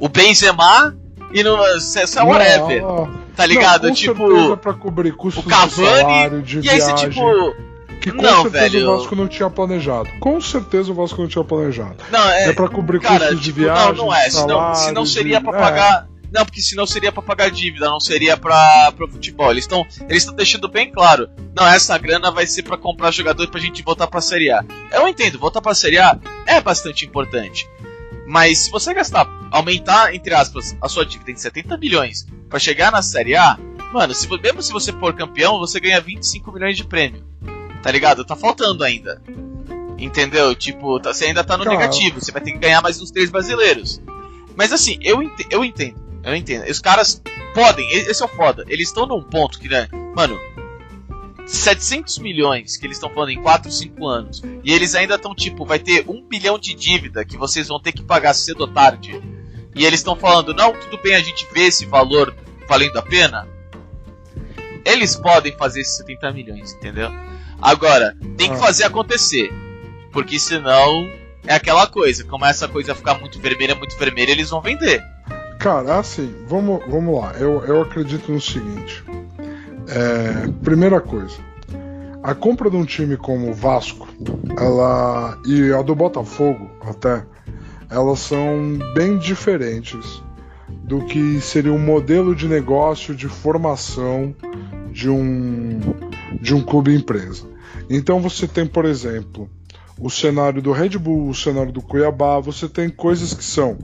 o 0.00 0.08
Benzema 0.08 0.96
e 1.32 1.42
no 1.42 1.56
sei 1.80 2.04
whatever. 2.22 2.82
Não, 2.82 3.10
tá 3.34 3.44
ligado? 3.44 3.88
Não, 3.88 3.94
tipo, 3.94 4.56
pra 4.58 4.72
cobrir 4.72 5.12
custos 5.12 5.44
o 5.44 5.48
Cavani, 5.48 5.68
de 5.68 6.00
salário, 6.00 6.42
de 6.42 6.58
e 6.58 6.60
viagem. 6.60 6.82
aí 6.82 6.88
você 6.98 7.06
tipo 7.08 7.56
que 8.00 8.12
com 8.12 8.22
não, 8.22 8.42
certeza 8.42 8.70
velho. 8.70 8.90
o 8.92 8.96
Vasco 8.98 9.16
não 9.16 9.26
tinha 9.26 9.50
planejado. 9.50 10.08
Com 10.20 10.40
certeza 10.40 10.92
o 10.92 10.94
Vasco 10.94 11.20
não 11.20 11.28
tinha 11.28 11.42
planejado. 11.42 11.96
Não, 12.12 12.28
é, 12.30 12.50
É 12.50 12.52
pra 12.52 12.68
cobrir 12.68 13.00
cara, 13.00 13.18
custos 13.18 13.38
de 13.40 13.44
tipo, 13.46 13.58
viagem, 13.60 13.96
Não, 13.96 14.06
não 14.06 14.14
é. 14.14 14.28
de 14.28 14.34
Senão, 14.34 14.74
senão 14.76 15.06
seria 15.06 15.38
de- 15.38 15.44
pra 15.44 15.58
é. 15.58 15.60
pagar. 15.60 16.08
Não, 16.32 16.44
porque 16.44 16.60
senão 16.60 16.86
seria 16.86 17.10
pra 17.10 17.22
pagar 17.22 17.50
dívida, 17.50 17.86
não 17.88 17.98
seria 18.00 18.36
pra, 18.36 18.92
pro 18.96 19.08
futebol. 19.08 19.50
Eles 19.50 19.64
estão 19.64 19.86
eles 20.08 20.24
deixando 20.32 20.68
bem 20.68 20.90
claro. 20.92 21.28
Não, 21.54 21.66
essa 21.66 21.96
grana 21.98 22.30
vai 22.30 22.46
ser 22.46 22.62
pra 22.62 22.76
comprar 22.76 23.10
jogador 23.10 23.48
pra 23.48 23.60
gente 23.60 23.82
voltar 23.82 24.06
pra 24.06 24.20
Série 24.20 24.50
A. 24.50 24.64
Eu 24.92 25.08
entendo, 25.08 25.38
voltar 25.38 25.60
pra 25.62 25.74
Série 25.74 25.98
A 25.98 26.18
é 26.46 26.60
bastante 26.60 27.06
importante. 27.06 27.68
Mas 28.26 28.58
se 28.58 28.70
você 28.70 28.92
gastar, 28.92 29.26
aumentar, 29.50 30.14
entre 30.14 30.34
aspas, 30.34 30.76
a 30.82 30.88
sua 30.88 31.06
dívida 31.06 31.30
em 31.30 31.36
70 31.36 31.78
milhões 31.78 32.26
pra 32.50 32.58
chegar 32.58 32.92
na 32.92 33.00
Série 33.00 33.34
A, 33.34 33.58
mano, 33.92 34.12
se, 34.14 34.28
mesmo 34.28 34.62
se 34.62 34.70
você 34.70 34.92
for 34.92 35.14
campeão, 35.14 35.58
você 35.58 35.80
ganha 35.80 35.98
25 36.00 36.52
milhões 36.52 36.76
de 36.76 36.84
prêmio. 36.84 37.24
Tá 37.82 37.90
ligado? 37.90 38.24
Tá 38.24 38.36
faltando 38.36 38.84
ainda. 38.84 39.22
Entendeu? 39.96 40.54
Tipo, 40.54 41.00
tá- 41.00 41.12
você 41.14 41.24
ainda 41.26 41.42
tá 41.42 41.56
no 41.56 41.64
Cara. 41.64 41.76
negativo, 41.76 42.20
você 42.20 42.30
vai 42.30 42.40
ter 42.42 42.52
que 42.52 42.58
ganhar 42.58 42.82
mais 42.82 43.00
uns 43.00 43.10
três 43.10 43.30
brasileiros. 43.30 44.00
Mas 44.54 44.72
assim, 44.72 44.98
eu, 45.02 45.22
ente- 45.22 45.46
eu 45.50 45.64
entendo, 45.64 45.96
eu 46.30 46.36
entendo. 46.36 46.68
Os 46.70 46.80
caras 46.80 47.22
podem, 47.54 47.88
esse 47.92 48.22
é 48.22 48.24
o 48.24 48.28
foda. 48.28 48.64
Eles 48.68 48.88
estão 48.88 49.06
num 49.06 49.22
ponto 49.22 49.58
que, 49.58 49.68
né, 49.68 49.88
mano, 50.14 50.38
700 51.46 52.18
milhões 52.18 52.76
que 52.76 52.86
eles 52.86 52.96
estão 52.98 53.10
falando 53.10 53.30
em 53.30 53.40
4, 53.42 53.70
5 53.72 54.06
anos, 54.06 54.42
e 54.62 54.72
eles 54.72 54.94
ainda 54.94 55.14
estão 55.14 55.34
tipo, 55.34 55.64
vai 55.64 55.78
ter 55.78 56.04
um 56.06 56.22
bilhão 56.22 56.58
de 56.58 56.74
dívida 56.74 57.24
que 57.24 57.36
vocês 57.38 57.68
vão 57.68 57.80
ter 57.80 57.92
que 57.92 58.02
pagar 58.02 58.34
cedo 58.34 58.60
ou 58.62 58.68
tarde. 58.68 59.20
E 59.74 59.86
eles 59.86 60.00
estão 60.00 60.16
falando, 60.16 60.52
não, 60.52 60.72
tudo 60.74 60.98
bem 61.02 61.14
a 61.14 61.20
gente 61.20 61.46
vê 61.52 61.62
esse 61.62 61.86
valor 61.86 62.34
valendo 62.68 62.98
a 62.98 63.02
pena. 63.02 63.48
Eles 64.84 65.16
podem 65.16 65.52
fazer 65.56 65.80
esses 65.80 65.96
70 65.98 66.32
milhões, 66.32 66.72
entendeu? 66.74 67.10
Agora, 67.60 68.16
tem 68.36 68.48
que 68.50 68.56
Ah. 68.56 68.60
fazer 68.60 68.84
acontecer. 68.84 69.52
Porque 70.12 70.38
senão 70.38 71.08
é 71.46 71.54
aquela 71.54 71.86
coisa, 71.86 72.24
começa 72.24 72.64
a 72.64 72.68
coisa 72.68 72.92
a 72.92 72.94
ficar 72.94 73.14
muito 73.14 73.38
vermelha, 73.38 73.74
muito 73.74 73.96
vermelha, 73.98 74.32
eles 74.32 74.50
vão 74.50 74.60
vender. 74.60 75.02
Cara, 75.58 75.98
assim, 75.98 76.32
vamos, 76.46 76.80
vamos 76.88 77.20
lá. 77.20 77.32
Eu, 77.32 77.64
eu 77.64 77.82
acredito 77.82 78.30
no 78.30 78.40
seguinte. 78.40 79.02
É, 79.88 80.48
primeira 80.62 81.00
coisa. 81.00 81.36
A 82.22 82.34
compra 82.34 82.70
de 82.70 82.76
um 82.76 82.84
time 82.84 83.16
como 83.16 83.50
o 83.50 83.54
Vasco, 83.54 84.08
ela 84.56 85.36
e 85.44 85.72
a 85.72 85.82
do 85.82 85.94
Botafogo 85.94 86.70
até, 86.82 87.24
elas 87.90 88.20
são 88.20 88.78
bem 88.94 89.18
diferentes 89.18 90.22
do 90.68 91.04
que 91.06 91.40
seria 91.40 91.72
um 91.72 91.78
modelo 91.78 92.36
de 92.36 92.46
negócio 92.46 93.14
de 93.14 93.28
formação 93.28 94.34
de 94.92 95.08
um 95.08 95.80
de 96.40 96.54
um 96.54 96.62
clube 96.62 96.94
empresa. 96.94 97.46
Então 97.90 98.20
você 98.20 98.46
tem, 98.46 98.66
por 98.66 98.84
exemplo, 98.84 99.48
o 99.98 100.10
cenário 100.10 100.62
do 100.62 100.70
Red 100.72 100.98
Bull, 100.98 101.28
o 101.28 101.34
cenário 101.34 101.72
do 101.72 101.82
Cuiabá, 101.82 102.38
você 102.38 102.68
tem 102.68 102.88
coisas 102.88 103.32
que 103.32 103.44
são 103.44 103.78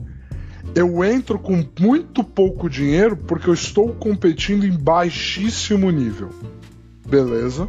eu 0.75 1.01
entro 1.05 1.39
com 1.39 1.65
muito 1.79 2.21
pouco 2.21 2.69
dinheiro 2.69 3.15
porque 3.15 3.49
eu 3.49 3.53
estou 3.53 3.93
competindo 3.93 4.65
em 4.65 4.77
baixíssimo 4.77 5.89
nível. 5.89 6.29
Beleza? 7.07 7.65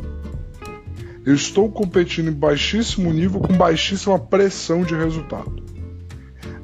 Eu 1.25 1.35
estou 1.35 1.71
competindo 1.71 2.29
em 2.29 2.35
baixíssimo 2.35 3.13
nível 3.13 3.41
com 3.41 3.57
baixíssima 3.57 4.19
pressão 4.19 4.83
de 4.83 4.97
resultado. 4.97 5.63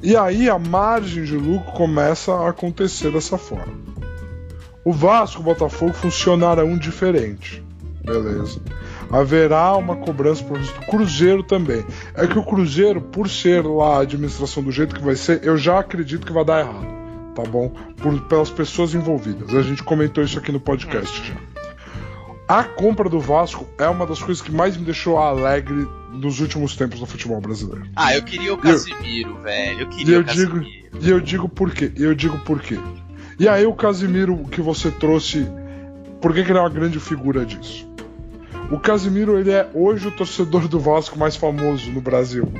E 0.01 0.17
aí 0.17 0.49
a 0.49 0.59
margem 0.59 1.23
de 1.23 1.37
lucro 1.37 1.71
começa 1.71 2.33
a 2.33 2.49
acontecer 2.49 3.09
dessa 3.09 3.37
forma. 3.37 3.73
O 4.83 4.91
Vasco 4.91 5.39
e 5.39 5.41
o 5.41 5.45
Botafogo 5.45 5.93
funcionarão 5.93 6.77
diferente. 6.77 7.63
Beleza. 8.03 8.59
Haverá 9.13 9.75
uma 9.75 9.95
cobrança 9.95 10.43
por 10.43 10.57
o 10.59 10.85
Cruzeiro 10.89 11.43
também. 11.43 11.85
É 12.15 12.25
que 12.25 12.39
o 12.39 12.43
Cruzeiro, 12.43 12.99
por 12.99 13.29
ser 13.29 13.63
lá 13.63 13.97
a 13.97 14.01
administração 14.01 14.63
do 14.63 14.71
jeito 14.71 14.95
que 14.95 15.03
vai 15.03 15.15
ser, 15.15 15.43
eu 15.43 15.55
já 15.55 15.77
acredito 15.77 16.25
que 16.25 16.33
vai 16.33 16.43
dar 16.43 16.61
errado. 16.61 16.87
Tá 17.35 17.43
bom? 17.43 17.69
Por, 17.97 18.19
pelas 18.21 18.49
pessoas 18.49 18.95
envolvidas. 18.95 19.53
A 19.53 19.61
gente 19.61 19.83
comentou 19.83 20.23
isso 20.23 20.39
aqui 20.39 20.51
no 20.51 20.59
podcast 20.59 21.27
já. 21.27 21.35
A 22.47 22.63
compra 22.63 23.07
do 23.07 23.19
Vasco 23.19 23.67
é 23.77 23.87
uma 23.87 24.05
das 24.05 24.21
coisas 24.21 24.41
que 24.41 24.51
mais 24.51 24.75
me 24.75 24.83
deixou 24.83 25.17
alegre 25.17 25.87
nos 26.11 26.39
últimos 26.39 26.75
tempos 26.75 26.99
no 26.99 27.05
futebol 27.05 27.39
brasileiro. 27.39 27.87
Ah, 27.95 28.15
eu 28.15 28.23
queria 28.23 28.53
o 28.53 28.57
Casimiro, 28.57 29.37
velho. 29.41 29.81
Eu 29.81 29.89
queria 29.89 30.15
eu 30.15 30.21
o 30.21 30.23
digo, 30.23 30.55
Casimiro. 30.55 30.99
e 30.99 31.09
eu 31.09 31.19
digo 31.19 31.47
por 31.49 31.71
quê? 31.71 31.91
E 31.95 32.03
eu 32.03 32.13
digo 32.15 32.37
por 32.39 32.59
quê? 32.59 32.79
E 33.39 33.47
aí 33.47 33.65
o 33.65 33.73
Casimiro 33.73 34.37
que 34.45 34.61
você 34.61 34.91
trouxe, 34.91 35.47
por 36.19 36.33
que, 36.33 36.43
que 36.43 36.51
ele 36.51 36.57
é 36.57 36.61
uma 36.61 36.69
grande 36.69 36.99
figura 36.99 37.45
disso? 37.45 37.92
O 38.73 38.79
Casimiro 38.79 39.37
ele 39.37 39.51
é 39.51 39.69
hoje 39.73 40.07
o 40.07 40.11
torcedor 40.11 40.67
do 40.67 40.79
Vasco 40.79 41.17
mais 41.17 41.35
famoso 41.35 41.91
no 41.91 42.01
Brasil. 42.01 42.51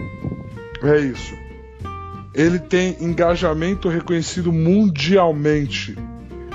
É 0.84 1.00
isso. 1.00 1.34
Ele 2.34 2.60
tem 2.60 2.98
engajamento 3.00 3.90
reconhecido 3.90 4.52
mundialmente. 4.52 5.98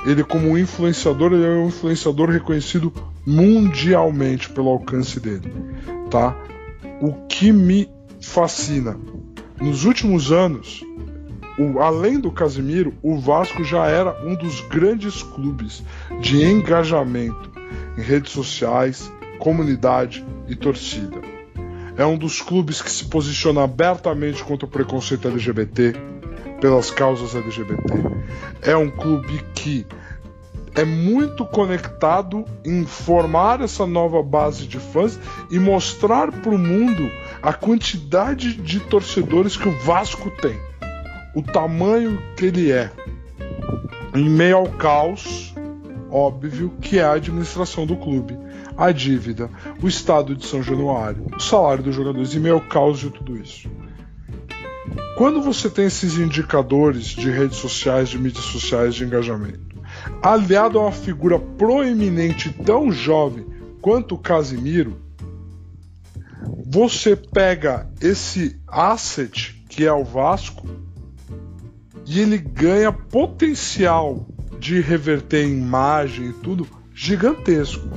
Ele 0.07 0.23
como 0.23 0.57
influenciador, 0.57 1.33
ele 1.33 1.45
é 1.45 1.49
um 1.51 1.67
influenciador 1.69 2.31
reconhecido 2.31 2.93
mundialmente 3.27 4.49
pelo 4.51 4.69
alcance 4.69 5.19
dele, 5.21 5.53
tá? 6.11 6.37
O 7.01 7.13
que 7.27 7.53
me 7.53 7.91
fascina 8.21 8.97
nos 9.61 9.85
últimos 9.85 10.31
anos, 10.31 10.83
o- 11.59 11.81
além 11.81 12.21
do 12.21 12.31
Casimiro, 12.31 12.95
o 13.03 13.19
Vasco 13.19 13.65
já 13.65 13.87
era 13.87 14.17
um 14.25 14.35
dos 14.37 14.61
grandes 14.63 15.23
clubes 15.23 15.83
de 16.21 16.43
engajamento 16.45 17.51
em 17.99 18.01
redes 18.01 18.33
sociais, 18.33 19.13
comunidade 19.39 20.25
e 20.47 20.55
torcida. 20.55 21.21
É 21.97 22.05
um 22.05 22.17
dos 22.17 22.41
clubes 22.41 22.81
que 22.81 22.91
se 22.91 23.05
posiciona 23.07 23.65
abertamente 23.65 24.45
contra 24.45 24.67
o 24.67 24.71
preconceito 24.71 25.27
LGBT, 25.29 25.95
pelas 26.61 26.91
causas 26.91 27.35
LGBT. 27.35 27.83
É 28.63 28.77
um 28.77 28.91
clube 28.91 29.43
que 29.55 29.87
é 30.75 30.85
muito 30.85 31.45
conectado 31.45 32.45
em 32.65 32.85
formar 32.85 33.61
essa 33.61 33.85
nova 33.85 34.23
base 34.23 34.67
de 34.67 34.79
fãs 34.79 35.19
e 35.51 35.59
mostrar 35.59 36.31
para 36.31 36.55
o 36.55 36.59
mundo 36.59 37.11
a 37.43 37.53
quantidade 37.53 38.55
de 38.55 38.79
torcedores 38.81 39.57
que 39.57 39.69
o 39.69 39.79
Vasco 39.81 40.31
tem, 40.31 40.57
o 41.35 41.43
tamanho 41.43 42.23
que 42.37 42.47
ele 42.47 42.71
é, 42.71 42.93
em 44.15 44.29
meio 44.29 44.57
ao 44.57 44.69
caos 44.69 45.53
óbvio 46.11 46.73
que 46.81 46.99
é 46.99 47.03
a 47.03 47.13
administração 47.13 47.87
do 47.87 47.97
clube, 47.97 48.37
a 48.79 48.93
dívida, 48.93 49.51
o 49.83 49.89
estado 49.89 50.37
de 50.37 50.47
São 50.47 50.63
Januário, 50.63 51.27
o 51.37 51.41
salário 51.41 51.83
dos 51.83 51.97
jogadores, 51.97 52.33
em 52.35 52.39
meio 52.39 52.55
ao 52.55 52.61
caos 52.61 53.01
de 53.01 53.11
tudo 53.11 53.37
isso. 53.37 53.69
Quando 55.17 55.43
você 55.43 55.69
tem 55.69 55.87
esses 55.87 56.17
indicadores 56.17 57.07
de 57.07 57.29
redes 57.29 57.59
sociais, 57.59 58.09
de 58.09 58.19
mídias 58.19 58.45
sociais, 58.45 58.95
de 58.95 59.05
engajamento, 59.05 59.83
aliado 60.23 60.79
a 60.79 60.83
uma 60.83 60.93
figura 60.93 61.41
proeminente 61.41 62.53
tão 62.53 62.93
jovem 62.93 63.45
quanto 63.83 64.15
o 64.15 64.19
Casimiro, 64.19 64.97
você 66.65 67.17
pega 67.17 67.91
esse 68.01 68.61
asset 68.67 69.61
que 69.69 69.85
é 69.85 69.93
o 69.93 70.05
Vasco 70.05 70.69
e 72.07 72.21
ele 72.21 72.39
ganha 72.39 72.93
potencial 72.93 74.27
de 74.59 74.81
reverter 74.81 75.45
em 75.45 75.59
imagem 75.59 76.29
e 76.31 76.33
tudo 76.33 76.67
gigantesco. 76.95 77.89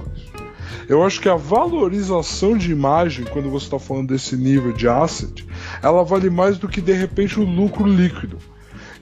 Eu 0.87 1.03
acho 1.05 1.19
que 1.21 1.29
a 1.29 1.35
valorização 1.35 2.57
de 2.57 2.71
imagem, 2.71 3.25
quando 3.25 3.49
você 3.49 3.65
está 3.65 3.79
falando 3.79 4.09
desse 4.09 4.35
nível 4.35 4.71
de 4.73 4.87
asset, 4.87 5.45
ela 5.81 6.03
vale 6.03 6.29
mais 6.29 6.57
do 6.57 6.67
que 6.67 6.81
de 6.81 6.93
repente 6.93 7.39
o 7.39 7.43
lucro 7.43 7.85
líquido. 7.85 8.37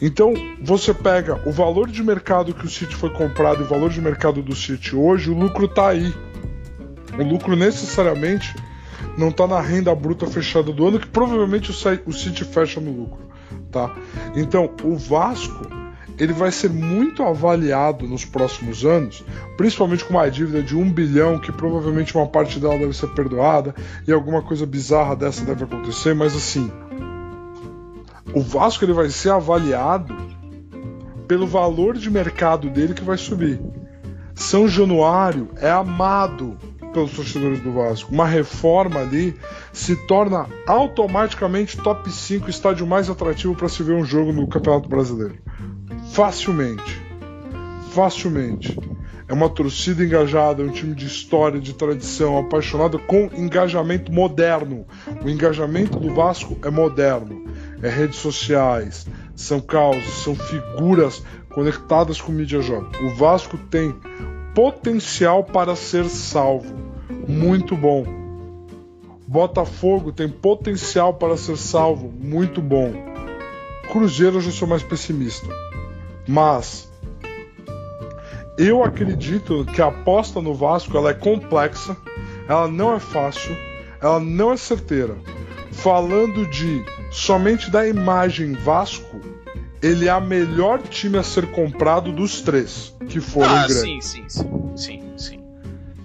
Então, 0.01 0.34
você 0.63 0.93
pega 0.93 1.41
o 1.45 1.51
valor 1.51 1.89
de 1.89 2.01
mercado 2.01 2.53
que 2.53 2.65
o 2.65 2.70
City 2.70 2.95
foi 2.95 3.09
comprado 3.09 3.61
e 3.61 3.65
o 3.65 3.67
valor 3.67 3.89
de 3.89 3.99
mercado 3.99 4.41
do 4.41 4.55
City 4.55 4.95
hoje, 4.95 5.30
o 5.30 5.38
lucro 5.38 5.65
está 5.65 5.89
aí. 5.89 6.13
O 7.17 7.24
lucro 7.24 7.55
necessariamente 7.55 8.55
não 9.17 9.28
está 9.28 9.45
na 9.45 9.59
renda 9.59 9.93
bruta 9.93 10.26
fechada 10.26 10.72
do 10.72 10.88
ano, 10.88 10.99
que 10.99 11.07
provavelmente 11.07 11.72
o 11.72 11.74
Ci- 11.74 11.99
o 12.05 12.13
City 12.13 12.45
fecha 12.45 12.80
no 12.80 12.91
lucro, 12.91 13.20
tá? 13.70 13.93
Então, 14.36 14.70
o 14.84 14.95
Vasco, 14.95 15.67
ele 16.20 16.34
vai 16.34 16.51
ser 16.51 16.70
muito 16.70 17.24
avaliado 17.24 18.05
nos 18.05 18.26
próximos 18.26 18.86
anos, 18.86 19.24
principalmente 19.55 20.03
com 20.03 20.13
uma 20.13 20.30
dívida 20.30 20.61
de 20.61 20.76
um 20.76 20.91
bilhão, 20.91 21.39
que 21.39 21.51
provavelmente 21.51 22.15
uma 22.15 22.28
parte 22.28 22.59
dela 22.59 22.78
deve 22.78 22.93
ser 22.93 23.07
perdoada 23.11 23.74
e 24.05 24.11
alguma 24.11 24.41
coisa 24.41 24.65
bizarra 24.65 25.15
dessa 25.15 25.45
deve 25.45 25.63
acontecer, 25.63 26.13
mas 26.13 26.36
assim, 26.36 26.70
o 28.34 28.41
Vasco 28.41 28.84
ele 28.84 28.93
vai 28.93 29.09
ser 29.09 29.32
avaliado 29.32 30.15
pelo 31.28 31.47
valor 31.47 31.95
de 31.95 32.09
mercado 32.09 32.70
dele 32.70 32.93
que 32.93 33.03
vai 33.03 33.17
subir. 33.17 33.61
São 34.36 34.67
Januário 34.67 35.49
é 35.57 35.70
amado 35.70 36.57
pelos 36.93 37.11
torcedores 37.11 37.59
do 37.61 37.72
Vasco. 37.72 38.11
Uma 38.11 38.26
reforma 38.26 38.99
ali 38.99 39.36
se 39.72 39.95
torna 40.07 40.47
automaticamente 40.67 41.78
top 41.78 42.11
5 42.11 42.49
estádio 42.49 42.86
mais 42.88 43.09
atrativo 43.09 43.55
para 43.55 43.70
se 43.70 43.84
ver 43.84 43.93
um 43.93 44.03
jogo 44.03 44.32
no 44.32 44.47
Campeonato 44.47 44.89
Brasileiro. 44.89 45.38
Facilmente. 46.12 47.01
Facilmente. 47.91 48.78
É 49.28 49.34
uma 49.34 49.47
torcida 49.47 50.03
engajada, 50.03 50.64
é 50.64 50.66
um 50.66 50.72
time 50.72 50.95
de 50.95 51.05
história, 51.05 51.60
de 51.60 51.74
tradição, 51.74 52.39
apaixonada 52.39 52.97
com 52.97 53.30
engajamento 53.36 54.12
moderno. 54.12 54.88
O 55.24 55.30
engajamento 55.30 55.99
do 55.99 56.14
Vasco 56.14 56.57
é 56.64 56.70
moderno. 56.72 57.45
É 57.82 57.88
redes 57.88 58.18
sociais, 58.18 59.05
são 59.36 59.62
causas, 59.62 60.24
são 60.24 60.36
figuras 60.36 61.24
conectadas 61.53 62.20
com 62.20 62.32
mídia 62.32 62.60
jovem. 62.60 62.89
O 63.05 63.14
Vasco 63.14 63.55
tem 63.55 63.95
potencial 64.55 65.43
para 65.43 65.76
ser 65.76 66.05
salvo. 66.05 66.76
Muito 67.28 67.78
bom. 67.78 68.03
Botafogo 69.28 70.12
tem 70.12 70.28
potencial 70.28 71.14
para 71.14 71.38
ser 71.38 71.55
salvo. 71.55 72.12
Muito 72.12 72.64
bom. 72.64 72.91
Cruzeiro 73.91 74.38
eu 74.38 74.41
já 74.41 74.51
sou 74.51 74.68
mais 74.68 74.82
pessimista. 74.82 75.68
Mas 76.30 76.88
eu 78.56 78.84
acredito 78.84 79.66
que 79.66 79.82
a 79.82 79.88
aposta 79.88 80.40
no 80.40 80.54
Vasco 80.54 80.96
ela 80.96 81.10
é 81.10 81.14
complexa, 81.16 81.98
ela 82.48 82.68
não 82.68 82.94
é 82.94 83.00
fácil, 83.00 83.58
ela 84.00 84.20
não 84.20 84.52
é 84.52 84.58
certeira. 84.58 85.18
Falando 85.72 86.46
de 86.46 86.86
somente 87.12 87.72
da 87.72 87.88
imagem 87.88 88.54
Vasco, 88.54 89.20
ele 89.82 90.08
é 90.08 90.12
a 90.12 90.20
melhor 90.20 90.80
time 90.84 91.18
a 91.18 91.24
ser 91.24 91.50
comprado 91.50 92.12
dos 92.12 92.42
três 92.42 92.96
que 93.10 93.20
foram 93.20 93.50
ah, 93.50 93.68
grandes. 93.68 93.78
sim, 93.78 94.00
sim, 94.00 94.30
sim, 94.30 94.72
sim, 94.76 95.14
sim. 95.18 95.40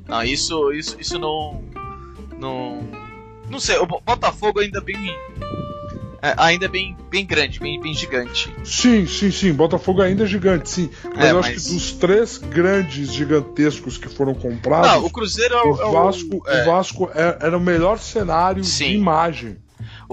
Não, 0.08 0.22
isso, 0.22 0.72
isso, 0.72 0.96
isso 0.98 1.18
não, 1.18 1.62
não, 2.38 2.80
não 3.50 3.60
sei. 3.60 3.76
O 3.76 3.86
Botafogo 3.86 4.60
ainda 4.60 4.80
bem, 4.80 4.96
é, 6.30 6.34
ainda 6.38 6.68
bem, 6.68 6.96
bem 7.10 7.24
grande, 7.26 7.60
bem, 7.60 7.80
bem 7.80 7.92
gigante. 7.94 8.50
Sim, 8.64 9.06
sim, 9.06 9.30
sim. 9.30 9.52
Botafogo 9.52 10.00
ainda 10.02 10.24
é 10.24 10.26
gigante, 10.26 10.68
sim. 10.70 10.90
Mas 11.14 11.24
É, 11.24 11.30
eu 11.32 11.38
acho 11.38 11.50
mas- 11.52 11.62
que 11.66 11.74
dos 11.74 11.92
três 11.92 12.38
grandes 12.38 13.12
gigantescos 13.12 13.98
que 13.98 14.08
foram 14.08 14.34
comprados, 14.34 14.90
Não, 14.90 15.04
o 15.04 15.10
Cruzeiro 15.10 15.54
é 15.54 15.62
o, 15.62 15.74
o 15.74 15.80
é 15.80 15.84
o- 15.86 15.92
Vasco, 15.92 16.42
é. 16.46 16.62
o 16.62 16.66
Vasco 16.66 17.10
é- 17.14 17.38
era 17.40 17.56
o 17.56 17.60
melhor 17.60 17.98
cenário 17.98 18.64
Sim. 18.64 18.86
de 18.86 18.94
imagem. 18.96 19.56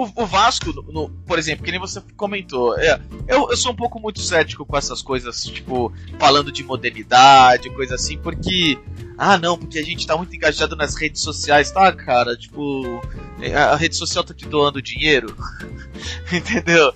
O, 0.03 0.23
o 0.23 0.25
Vasco, 0.25 0.71
no- 0.73 0.81
no- 0.91 1.09
por 1.27 1.37
exemplo, 1.37 1.63
que 1.63 1.71
nem 1.71 1.79
você 1.79 2.01
comentou, 2.15 2.77
é, 2.79 2.99
eu, 3.27 3.49
eu 3.49 3.57
sou 3.57 3.71
um 3.71 3.75
pouco 3.75 3.99
muito 3.99 4.19
cético 4.21 4.65
com 4.65 4.77
essas 4.77 5.01
coisas, 5.01 5.43
tipo, 5.43 5.91
falando 6.19 6.51
de 6.51 6.63
modernidade, 6.63 7.69
coisa 7.71 7.95
assim, 7.95 8.17
porque. 8.17 8.77
Ah, 9.17 9.37
não, 9.37 9.57
porque 9.57 9.77
a 9.77 9.83
gente 9.83 10.07
tá 10.07 10.17
muito 10.17 10.35
engajado 10.35 10.75
nas 10.75 10.95
redes 10.95 11.21
sociais, 11.21 11.69
tá, 11.69 11.91
cara? 11.93 12.35
Tipo, 12.35 13.01
é, 13.39 13.55
a 13.55 13.75
rede 13.75 13.95
social 13.95 14.23
tá 14.23 14.33
te 14.33 14.47
doando 14.47 14.81
dinheiro. 14.81 15.35
Entendeu? 16.31 16.93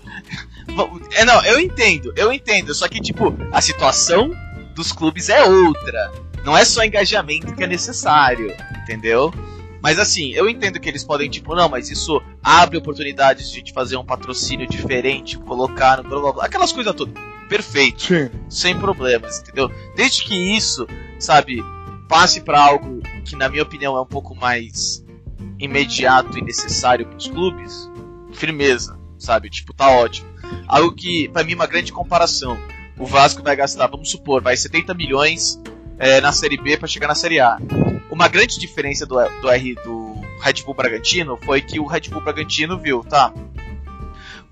É, 1.14 1.24
não, 1.24 1.44
eu 1.46 1.60
entendo, 1.60 2.12
eu 2.16 2.34
entendo, 2.34 2.74
só 2.74 2.88
que, 2.88 3.00
tipo, 3.00 3.36
a 3.52 3.62
situação 3.62 4.32
dos 4.74 4.92
clubes 4.92 5.30
é 5.30 5.44
outra. 5.46 6.12
Não 6.44 6.58
é 6.58 6.66
só 6.66 6.84
engajamento 6.84 7.54
que 7.56 7.64
é 7.64 7.68
necessário, 7.68 8.56
entendeu? 8.84 9.34
Mas 9.86 10.00
assim, 10.00 10.32
eu 10.32 10.50
entendo 10.50 10.80
que 10.80 10.90
eles 10.90 11.04
podem, 11.04 11.30
tipo, 11.30 11.54
não, 11.54 11.70
mas 11.70 11.92
isso 11.92 12.20
abre 12.44 12.76
oportunidades 12.76 13.52
de 13.52 13.72
fazer 13.72 13.96
um 13.98 14.04
patrocínio 14.04 14.68
diferente, 14.68 15.38
colocar 15.38 16.02
no 16.02 16.10
blá 16.10 16.22
blá 16.22 16.34
blá, 16.34 16.46
aquelas 16.48 16.72
coisas 16.72 16.92
todas. 16.96 17.14
Perfeito, 17.48 18.02
Sim. 18.02 18.32
sem 18.50 18.76
problemas, 18.80 19.42
entendeu? 19.42 19.70
Desde 19.96 20.24
que 20.24 20.34
isso, 20.34 20.88
sabe, 21.20 21.62
passe 22.10 22.42
pra 22.42 22.60
algo 22.60 23.00
que, 23.24 23.36
na 23.36 23.48
minha 23.48 23.62
opinião, 23.62 23.96
é 23.96 24.02
um 24.02 24.08
pouco 24.08 24.34
mais 24.34 25.06
imediato 25.60 26.36
e 26.40 26.42
necessário 26.42 27.06
pros 27.06 27.28
clubes, 27.28 27.88
firmeza, 28.34 29.00
sabe? 29.20 29.52
Tipo, 29.52 29.72
tá 29.72 29.88
ótimo. 29.88 30.28
Algo 30.68 30.96
que, 30.96 31.30
pra 31.30 31.44
mim, 31.44 31.52
é 31.52 31.56
uma 31.58 31.68
grande 31.68 31.94
comparação. 31.94 32.58
O 32.98 33.06
Vasco 33.06 33.44
vai 33.44 33.56
gastar, 33.56 33.86
vamos 33.86 34.10
supor, 34.10 34.42
vai 34.42 34.58
70 34.58 34.96
milhões 34.96 35.62
é, 36.00 36.20
na 36.22 36.32
Série 36.32 36.58
B 36.58 36.78
pra 36.78 36.88
chegar 36.88 37.08
na 37.08 37.16
Série 37.16 37.40
A. 37.40 37.58
Uma 38.10 38.28
grande 38.28 38.60
diferença 38.60 39.06
do, 39.06 39.16
do, 39.42 39.50
R, 39.50 39.76
do 39.84 40.22
Red 40.42 40.64
Bull 40.64 40.74
Bragantino 40.76 41.38
foi 41.44 41.62
que 41.62 41.80
o 41.80 41.86
Red 41.86 42.02
Bull 42.10 42.22
Bragantino 42.22 42.80
viu, 42.80 43.04
tá? 43.04 43.34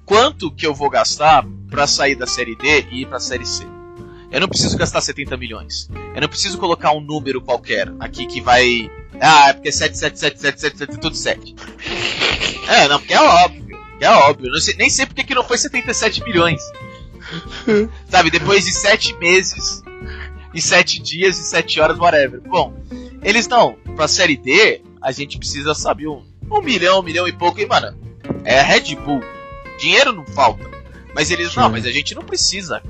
Quanto 0.05 0.51
que 0.51 0.65
eu 0.67 0.73
vou 0.73 0.89
gastar 0.89 1.45
pra 1.69 1.87
sair 1.87 2.15
da 2.15 2.27
Série 2.27 2.55
D 2.55 2.85
e 2.91 3.01
ir 3.01 3.05
pra 3.07 3.19
Série 3.19 3.45
C? 3.45 3.65
Eu 4.31 4.41
não 4.41 4.47
preciso 4.47 4.75
gastar 4.77 4.99
70 4.99 5.37
milhões. 5.37 5.89
Eu 6.15 6.21
não 6.21 6.27
preciso 6.27 6.57
colocar 6.57 6.91
um 6.91 6.99
número 6.99 7.39
qualquer 7.39 7.87
aqui 7.99 8.25
que 8.25 8.41
vai. 8.41 8.89
Ah, 9.21 9.49
é 9.49 9.53
porque 9.53 9.69
é 9.69 9.71
7, 9.71 9.97
7, 9.97 10.19
7, 10.19 10.41
7, 10.41 10.59
7, 10.59 10.77
7, 10.79 10.97
tudo 10.99 11.15
7. 11.15 11.55
É, 12.67 12.87
não, 12.87 12.97
porque 12.99 13.13
é 13.13 13.21
óbvio. 13.21 13.79
É 14.01 14.09
óbvio. 14.09 14.51
Não 14.51 14.59
sei- 14.59 14.75
nem 14.75 14.89
sei 14.89 15.05
porque 15.05 15.23
que 15.23 15.35
não 15.35 15.43
foi 15.43 15.57
77 15.57 16.23
milhões. 16.23 16.61
Sabe, 18.09 18.31
depois 18.31 18.65
de 18.65 18.71
7 18.73 19.15
meses 19.19 19.83
e 20.53 20.61
7 20.61 21.01
dias 21.01 21.39
e 21.39 21.43
7 21.43 21.79
horas, 21.79 21.97
whatever. 21.97 22.41
Bom, 22.41 22.73
eles 23.23 23.47
não. 23.47 23.73
Pra 23.95 24.07
série 24.07 24.37
D, 24.37 24.81
a 25.01 25.11
gente 25.11 25.37
precisa, 25.37 25.73
sabe, 25.73 26.07
um, 26.07 26.23
um 26.51 26.61
milhão, 26.61 26.99
um 26.99 27.03
milhão 27.03 27.27
e 27.27 27.31
pouco. 27.31 27.59
E, 27.59 27.65
mano, 27.65 27.97
é 28.43 28.59
a 28.59 28.63
Red 28.63 28.95
Bull. 28.95 29.21
Dinheiro 29.79 30.13
não 30.13 30.25
falta. 30.25 30.69
Mas 31.15 31.29
eles, 31.31 31.55
não, 31.55 31.69
mas 31.69 31.85
a 31.85 31.91
gente 31.91 32.15
não 32.15 32.23
precisa 32.23 32.81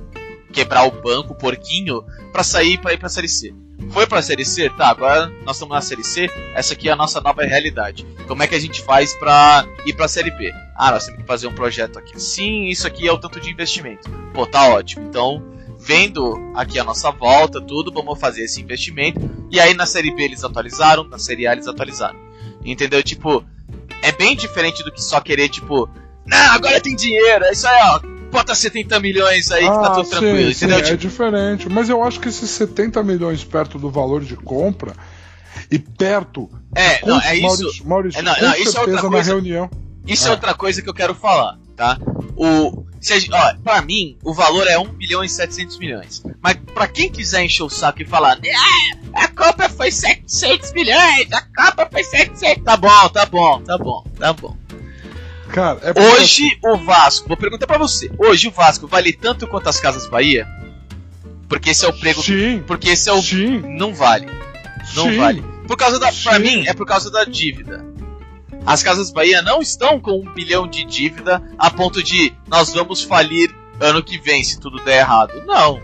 quebrar 0.51 0.86
o 0.86 1.01
banco, 1.01 1.34
o 1.34 1.36
porquinho, 1.36 2.03
pra 2.32 2.43
sair 2.43 2.78
pra 2.78 2.93
ir 2.93 2.97
pra 2.97 3.09
série 3.09 3.28
C. 3.28 3.53
Foi 3.91 4.07
pra 4.07 4.22
série 4.22 4.45
C? 4.45 4.70
Tá, 4.70 4.88
agora 4.89 5.28
nós 5.45 5.57
estamos 5.57 5.74
na 5.74 5.82
série 5.82 6.03
C. 6.03 6.30
Essa 6.55 6.74
aqui 6.74 6.88
é 6.88 6.91
a 6.91 6.95
nossa 6.95 7.20
nova 7.20 7.43
realidade. 7.43 8.05
Como 8.28 8.41
é 8.41 8.47
que 8.47 8.55
a 8.55 8.59
gente 8.59 8.82
faz 8.82 9.14
pra 9.14 9.68
ir 9.86 9.93
pra 9.93 10.07
série 10.07 10.32
B? 10.32 10.51
Ah, 10.76 10.91
nós 10.91 11.05
temos 11.05 11.22
que 11.22 11.28
fazer 11.28 11.47
um 11.47 11.53
projeto 11.53 11.99
aqui. 11.99 12.20
Sim, 12.20 12.66
isso 12.68 12.88
aqui 12.88 13.07
é 13.07 13.11
o 13.11 13.18
tanto 13.18 13.39
de 13.39 13.51
investimento. 13.51 14.09
Pô, 14.34 14.45
tá 14.47 14.68
ótimo. 14.70 15.05
Então, 15.07 15.43
vendo 15.86 16.34
aqui 16.56 16.80
a 16.80 16.84
nossa 16.84 17.12
volta, 17.12 17.60
tudo, 17.62 17.92
vamos 17.92 18.20
fazer 18.20 18.44
esse 18.44 18.62
investimento. 18.62 19.20
E 19.52 19.60
aí 19.60 19.74
na 19.74 19.86
série 19.86 20.14
B 20.16 20.24
eles 20.24 20.44
atualizaram, 20.44 21.04
na 21.04 21.18
série 21.20 21.46
A 21.48 21.54
eles 21.54 21.68
atualizaram. 21.68 22.18
Entendeu? 22.64 23.04
Tipo, 23.04 23.44
é 24.02 24.12
bem 24.12 24.36
diferente 24.36 24.84
do 24.84 24.92
que 24.92 25.02
só 25.02 25.20
querer, 25.20 25.50
tipo, 25.50 25.90
não, 26.26 26.52
agora 26.54 26.80
tem 26.80 26.96
dinheiro, 26.96 27.44
é 27.46 27.52
isso 27.52 27.68
aí, 27.68 27.80
ó. 27.84 28.00
Bota 28.32 28.56
70 28.56 29.00
milhões 29.00 29.52
aí 29.52 29.62
que 29.64 29.70
tá 29.70 29.90
tudo 29.92 30.06
sim, 30.06 30.10
tranquilo, 30.12 30.54
sim, 30.54 30.66
entendeu? 30.66 30.78
é 30.80 30.82
Tipo, 30.82 30.98
diferente. 30.98 31.70
Mas 31.70 31.88
eu 31.90 32.02
acho 32.04 32.20
que 32.20 32.30
esses 32.30 32.50
70 32.50 33.04
milhões 33.04 33.44
perto 33.44 33.78
do 33.78 33.92
valor 33.92 34.22
de 34.24 34.36
compra 34.36 34.94
e 35.70 35.78
perto. 35.78 36.50
é, 36.76 37.06
não, 37.06 37.22
é 37.22 37.36
isso. 37.36 37.44
Maurício, 37.46 37.88
Maurício, 37.88 38.20
É, 38.20 38.24
não, 38.24 38.34
não, 38.42 38.56
isso 38.56 38.76
é 38.78 38.82
outra 38.82 39.02
coisa. 39.02 39.32
reunião. 39.34 39.70
Isso 40.08 40.26
é 40.26 40.30
Ah. 40.30 40.32
outra 40.34 40.54
coisa 40.56 40.82
que 40.82 40.90
eu 40.90 40.94
quero 40.96 41.14
falar, 41.14 41.60
tá? 41.76 42.00
O, 42.36 42.84
se 43.04 43.30
ó, 43.32 43.56
pra 43.64 43.82
mim, 43.82 44.18
o 44.24 44.34
valor 44.34 44.68
é 44.68 44.78
1 44.78 44.86
bilhão 44.93 45.24
e 45.24 45.30
700 45.30 45.78
milhões. 45.78 46.24
Mas 46.41 46.58
pra 46.74 46.88
quem 46.88 47.10
quiser 47.10 47.43
encher 47.43 47.64
o 47.64 47.70
saco 47.70 48.01
e 48.01 48.06
falar, 48.06 48.38
ah, 48.38 49.24
a 49.24 49.28
Copa 49.28 49.70
foi 49.70 49.91
700 49.91 50.74
milhões, 50.74 51.28
a 51.32 51.41
Copa 51.41 51.89
foi 51.91 52.04
700. 52.04 52.64
Tá 52.64 52.78
bom, 52.78 53.10
tá 53.10 53.26
bom, 53.26 53.62
tá 53.62 53.78
bom, 53.78 54.04
tá 54.18 54.34
bom. 54.34 54.58
Cara, 55.49 55.80
é 55.84 56.01
Hoje 56.16 56.58
o 56.64 56.78
Vasco, 56.78 57.28
vou 57.28 57.38
perguntar 57.38 57.68
pra 57.68 57.78
você, 57.78 58.12
hoje 58.18 58.47
o 58.47 58.51
Vasco 58.51 58.88
vale 58.88 59.14
tanto 59.14 59.45
quanto 59.47 59.70
as 59.70 59.80
Casas 59.80 60.08
Bahia? 60.08 60.47
Porque 61.47 61.70
esse 61.70 61.86
é 61.86 61.88
o 61.89 61.93
prego. 61.93 62.24
Sim, 62.24 62.64
Porque 62.66 62.89
esse 62.89 63.08
é 63.10 63.14
o. 63.14 63.22
sim, 63.22 63.60
Não 63.78 63.93
vale. 63.93 64.26
Não 64.95 65.04
sim. 65.06 65.18
vale. 65.18 65.43
Por 65.68 65.78
causa 65.78 65.99
da. 65.99 66.12
Pra 66.12 66.34
Sim. 66.38 66.39
mim, 66.39 66.64
é 66.68 66.74
por 66.74 66.86
causa 66.88 67.12
da 67.12 67.24
dívida. 67.24 67.86
As 68.66 68.82
Casas 68.84 69.11
Bahia 69.11 69.41
não 69.41 69.61
estão 69.61 69.99
com 69.99 70.20
um 70.20 70.34
bilhão 70.34 70.68
de 70.68 70.84
dívida 70.86 71.41
a 71.57 71.70
ponto 71.70 72.01
de 72.01 72.34
nós 72.47 72.74
vamos 72.74 73.01
falir 73.03 73.53
ano 73.80 74.01
que 74.03 74.18
vem 74.18 74.43
se 74.43 74.59
tudo 74.59 74.80
der 74.84 74.99
errado. 74.99 75.43
Não. 75.45 75.82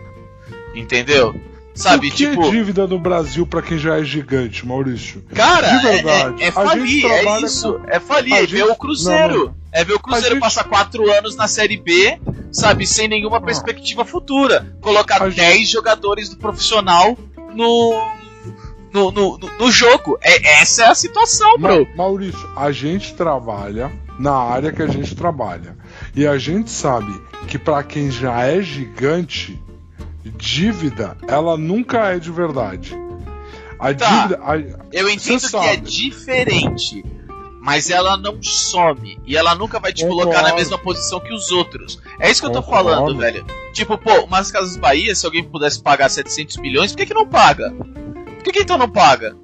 Entendeu? 0.73 1.36
Sabe, 1.73 2.07
o 2.07 2.11
que 2.11 2.17
tipo. 2.17 2.45
é 2.45 2.49
dívida 2.51 2.86
no 2.88 2.99
Brasil 2.99 3.45
pra 3.47 3.61
quem 3.61 3.77
já 3.77 3.97
é 3.97 4.03
gigante, 4.03 4.65
Maurício? 4.67 5.23
Cara, 5.34 5.67
de 5.77 5.88
é- 5.88 5.91
verdade, 5.93 6.43
é, 6.43 6.45
é 6.45 6.49
a 6.49 6.51
falir, 6.51 6.88
gente 6.88 7.05
é 7.07 7.41
isso. 7.41 7.80
É 7.88 7.99
falir, 8.01 8.34
é 8.34 8.41
gente- 8.41 8.51
ver 8.51 8.63
o 8.65 8.75
Cruzeiro. 8.75 9.45
não, 9.45 9.55
É 9.71 9.84
ver 9.86 9.93
o 9.93 9.99
Cruzeiro 9.99 10.36
gente- 10.36 10.41
passar 10.41 10.65
quatro 10.65 11.09
anos 11.11 11.36
na 11.38 11.47
Série 11.47 11.77
B, 11.77 12.19
sabe, 12.51 12.86
sem 12.86 13.07
nenhuma 13.07 13.39
perspectiva 13.39 14.03
futura. 14.03 14.75
Colocar 14.82 15.21
A 15.23 15.30
10 15.30 15.69
jogadores 15.69 16.27
do 16.27 16.38
profissional 16.38 17.17
no. 17.55 17.93
No, 18.94 19.12
no, 19.12 19.38
no- 19.38 19.72
jogo. 19.72 20.18
É, 20.22 20.62
essa 20.62 20.84
é 20.84 20.88
a 20.88 20.96
situação, 20.96 21.58
bro. 21.60 21.88
Ma- 21.92 21.96
Maurício, 22.04 22.50
a 22.56 22.72
gente 22.72 23.14
trabalha 23.14 23.92
na 24.18 24.34
área 24.36 24.72
que 24.72 24.82
a 24.82 24.88
gente 24.88 25.16
trabalha. 25.16 25.78
E 26.16 26.26
a 26.28 26.38
gente 26.38 26.70
sabe 26.72 27.12
que 27.48 27.58
pra 27.58 27.84
quem 27.84 28.10
já 28.12 28.44
é 28.46 28.62
gigante, 28.62 29.62
dívida, 30.38 31.18
ela 31.28 31.58
nunca 31.58 32.10
é 32.14 32.20
de 32.20 32.32
verdade. 32.32 32.96
A 33.80 33.94
Tá. 33.94 34.10
dívida. 34.28 34.40
a- 34.44 34.58
Eu 34.92 35.10
entendo 35.10 35.50
que 35.50 35.56
é 35.58 35.76
diferente, 35.78 37.04
mas 37.62 37.90
ela 37.90 38.18
não 38.18 38.42
some 38.42 39.18
e 39.26 39.38
ela 39.38 39.56
nunca 39.56 39.80
vai 39.80 39.94
te 39.94 40.04
Concordo. 40.04 40.32
colocar 40.32 40.42
na 40.50 40.56
mesma 40.56 40.78
posição 40.78 41.20
que 41.20 41.34
os 41.34 41.50
outros. 41.52 42.02
É 42.20 42.30
isso 42.30 42.42
que 42.42 42.48
eu 42.48 42.52
tô 42.52 42.62
Concordo. 42.62 42.90
falando, 42.90 43.18
velho. 43.20 43.46
Tipo, 43.74 43.98
pô, 43.98 44.22
umas 44.26 44.52
Casas 44.52 44.76
Bahia, 44.76 45.16
se 45.16 45.26
alguém 45.26 45.44
pudesse 45.44 45.82
pagar 45.82 46.10
700 46.10 46.58
milhões, 46.58 46.92
por 46.92 46.98
que, 46.98 47.06
que 47.06 47.14
não 47.14 47.26
paga? 47.28 47.74
Por 48.44 48.44
que, 48.46 48.52
que 48.52 48.60
então 48.62 48.78
não 48.78 48.90
paga? 48.90 49.36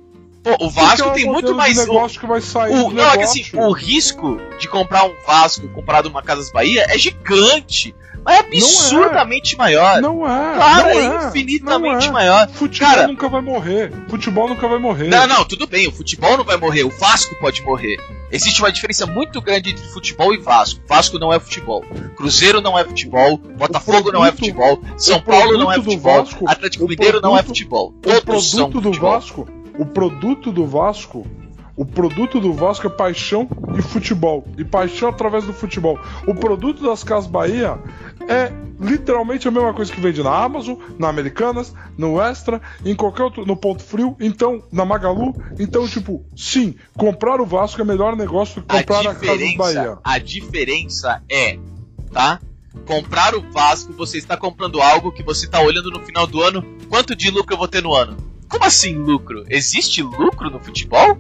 Pô, 0.43 0.55
o 0.65 0.69
Vasco 0.69 1.09
é 1.09 1.11
tem 1.13 1.25
muito 1.25 1.55
mais. 1.55 1.73
de 1.73 1.79
O, 1.81 1.85
negócio 1.87 2.19
que 2.19 2.27
vai 2.27 2.39
sair 2.39 2.71
o- 2.73 2.91
não, 2.91 3.03
é 3.11 3.17
que 3.17 3.23
assim, 3.23 3.43
negócio. 3.43 3.61
o 3.67 3.71
risco 3.71 4.39
de 4.59 4.67
comprar 4.67 5.03
um 5.05 5.13
Vasco 5.25 5.67
comparado 5.69 6.07
a 6.07 6.11
uma 6.11 6.21
Casas 6.21 6.51
Bahia 6.51 6.85
é 6.89 6.97
gigante. 6.97 7.95
Mas 8.23 8.37
é 8.37 8.39
absurdamente 8.39 9.55
maior. 9.57 10.01
Não 10.01 10.25
é. 10.25 10.55
Claro, 10.55 10.83
não 10.83 10.89
é 10.89 11.25
é, 11.25 11.27
infinitamente 11.27 12.05
não 12.07 12.09
é. 12.09 12.11
maior. 12.29 12.49
Futebol 12.49 12.89
Cara- 12.89 13.07
nunca 13.07 13.29
vai 13.29 13.41
morrer. 13.41 13.91
Futebol 14.07 14.49
nunca 14.49 14.67
vai 14.67 14.79
morrer. 14.79 15.07
Não, 15.09 15.27
não, 15.27 15.45
tudo 15.45 15.67
bem, 15.67 15.87
o 15.87 15.91
futebol 15.91 16.37
não 16.37 16.43
vai 16.43 16.57
morrer, 16.57 16.83
o 16.83 16.89
Vasco 16.89 17.35
pode 17.39 17.61
morrer. 17.63 17.97
Existe 18.31 18.61
uma 18.61 18.71
diferença 18.71 19.05
muito 19.05 19.39
grande 19.41 19.69
entre 19.71 19.83
futebol 19.85 20.33
e 20.33 20.37
Vasco. 20.37 20.81
Vasco 20.87 21.19
não 21.19 21.31
é 21.31 21.39
futebol. 21.39 21.83
Cruzeiro 22.15 22.59
não 22.59 22.77
é 22.77 22.83
futebol. 22.83 23.37
Botafogo 23.37 24.11
não 24.11 24.25
é 24.25 24.31
produto- 24.31 24.39
futebol. 24.39 24.81
São 24.97 25.17
o 25.17 25.21
Paulo 25.21 25.57
não 25.57 25.71
é 25.71 25.75
produto 25.75 25.91
futebol. 25.93 26.23
Vasco- 26.25 26.49
Atlético 26.49 26.85
o 26.85 26.87
Mineiro 26.87 27.21
não 27.21 27.37
é 27.37 27.43
produto- 27.43 27.47
futebol. 27.57 27.93
O 28.05 28.21
Todos 28.21 28.49
são 28.51 28.59
produto 28.69 28.81
do 28.81 28.89
futebol. 28.89 29.11
Vasco, 29.11 29.47
o 29.77 29.85
produto 29.85 30.51
do 30.51 30.65
Vasco, 30.65 31.27
o 31.75 31.85
produto 31.85 32.39
do 32.39 32.53
Vasco 32.53 32.87
é 32.87 32.89
paixão 32.89 33.49
e 33.77 33.81
futebol. 33.81 34.47
E 34.57 34.63
paixão 34.63 35.09
através 35.09 35.43
do 35.43 35.53
futebol. 35.53 35.99
O 36.25 36.33
produto 36.33 36.81
das 36.83 37.03
Casas 37.03 37.29
Bahia 37.29 37.77
é 38.29 38.51
literalmente 38.79 39.47
a 39.47 39.51
mesma 39.51 39.73
coisa 39.73 39.91
que 39.91 39.99
vende 39.99 40.23
na 40.23 40.33
Amazon, 40.33 40.77
na 40.97 41.09
Americanas, 41.09 41.73
no 41.97 42.19
Extra, 42.21 42.61
em 42.85 42.95
qualquer 42.95 43.23
outro, 43.23 43.45
no 43.45 43.55
Ponto 43.55 43.83
Frio, 43.83 44.15
então, 44.19 44.63
na 44.71 44.85
Magalu. 44.85 45.33
Então, 45.59 45.87
tipo, 45.87 46.25
sim, 46.35 46.75
comprar 46.97 47.41
o 47.41 47.45
Vasco 47.45 47.81
é 47.81 47.83
melhor 47.83 48.15
negócio 48.15 48.61
do 48.61 48.67
que 48.67 48.75
A 48.75 48.79
comprar 48.79 48.99
a 48.99 49.03
Casas 49.03 49.21
diferença, 49.21 49.57
Bahia. 49.57 49.97
a 50.03 50.17
diferença 50.19 51.23
é, 51.29 51.59
tá? 52.11 52.39
Comprar 52.85 53.35
o 53.35 53.41
Vasco, 53.51 53.93
você 53.93 54.17
está 54.17 54.37
comprando 54.37 54.81
algo 54.81 55.11
que 55.11 55.23
você 55.23 55.45
está 55.45 55.61
olhando 55.61 55.89
no 55.89 55.99
final 56.05 56.27
do 56.27 56.41
ano, 56.41 56.63
quanto 56.89 57.15
de 57.15 57.29
lucro 57.31 57.53
eu 57.53 57.57
vou 57.57 57.67
ter 57.67 57.81
no 57.81 57.93
ano? 57.93 58.17
Como 58.47 58.63
assim 58.63 58.95
lucro? 58.95 59.43
Existe 59.49 60.01
lucro 60.01 60.49
no 60.49 60.59
futebol? 60.59 61.17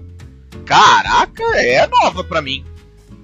Caraca, 0.65 1.43
é 1.55 1.87
nova 1.87 2.23
pra 2.23 2.41
mim. 2.41 2.65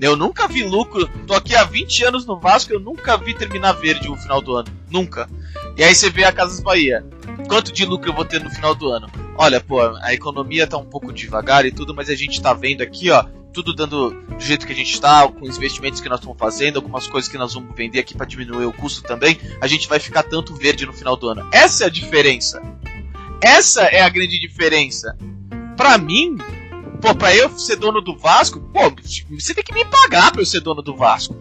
Eu 0.02 0.16
nunca 0.16 0.48
vi 0.48 0.64
lucro. 0.64 1.08
Tô 1.28 1.36
aqui 1.36 1.56
há 1.56 1.64
20 1.64 2.06
anos 2.06 2.26
no 2.26 2.40
Vasco, 2.40 2.74
eu 2.74 2.80
nunca 2.80 3.16
vi 3.18 3.36
terminar 3.36 3.74
verde 3.74 4.08
no 4.08 4.18
final 4.18 4.42
do 4.42 4.56
ano. 4.56 4.68
Nunca. 4.90 5.30
E 5.78 5.84
aí 5.84 5.94
você 5.94 6.10
vê 6.10 6.24
a 6.24 6.32
Casas 6.32 6.60
Bahia. 6.60 7.06
Quanto 7.48 7.72
de 7.72 7.86
lucro 7.86 8.10
eu 8.10 8.16
vou 8.16 8.26
ter 8.26 8.44
no 8.44 8.50
final 8.50 8.74
do 8.74 8.90
ano? 8.90 9.08
Olha, 9.38 9.62
pô, 9.62 9.80
a 9.80 10.14
economia 10.14 10.66
tá 10.66 10.78
um 10.78 10.86
pouco 10.86 11.14
devagar 11.14 11.66
e 11.66 11.72
tudo, 11.72 11.94
mas 11.94 12.10
a 12.10 12.16
gente 12.16 12.42
tá 12.42 12.54
vendo 12.54 12.82
aqui, 12.82 13.12
ó, 13.12 13.24
tudo 13.54 13.76
dando 13.76 14.12
do 14.12 14.40
jeito 14.40 14.66
que 14.66 14.74
a 14.74 14.76
gente 14.76 15.00
tá, 15.00 15.28
com 15.28 15.46
os 15.46 15.58
investimentos 15.58 16.02
que 16.02 16.10
nós 16.10 16.20
estamos 16.20 16.38
fazendo, 16.38 16.78
algumas 16.78 17.08
coisas 17.08 17.30
que 17.30 17.38
nós 17.38 17.54
vamos 17.54 17.76
vender 17.76 18.00
aqui 18.00 18.16
para 18.16 18.26
diminuir 18.26 18.66
o 18.66 18.74
custo 18.74 19.04
também, 19.04 19.40
a 19.60 19.68
gente 19.68 19.88
vai 19.88 20.00
ficar 20.00 20.24
tanto 20.24 20.56
verde 20.56 20.86
no 20.86 20.94
final 20.94 21.16
do 21.16 21.30
ano. 21.30 21.48
Essa 21.52 21.84
é 21.84 21.88
a 21.88 21.90
diferença. 21.90 22.62
Essa 23.42 23.84
é 23.84 24.02
a 24.02 24.10
grande 24.10 24.40
diferença. 24.40 25.18
Pra 25.76 25.98
mim, 25.98 26.38
pô, 27.02 27.16
pra 27.16 27.36
eu 27.36 27.50
ser 27.58 27.76
dono 27.76 28.00
do 28.02 28.16
Vasco, 28.18 28.60
pô, 28.60 28.80
você 29.40 29.54
tem 29.54 29.64
que 29.64 29.74
me 29.74 29.84
pagar 29.86 30.32
pra 30.32 30.42
eu 30.42 30.46
ser 30.46 30.62
dono 30.62 30.82
do 30.82 30.96
Vasco. 30.96 31.36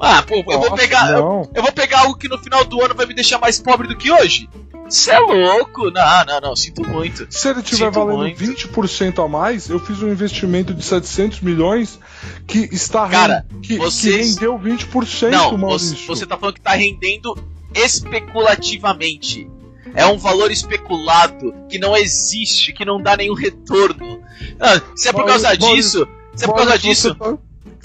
Ah, 0.00 0.22
pô, 0.22 0.36
eu 0.36 0.44
vou 0.44 0.58
Nossa, 0.70 0.76
pegar, 0.76 1.10
eu, 1.10 1.50
eu 1.54 1.62
vou 1.62 1.72
pegar 1.72 2.00
algo 2.02 2.16
que 2.16 2.28
no 2.28 2.38
final 2.38 2.64
do 2.64 2.80
ano 2.84 2.94
vai 2.94 3.04
me 3.06 3.14
deixar 3.14 3.38
mais 3.38 3.58
pobre 3.60 3.88
do 3.88 3.96
que 3.96 4.10
hoje? 4.12 4.48
Você 4.88 5.10
é 5.10 5.18
louco? 5.18 5.90
Não, 5.90 6.24
não, 6.24 6.40
não, 6.40 6.56
sinto 6.56 6.88
muito. 6.88 7.26
Se 7.28 7.48
ele 7.48 7.62
tiver 7.62 7.86
Sinto 7.86 7.94
valendo 8.06 8.18
muito. 8.20 8.38
20% 8.42 9.22
a 9.22 9.28
mais, 9.28 9.68
eu 9.68 9.78
fiz 9.78 10.00
um 10.00 10.08
investimento 10.08 10.72
de 10.72 10.82
700 10.82 11.40
milhões 11.40 11.98
que 12.46 12.60
está 12.72 13.06
Cara, 13.08 13.46
que, 13.62 13.76
vocês- 13.76 14.34
que 14.36 14.40
rendeu 14.46 14.58
20%, 14.58 15.30
Não, 15.30 15.58
Maurício. 15.58 15.94
você, 15.96 16.06
você 16.06 16.26
tá 16.26 16.38
falando 16.38 16.54
que 16.54 16.60
tá 16.62 16.72
rendendo 16.72 17.36
especulativamente. 17.74 19.50
É 19.94 20.06
um 20.06 20.18
valor 20.18 20.50
especulado 20.50 21.54
que 21.68 21.78
não 21.78 21.96
existe, 21.96 22.72
que 22.72 22.84
não 22.84 23.00
dá 23.00 23.16
nenhum 23.16 23.34
retorno. 23.34 24.20
Ah, 24.60 24.80
se 24.94 25.08
é 25.08 25.12
por 25.12 25.24
causa 25.24 25.56
disso, 25.56 26.06
se 26.34 26.44
é 26.44 26.46
por 26.46 26.56
causa 26.56 26.78
disso, 26.78 27.16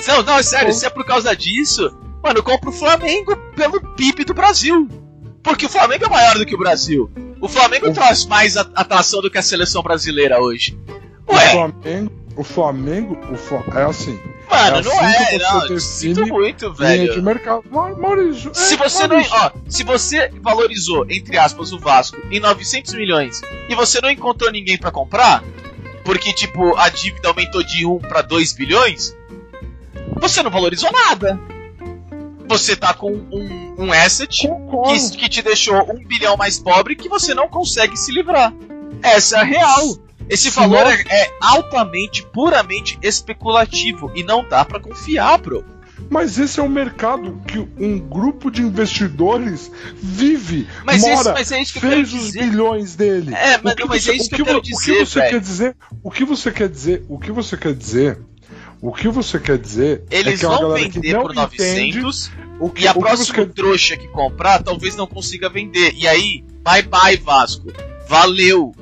não, 0.07 0.23
não, 0.23 0.37
é 0.37 0.43
sério, 0.43 0.73
se 0.73 0.85
é 0.85 0.89
por 0.89 1.05
causa 1.05 1.35
disso, 1.35 1.95
mano, 2.21 2.39
eu 2.39 2.43
compro 2.43 2.69
o 2.69 2.73
Flamengo 2.73 3.35
pelo 3.55 3.79
PIB 3.95 4.25
do 4.25 4.33
Brasil. 4.33 4.87
Porque 5.41 5.65
o 5.65 5.69
Flamengo 5.69 6.05
é 6.05 6.09
maior 6.09 6.37
do 6.37 6.45
que 6.45 6.55
o 6.55 6.57
Brasil. 6.57 7.11
O 7.41 7.49
Flamengo 7.49 7.89
O- 7.89 7.93
traz 7.93 8.25
mais 8.25 8.55
atração 8.55 9.21
do 9.21 9.29
que 9.29 9.37
a 9.37 9.41
seleção 9.41 9.83
brasileira 9.83 10.41
hoje. 10.41 10.77
O 11.27 11.33
Ué, 11.33 11.49
Flamengo, 11.49 12.11
o 12.35 12.43
Flamengo, 12.43 13.17
o 13.31 13.35
Fla- 13.35 13.63
é 13.75 13.83
assim. 13.83 14.19
mano, 14.49 14.77
é 14.77 14.81
não 14.81 14.91
assim 14.91 15.05
é, 15.05 15.25
que 15.25 15.39
você 15.39 15.73
não. 15.73 15.79
Sinto 15.79 16.27
muito, 16.27 16.73
velho. 16.73 17.13
de 17.13 17.21
mercado. 17.21 17.63
Mau- 17.69 17.95
Maurício, 17.97 18.51
é, 18.51 18.53
Se 18.53 18.75
você 18.75 19.07
não, 19.07 19.15
Maurício, 19.17 19.35
ó, 19.37 19.51
se 19.69 19.83
você 19.83 20.31
valorizou 20.41 21.05
entre 21.09 21.37
aspas 21.37 21.71
o 21.71 21.79
Vasco 21.79 22.17
em 22.31 22.39
900 22.39 22.93
milhões 22.93 23.41
e 23.69 23.75
você 23.75 24.01
não 24.01 24.09
encontrou 24.09 24.51
ninguém 24.51 24.77
pra 24.77 24.91
comprar, 24.91 25.43
porque 26.03 26.33
tipo 26.33 26.75
a 26.77 26.89
dívida 26.89 27.27
aumentou 27.29 27.63
de 27.63 27.85
1 27.85 27.99
pra 27.99 28.21
2 28.21 28.53
bilhões, 28.53 29.15
você 30.19 30.41
não 30.43 30.51
valorizou 30.51 30.91
nada. 30.91 31.39
Você 32.45 32.75
tá 32.75 32.93
com 32.93 33.11
um, 33.11 33.75
um 33.77 33.91
asset 33.93 34.47
que, 34.47 35.17
que 35.17 35.29
te 35.29 35.41
deixou 35.41 35.81
um 35.91 36.03
bilhão 36.05 36.35
mais 36.35 36.59
pobre 36.59 36.95
que 36.95 37.07
você 37.07 37.33
não 37.33 37.47
consegue 37.47 37.95
se 37.97 38.11
livrar. 38.11 38.53
Essa 39.01 39.37
é 39.37 39.39
a 39.39 39.43
real. 39.43 39.95
Esse 40.29 40.49
Se 40.49 40.55
valor 40.59 40.87
é, 40.87 41.01
é 41.09 41.31
altamente, 41.41 42.25
puramente 42.33 42.97
especulativo 43.01 44.11
e 44.15 44.23
não 44.23 44.47
dá 44.47 44.63
pra 44.65 44.79
confiar, 44.79 45.37
bro. 45.39 45.63
Mas 46.09 46.37
esse 46.37 46.59
é 46.59 46.63
um 46.63 46.67
mercado 46.69 47.41
que 47.47 47.57
um 47.59 47.97
grupo 47.97 48.51
de 48.51 48.61
investidores 48.61 49.71
vive, 49.95 50.67
Mas, 50.85 51.01
mora, 51.01 51.13
isso, 51.13 51.31
mas 51.33 51.51
é 51.51 51.61
isso 51.61 51.71
que 51.73 51.77
eu 51.79 51.81
quero 51.81 51.95
fez 51.95 52.13
os 52.13 52.21
dizer. 52.27 52.43
bilhões 52.43 52.95
dele. 52.95 53.33
É, 53.33 53.57
mas, 53.63 53.73
O 53.73 53.75
que 53.75 53.81
não, 53.83 53.89
mas 53.89 54.03
você- 54.03 54.11
é 54.11 54.15
isso 54.15 54.29
que 54.29 54.41
eu 54.41 54.45
quero 54.45 54.57
vo- 54.57 54.59
O 54.59 54.63
que 54.63 54.71
dizer, 54.71 55.05
você 55.05 55.19
velho. 55.19 55.31
quer 55.31 55.39
dizer? 55.39 55.75
O 56.03 56.11
que 56.11 56.25
você 56.25 56.51
quer 56.51 56.69
dizer? 56.69 57.05
O 57.07 57.17
que 57.19 57.31
você 57.31 57.57
quer 57.57 57.73
dizer? 57.73 58.19
O 58.81 58.91
que 58.91 59.07
você 59.07 59.39
quer 59.39 59.57
dizer 59.57 60.03
é 60.11 60.19
Eles 60.19 60.39
que 60.41 60.45
é 60.45 60.49
uma 60.49 60.57
vão 60.59 60.73
que 60.75 60.83
vender 60.99 61.19
por 61.21 61.31
entende 61.31 62.01
900 62.01 62.31
o 62.59 62.69
que, 62.69 62.83
e 62.83 62.87
a 62.87 62.91
o 62.91 62.95
que 62.95 62.99
próxima 62.99 63.35
quer 63.35 63.47
trouxa 63.53 63.95
que 63.97 64.07
comprar 64.09 64.61
talvez 64.61 64.95
não 64.97 65.07
consiga 65.07 65.49
vender. 65.49 65.93
E 65.95 66.05
aí, 66.05 66.43
bye 66.63 66.81
bye 66.83 67.15
Vasco. 67.17 67.71
Valeu. 68.09 68.75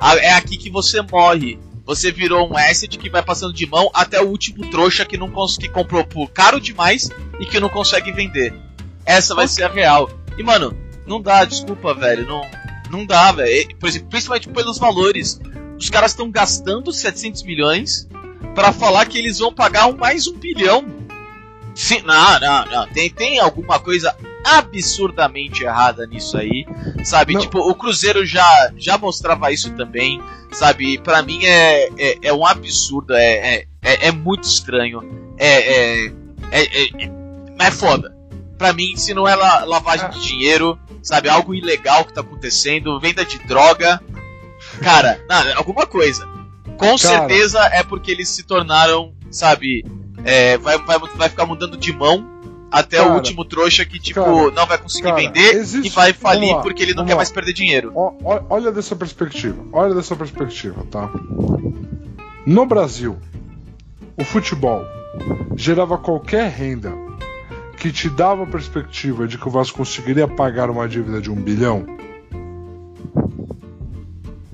É 0.00 0.32
aqui 0.32 0.56
que 0.56 0.70
você 0.70 1.00
morre. 1.02 1.58
Você 1.84 2.10
virou 2.10 2.50
um 2.50 2.56
asset 2.56 2.98
que 2.98 3.08
vai 3.08 3.22
passando 3.22 3.54
de 3.54 3.64
mão 3.64 3.88
até 3.94 4.20
o 4.20 4.28
último 4.28 4.68
trouxa 4.70 5.04
que 5.04 5.16
não 5.16 5.30
que 5.58 5.68
comprou 5.68 6.04
por 6.04 6.28
caro 6.30 6.60
demais 6.60 7.10
e 7.38 7.46
que 7.46 7.60
não 7.60 7.68
consegue 7.68 8.10
vender. 8.10 8.52
Essa 9.04 9.34
vai 9.34 9.46
ser 9.46 9.64
a 9.64 9.68
real. 9.68 10.10
E 10.36 10.42
mano, 10.42 10.76
não 11.06 11.22
dá, 11.22 11.44
desculpa, 11.44 11.94
velho, 11.94 12.26
não 12.26 12.42
não 12.90 13.06
dá, 13.06 13.30
velho. 13.32 13.68
Principalmente 13.78 14.48
pelos 14.48 14.78
valores. 14.78 15.40
Os 15.78 15.90
caras 15.90 16.12
estão 16.12 16.30
gastando 16.30 16.92
700 16.92 17.42
milhões 17.42 18.08
pra 18.54 18.72
falar 18.72 19.06
que 19.06 19.18
eles 19.18 19.38
vão 19.38 19.52
pagar 19.52 19.92
mais 19.92 20.26
um 20.26 20.36
bilhão. 20.36 20.84
Sim, 21.74 22.00
não, 22.02 22.40
não, 22.40 22.66
não. 22.66 22.86
Tem, 22.88 23.10
tem 23.10 23.38
alguma 23.38 23.78
coisa 23.78 24.16
absurdamente 24.54 25.64
errada 25.64 26.06
nisso 26.06 26.36
aí, 26.38 26.64
sabe? 27.04 27.34
Não. 27.34 27.40
Tipo, 27.40 27.58
o 27.58 27.74
Cruzeiro 27.74 28.24
já, 28.24 28.70
já 28.76 28.96
mostrava 28.98 29.50
isso 29.52 29.72
também, 29.74 30.20
sabe? 30.52 30.94
E 30.94 30.98
Pra 30.98 31.22
mim 31.22 31.44
é, 31.44 31.88
é, 31.98 32.18
é 32.22 32.32
um 32.32 32.46
absurdo, 32.46 33.14
é, 33.14 33.24
é, 33.56 33.64
é, 33.82 34.06
é 34.08 34.12
muito 34.12 34.44
estranho, 34.44 35.02
é, 35.38 35.48
é, 35.48 36.12
é, 36.52 36.62
é, 36.62 36.88
é 37.58 37.70
foda. 37.70 38.14
Pra 38.58 38.72
mim, 38.72 38.96
se 38.96 39.12
não 39.12 39.26
é 39.28 39.34
la- 39.34 39.64
lavagem 39.64 40.06
Ah. 40.06 40.08
de 40.08 40.20
dinheiro, 40.20 40.78
sabe? 41.02 41.28
Algo 41.28 41.54
ilegal 41.54 42.04
que 42.04 42.14
tá 42.14 42.20
acontecendo, 42.22 42.98
venda 43.00 43.24
de 43.24 43.38
droga, 43.40 44.00
cara, 44.80 45.20
não, 45.28 45.56
alguma 45.58 45.86
coisa. 45.86 46.26
Com 46.78 46.96
certeza 46.98 47.60
é 47.72 47.82
porque 47.82 48.10
eles 48.10 48.28
se 48.28 48.42
tornaram, 48.44 49.14
sabe? 49.30 49.84
é, 50.24 50.58
vai, 50.58 50.76
vai, 50.78 50.98
vai 51.14 51.28
ficar 51.28 51.46
mudando 51.46 51.76
de 51.76 51.92
mão 51.92 52.35
até 52.70 53.00
o 53.00 53.04
Cara, 53.04 53.14
último 53.16 53.44
trouxa 53.44 53.84
que, 53.84 53.98
tipo, 53.98 54.20
cara, 54.22 54.50
não 54.50 54.66
vai 54.66 54.78
conseguir 54.78 55.04
cara, 55.08 55.16
vender 55.16 55.54
existe- 55.54 55.86
e 55.88 55.90
vai 55.90 56.12
falir 56.12 56.54
lá, 56.54 56.62
porque 56.62 56.82
ele 56.82 56.94
não 56.94 57.04
quer 57.04 57.12
lá. 57.12 57.18
mais 57.18 57.30
perder 57.30 57.52
dinheiro. 57.52 57.92
Ó- 57.94 58.12
olha 58.50 58.70
dessa 58.72 58.94
perspectiva. 58.96 59.64
Olha 59.72 59.94
dessa 59.94 60.14
perspectiva, 60.16 60.84
tá? 60.90 61.10
No 62.44 62.66
Brasil, 62.66 63.16
o 64.16 64.24
futebol 64.24 64.84
gerava 65.56 65.96
qualquer 65.98 66.50
renda 66.50 66.92
que 67.76 67.90
te 67.92 68.08
dava 68.08 68.44
a 68.44 68.46
perspectiva 68.46 69.26
de 69.26 69.36
que 69.38 69.46
o 69.48 69.50
Vasco 69.50 69.78
conseguiria 69.78 70.26
pagar 70.28 70.70
uma 70.70 70.88
dívida 70.88 71.20
de 71.20 71.30
um 71.30 71.36
bilhão? 71.36 71.86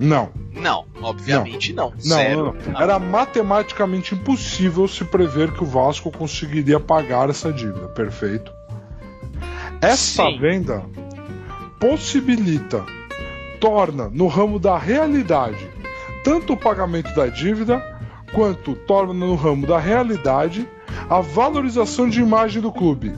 Não. 0.03 0.29
Não, 0.53 0.85
obviamente 1.01 1.73
não. 1.73 1.91
Não, 1.91 1.99
Zero. 1.99 2.37
não, 2.65 2.73
não. 2.73 2.81
Era 2.81 2.99
matematicamente 2.99 4.13
impossível 4.13 4.87
se 4.87 5.03
prever 5.03 5.51
que 5.51 5.63
o 5.63 5.67
Vasco 5.67 6.11
conseguiria 6.11 6.79
pagar 6.79 7.29
essa 7.29 7.51
dívida. 7.51 7.87
Perfeito. 7.89 8.51
Essa 9.81 10.23
Sim. 10.23 10.37
venda 10.39 10.83
possibilita, 11.79 12.85
torna 13.59 14.09
no 14.09 14.27
ramo 14.27 14.59
da 14.59 14.77
realidade 14.77 15.73
tanto 16.23 16.53
o 16.53 16.57
pagamento 16.57 17.13
da 17.13 17.27
dívida 17.27 17.83
quanto 18.31 18.73
torna 18.75 19.13
no 19.13 19.35
ramo 19.35 19.67
da 19.67 19.77
realidade 19.77 20.67
a 21.09 21.19
valorização 21.19 22.07
de 22.09 22.21
imagem 22.21 22.61
do 22.61 22.71
clube. 22.71 23.13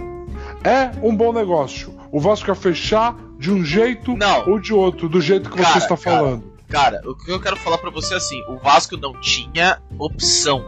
É 0.64 0.90
um 1.04 1.16
bom 1.16 1.32
negócio. 1.32 1.94
O 2.12 2.20
Vasco 2.20 2.48
quer 2.48 2.56
fechar 2.56 3.16
de 3.38 3.52
um 3.52 3.64
jeito 3.64 4.18
Não. 4.18 4.50
ou 4.50 4.60
de 4.60 4.74
outro, 4.74 5.08
do 5.08 5.22
jeito 5.22 5.50
que 5.50 5.58
você 5.58 5.64
Cara, 5.64 5.78
está 5.78 5.98
cara. 5.98 6.18
falando. 6.18 6.55
Cara, 6.68 7.02
o 7.06 7.16
que 7.16 7.32
eu 7.32 7.40
quero 7.40 7.56
falar 7.58 7.78
pra 7.78 7.90
você 7.90 8.14
é 8.14 8.18
assim: 8.18 8.42
o 8.48 8.58
Vasco 8.58 8.98
não 8.98 9.20
tinha 9.20 9.82
opção. 9.98 10.64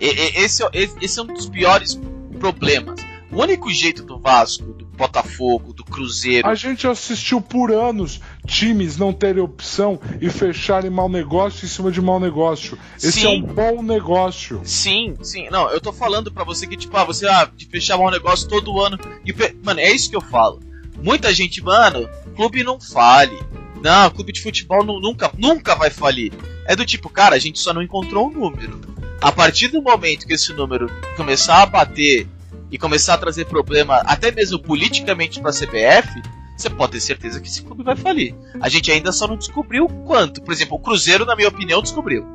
E- 0.00 0.06
e- 0.06 0.44
esse, 0.44 0.62
é- 0.62 0.68
esse 0.72 0.96
esse 1.00 1.18
é 1.18 1.22
um 1.22 1.26
dos 1.26 1.48
piores 1.48 1.98
problemas. 2.38 3.00
O 3.30 3.42
único 3.42 3.70
jeito 3.70 4.02
do 4.04 4.18
Vasco, 4.18 4.72
do 4.72 4.86
Botafogo, 4.86 5.72
do 5.72 5.84
Cruzeiro. 5.84 6.48
A 6.48 6.54
gente 6.54 6.86
assistiu 6.86 7.40
por 7.40 7.70
anos 7.70 8.20
times 8.46 8.96
não 8.96 9.12
terem 9.12 9.42
opção 9.42 10.00
e 10.20 10.30
fecharem 10.30 10.90
mau 10.90 11.08
negócio 11.08 11.66
em 11.66 11.68
cima 11.68 11.90
de 11.92 12.00
mau 12.00 12.18
negócio. 12.18 12.78
Esse 12.96 13.20
Sim. 13.20 13.26
é 13.26 13.28
um 13.28 13.42
bom 13.42 13.82
negócio. 13.82 14.60
Sim, 14.64 15.14
sim. 15.22 15.48
Não, 15.50 15.70
eu 15.70 15.80
tô 15.80 15.92
falando 15.92 16.32
pra 16.32 16.42
você 16.42 16.66
que, 16.66 16.76
tipo, 16.76 16.96
ah, 16.96 17.04
você 17.04 17.26
ah, 17.28 17.48
de 17.54 17.66
fechar 17.66 17.98
um 17.98 18.10
negócio 18.10 18.48
todo 18.48 18.80
ano. 18.80 18.98
E, 19.24 19.34
mano, 19.62 19.80
é 19.80 19.90
isso 19.92 20.08
que 20.08 20.16
eu 20.16 20.22
falo. 20.22 20.60
Muita 21.02 21.32
gente, 21.32 21.62
mano, 21.62 22.08
clube 22.34 22.64
não 22.64 22.80
fale. 22.80 23.38
Não, 23.82 24.10
clube 24.10 24.32
de 24.32 24.40
futebol 24.42 24.84
nu- 24.84 25.00
nunca, 25.00 25.30
nunca 25.36 25.74
vai 25.74 25.90
falir. 25.90 26.32
É 26.66 26.74
do 26.74 26.84
tipo, 26.84 27.08
cara, 27.08 27.36
a 27.36 27.38
gente 27.38 27.58
só 27.58 27.72
não 27.72 27.82
encontrou 27.82 28.28
um 28.28 28.32
número. 28.32 28.80
A 29.20 29.32
partir 29.32 29.68
do 29.68 29.82
momento 29.82 30.26
que 30.26 30.34
esse 30.34 30.52
número 30.52 30.86
começar 31.16 31.62
a 31.62 31.66
bater 31.66 32.26
e 32.70 32.78
começar 32.78 33.14
a 33.14 33.18
trazer 33.18 33.46
problema, 33.46 33.96
até 34.06 34.30
mesmo 34.30 34.58
politicamente 34.58 35.40
pra 35.40 35.50
CBF, 35.52 36.22
você 36.56 36.68
pode 36.68 36.92
ter 36.92 37.00
certeza 37.00 37.40
que 37.40 37.48
esse 37.48 37.62
clube 37.62 37.82
vai 37.82 37.96
falir. 37.96 38.34
A 38.60 38.68
gente 38.68 38.90
ainda 38.90 39.12
só 39.12 39.26
não 39.26 39.36
descobriu 39.36 39.88
quanto. 39.88 40.42
Por 40.42 40.52
exemplo, 40.52 40.76
o 40.76 40.80
Cruzeiro, 40.80 41.24
na 41.24 41.34
minha 41.36 41.48
opinião, 41.48 41.80
descobriu 41.82 42.26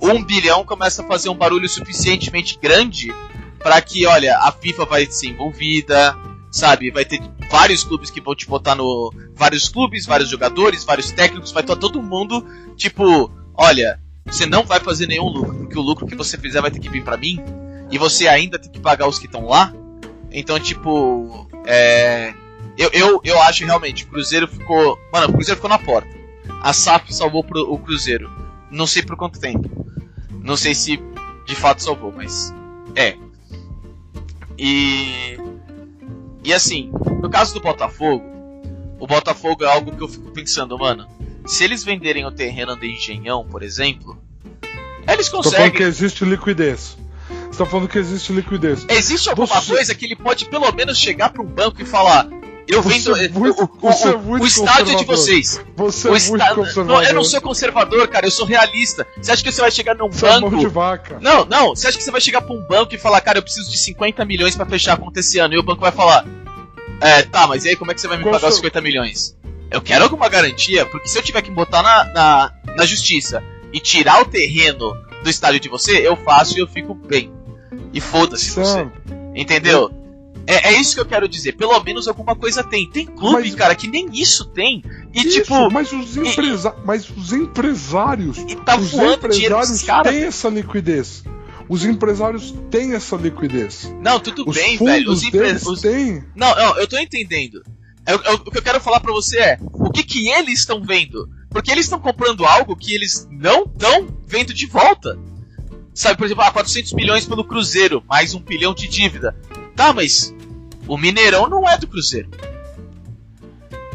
um 0.00 0.20
bilhão 0.22 0.64
começa 0.64 1.00
a 1.02 1.06
fazer 1.06 1.28
um 1.28 1.34
barulho 1.36 1.68
suficientemente 1.68 2.58
grande 2.60 3.14
para 3.60 3.80
que, 3.80 4.04
olha, 4.04 4.36
a 4.38 4.50
FIFA 4.50 4.84
vai 4.84 5.06
ser 5.06 5.28
envolvida, 5.28 6.16
sabe? 6.50 6.90
Vai 6.90 7.04
ter 7.04 7.20
vários 7.52 7.84
clubes 7.84 8.10
que 8.10 8.20
vão 8.20 8.34
te 8.34 8.46
botar 8.46 8.74
no. 8.74 9.12
Vários 9.34 9.68
clubes, 9.68 10.06
vários 10.06 10.30
jogadores, 10.30 10.84
vários 10.84 11.12
técnicos, 11.12 11.52
vai 11.52 11.62
estar 11.62 11.76
todo 11.76 12.02
mundo, 12.02 12.44
tipo, 12.76 13.30
olha, 13.54 14.00
você 14.24 14.46
não 14.46 14.64
vai 14.64 14.80
fazer 14.80 15.06
nenhum 15.06 15.28
lucro, 15.28 15.54
porque 15.54 15.78
o 15.78 15.82
lucro 15.82 16.06
que 16.06 16.16
você 16.16 16.38
fizer 16.38 16.62
vai 16.62 16.70
ter 16.70 16.80
que 16.80 16.88
vir 16.88 17.04
para 17.04 17.18
mim, 17.18 17.38
e 17.90 17.98
você 17.98 18.26
ainda 18.26 18.58
tem 18.58 18.70
que 18.70 18.80
pagar 18.80 19.06
os 19.06 19.18
que 19.18 19.26
estão 19.26 19.46
lá. 19.46 19.72
Então, 20.30 20.58
tipo, 20.58 21.46
é. 21.66 22.32
Eu, 22.78 22.88
eu, 22.94 23.20
eu 23.22 23.42
acho 23.42 23.66
realmente, 23.66 24.04
o 24.04 24.06
Cruzeiro 24.06 24.48
ficou. 24.48 24.98
Mano, 25.12 25.28
o 25.28 25.32
Cruzeiro 25.34 25.56
ficou 25.56 25.68
na 25.68 25.78
porta. 25.78 26.08
A 26.62 26.72
SAF 26.72 27.12
salvou 27.12 27.44
pro, 27.44 27.70
o 27.70 27.78
Cruzeiro. 27.78 28.30
Não 28.70 28.86
sei 28.86 29.02
por 29.02 29.14
quanto 29.14 29.38
tempo. 29.38 29.68
Não 30.42 30.56
sei 30.56 30.74
se 30.74 30.98
de 31.44 31.54
fato 31.54 31.82
salvou, 31.82 32.10
mas 32.16 32.54
é. 32.96 33.14
E 34.58 35.36
e 36.44 36.52
assim, 36.52 36.90
no 37.22 37.28
caso 37.30 37.54
do 37.54 37.60
Botafogo, 37.60 38.24
o 38.98 39.06
Botafogo 39.06 39.64
é 39.64 39.66
algo 39.72 39.94
que 39.96 40.02
eu 40.02 40.08
fico 40.08 40.30
pensando, 40.32 40.78
mano. 40.78 41.06
Se 41.46 41.64
eles 41.64 41.82
venderem 41.82 42.24
o 42.24 42.30
terreno 42.30 42.76
do 42.76 42.84
Engenhão, 42.86 43.44
por 43.44 43.62
exemplo, 43.62 44.16
eles 45.08 45.28
Tô 45.28 45.42
falando 45.42 45.54
que 45.54 45.60
conseguem. 45.70 45.86
existe 45.86 46.24
liquidez. 46.24 46.96
Você 47.50 47.58
tá 47.58 47.66
falando 47.66 47.88
que 47.88 47.98
existe 47.98 48.32
liquidez. 48.32 48.86
Existe 48.88 49.28
alguma 49.28 49.46
Você- 49.46 49.72
coisa 49.74 49.94
que 49.94 50.04
ele 50.04 50.16
pode 50.16 50.44
pelo 50.46 50.70
menos 50.72 50.96
chegar 50.98 51.30
para 51.30 51.42
um 51.42 51.46
banco 51.46 51.82
e 51.82 51.84
falar: 51.84 52.28
Eu 52.74 52.82
vendo 52.82 53.16
é 53.16 53.28
muito- 53.28 53.62
o, 53.62 53.86
o- 53.86 53.90
é 53.90 54.16
o- 54.16 54.40
o 54.42 54.46
estádio 54.46 54.96
de 54.96 55.04
vocês. 55.04 55.60
Você 55.76 56.08
O 56.08 56.14
é 56.14 56.16
esta- 56.16 56.54
conservador. 56.54 56.84
Não, 56.86 57.02
eu 57.02 57.14
não 57.14 57.24
sou 57.24 57.40
conservador, 57.40 58.08
cara, 58.08 58.26
eu 58.26 58.30
sou 58.30 58.46
realista. 58.46 59.06
Você 59.20 59.32
acha 59.32 59.42
que 59.42 59.52
você 59.52 59.60
vai 59.60 59.70
chegar 59.70 59.94
num 59.94 60.08
Você 60.10 60.26
é 60.26 60.40
banco 60.40 60.56
de 60.56 60.66
vaca. 60.66 61.18
Não, 61.20 61.44
não. 61.44 61.70
Você 61.76 61.88
acha 61.88 61.98
que 61.98 62.04
você 62.04 62.10
vai 62.10 62.20
chegar 62.20 62.40
pra 62.42 62.54
um 62.54 62.62
banco 62.66 62.94
e 62.94 62.98
falar, 62.98 63.20
cara, 63.20 63.38
eu 63.38 63.42
preciso 63.42 63.70
de 63.70 63.76
50 63.78 64.24
milhões 64.24 64.54
pra 64.56 64.64
fechar 64.66 64.94
a 64.94 64.96
conta 64.96 65.20
esse 65.20 65.38
ano? 65.38 65.54
E 65.54 65.58
o 65.58 65.62
banco 65.62 65.80
vai 65.80 65.92
falar, 65.92 66.24
é, 67.00 67.22
tá, 67.22 67.46
mas 67.46 67.64
e 67.64 67.70
aí 67.70 67.76
como 67.76 67.90
é 67.90 67.94
que 67.94 68.00
você 68.00 68.08
vai 68.08 68.16
me 68.16 68.22
Qual 68.22 68.32
pagar 68.32 68.48
os 68.48 68.54
seu- 68.54 68.62
50 68.62 68.80
milhões? 68.80 69.36
Eu 69.70 69.80
quero 69.80 70.04
alguma 70.04 70.28
garantia, 70.28 70.84
porque 70.86 71.08
se 71.08 71.18
eu 71.18 71.22
tiver 71.22 71.42
que 71.42 71.50
botar 71.50 71.82
na, 71.82 72.04
na, 72.12 72.52
na 72.76 72.84
justiça 72.86 73.42
e 73.72 73.80
tirar 73.80 74.20
o 74.20 74.24
terreno 74.26 74.94
do 75.22 75.30
estádio 75.30 75.60
de 75.60 75.68
você, 75.68 76.06
eu 76.06 76.14
faço 76.16 76.56
e 76.58 76.60
eu 76.60 76.66
fico 76.66 76.94
bem. 76.94 77.32
E 77.92 78.00
foda-se 78.00 78.50
você. 78.50 78.86
Entendeu? 79.34 79.90
É, 80.46 80.68
é 80.74 80.80
isso 80.80 80.94
que 80.94 81.00
eu 81.00 81.06
quero 81.06 81.28
dizer. 81.28 81.52
Pelo 81.52 81.78
menos 81.82 82.08
alguma 82.08 82.34
coisa 82.34 82.62
tem. 82.64 82.88
Tem 82.88 83.06
clube, 83.06 83.42
Mas- 83.42 83.54
cara, 83.54 83.74
que 83.74 83.86
nem 83.86 84.08
isso 84.12 84.44
tem. 84.46 84.82
E 85.14 85.20
isso, 85.20 85.40
tipo, 85.42 85.70
mas 85.70 85.92
os, 85.92 86.16
empresa 86.16 86.74
mas 86.84 87.08
os 87.10 87.32
empresários, 87.32 88.38
e 88.38 88.56
tá 88.56 88.76
os 88.76 88.92
empresários 88.94 89.82
têm 90.02 90.22
essa 90.24 90.48
liquidez. 90.48 91.22
Os 91.68 91.84
empresários 91.84 92.52
têm 92.70 92.92
essa 92.94 93.16
liquidez. 93.16 93.94
Não, 94.02 94.18
tudo 94.18 94.44
Os 94.46 94.56
bem, 94.56 94.76
velho. 94.76 95.10
Os, 95.10 95.22
empre... 95.22 95.40
deles 95.40 95.66
os, 95.66 95.80
têm. 95.80 96.24
Não, 96.34 96.54
não, 96.54 96.76
eu 96.78 96.86
tô 96.88 96.98
entendendo. 96.98 97.62
Eu- 98.06 98.20
eu- 98.24 98.34
o 98.34 98.50
que 98.50 98.58
eu 98.58 98.62
quero 98.62 98.80
falar 98.80 98.98
pra 99.00 99.12
você 99.12 99.38
é 99.38 99.58
o 99.72 99.90
que 99.90 100.02
que 100.02 100.28
eles 100.28 100.58
estão 100.60 100.82
vendo? 100.82 101.28
Porque 101.50 101.70
eles 101.70 101.84
estão 101.84 102.00
comprando 102.00 102.44
algo 102.44 102.74
que 102.76 102.92
eles 102.94 103.28
não 103.30 103.62
estão 103.62 104.08
vendo 104.26 104.52
de 104.52 104.66
volta. 104.66 105.16
Sabe, 105.94 106.16
por 106.16 106.24
exemplo, 106.24 106.42
ah, 106.42 106.50
400 106.50 106.94
milhões 106.94 107.26
pelo 107.26 107.44
Cruzeiro, 107.44 108.02
mais 108.08 108.34
um 108.34 108.40
bilhão 108.40 108.74
de 108.74 108.88
dívida. 108.88 109.36
Tá, 109.74 109.92
mas 109.92 110.34
o 110.86 110.96
Mineirão 110.96 111.48
não 111.48 111.68
é 111.68 111.76
do 111.78 111.86
Cruzeiro. 111.86 112.28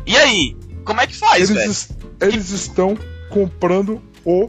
E 0.06 0.16
aí? 0.16 0.56
Como 0.84 1.02
é 1.02 1.08
que 1.08 1.16
faz, 1.16 1.50
Eles, 1.50 1.90
velho? 1.92 2.34
eles 2.34 2.50
estão 2.50 2.98
comprando 3.30 4.02
o 4.24 4.48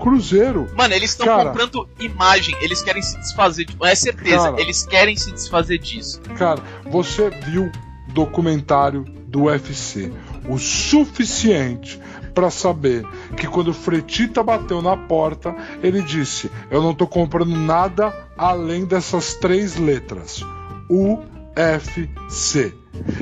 Cruzeiro. 0.00 0.68
Mano, 0.76 0.94
eles 0.94 1.10
estão 1.10 1.44
comprando 1.44 1.88
imagem, 1.98 2.54
eles 2.60 2.82
querem 2.82 3.02
se 3.02 3.18
desfazer 3.18 3.64
de. 3.66 3.76
É 3.82 3.94
certeza, 3.94 4.50
Cara. 4.50 4.60
eles 4.60 4.84
querem 4.86 5.16
se 5.16 5.30
desfazer 5.32 5.78
disso. 5.78 6.20
Cara, 6.36 6.62
você 6.84 7.28
viu 7.30 7.70
documentário 8.08 9.04
do 9.26 9.42
UFC 9.44 10.10
o 10.48 10.58
suficiente 10.58 12.00
pra 12.34 12.50
saber 12.50 13.06
que 13.36 13.46
quando 13.46 13.68
o 13.68 13.74
Fretita 13.74 14.42
bateu 14.42 14.80
na 14.80 14.96
porta, 14.96 15.54
ele 15.82 16.00
disse: 16.02 16.50
"Eu 16.70 16.82
não 16.82 16.94
tô 16.94 17.06
comprando 17.06 17.54
nada 17.56 18.14
além 18.38 18.84
dessas 18.86 19.34
três 19.34 19.76
letras: 19.76 20.42
UFC". 20.90 22.74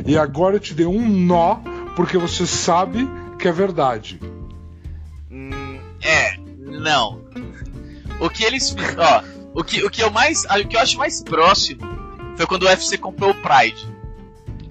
E 0.07 0.17
agora 0.17 0.57
eu 0.57 0.61
te 0.61 0.75
dei 0.75 0.87
um 0.87 1.09
nó 1.09 1.57
porque 1.95 2.17
você 2.19 2.47
sabe 2.47 3.09
que 3.39 3.47
é 3.49 3.53
verdade. 3.53 4.21
Hum, 5.31 5.79
é, 6.03 6.37
não. 6.65 7.21
O 8.21 8.29
que 8.31 8.45
eles 8.45 8.75
ó, 8.97 9.23
o 9.55 9.63
que, 9.63 9.85
o 9.85 9.91
que 9.91 10.03
eu 10.03 10.11
mais, 10.11 10.45
o 10.45 10.67
que 10.67 10.77
eu 10.77 10.81
acho 10.81 10.97
mais 10.99 11.23
próximo 11.23 11.81
foi 12.37 12.47
quando 12.47 12.63
o 12.65 12.67
UFC 12.67 12.97
comprou 12.99 13.31
o 13.31 13.35
Pride. 13.35 13.87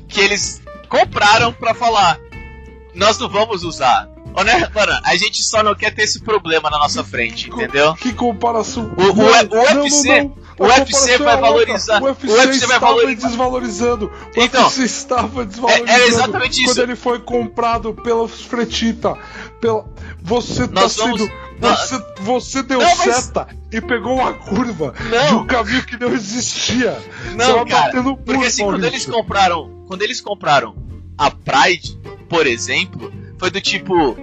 Que 0.07 0.21
eles 0.21 0.61
compraram 0.89 1.51
pra 1.53 1.73
falar, 1.73 2.19
nós 2.95 3.17
não 3.19 3.29
vamos 3.29 3.63
usar. 3.63 4.09
Né, 4.45 4.69
Mano, 4.73 4.93
a 5.03 5.15
gente 5.15 5.41
só 5.43 5.63
não 5.63 5.73
quer 5.73 5.91
ter 5.95 6.03
esse 6.03 6.19
problema 6.21 6.69
na 6.69 6.77
nossa 6.77 7.03
frente, 7.03 7.49
entendeu? 7.49 7.95
Que 7.95 8.13
comparação. 8.13 8.93
O- 8.95 9.01
o- 9.01 9.15
Não, 9.15 9.23
o 9.23 9.73
não, 9.73 9.81
UFC 9.83 10.21
não, 10.21 10.35
não. 10.35 10.46
O 10.59 10.65
UFC 10.65 11.17
vai 11.19 11.35
é 11.37 11.41
valorizar- 11.41 12.01
O 12.01 12.05
UFC, 12.05 12.27
o 12.27 12.31
UFC 12.33 12.65
vai 12.67 12.79
valorizar- 12.79 13.27
desvalorizando. 13.27 14.05
O 14.35 14.39
Então, 14.41 14.63
UFC 14.63 14.83
estava 14.83 15.45
desvalorizando. 15.45 15.89
é- 15.91 15.99
é 16.03 16.07
exatamente 16.07 16.63
isso. 16.63 16.65
Quando 16.73 16.79
ele 16.83 16.95
foi 16.95 17.19
comprado 17.19 17.93
pelos 17.93 18.41
Fretita. 18.41 19.15
Pela... 19.61 19.85
Você 20.21 20.67
tá 20.67 20.81
Nós 20.81 20.95
vamos- 20.95 21.21
sendo. 21.21 21.47
Você, 21.59 22.03
você 22.21 22.63
deu 22.63 22.79
Não, 22.79 22.95
mas- 22.97 23.15
seta 23.15 23.47
e 23.71 23.81
pegou 23.81 24.15
uma 24.19 24.33
curva 24.33 24.93
Não. 25.09 25.27
de 25.27 25.33
um 25.35 25.47
caminho 25.47 25.83
que 25.85 25.97
não 25.99 26.13
existia. 26.13 26.95
Não, 27.35 27.65
cara, 27.65 28.01
no 28.03 28.15
porque 28.17 28.45
assim, 28.45 28.63
quando 28.63 28.83
eles 28.85 29.05
compraram, 29.05 29.83
quando 29.87 30.01
eles 30.03 30.21
compraram 30.21 30.75
a 31.17 31.31
Pride, 31.31 31.97
por 32.29 32.45
exemplo, 32.45 33.11
foi 33.39 33.49
do 33.49 33.59
tipo, 33.59 34.15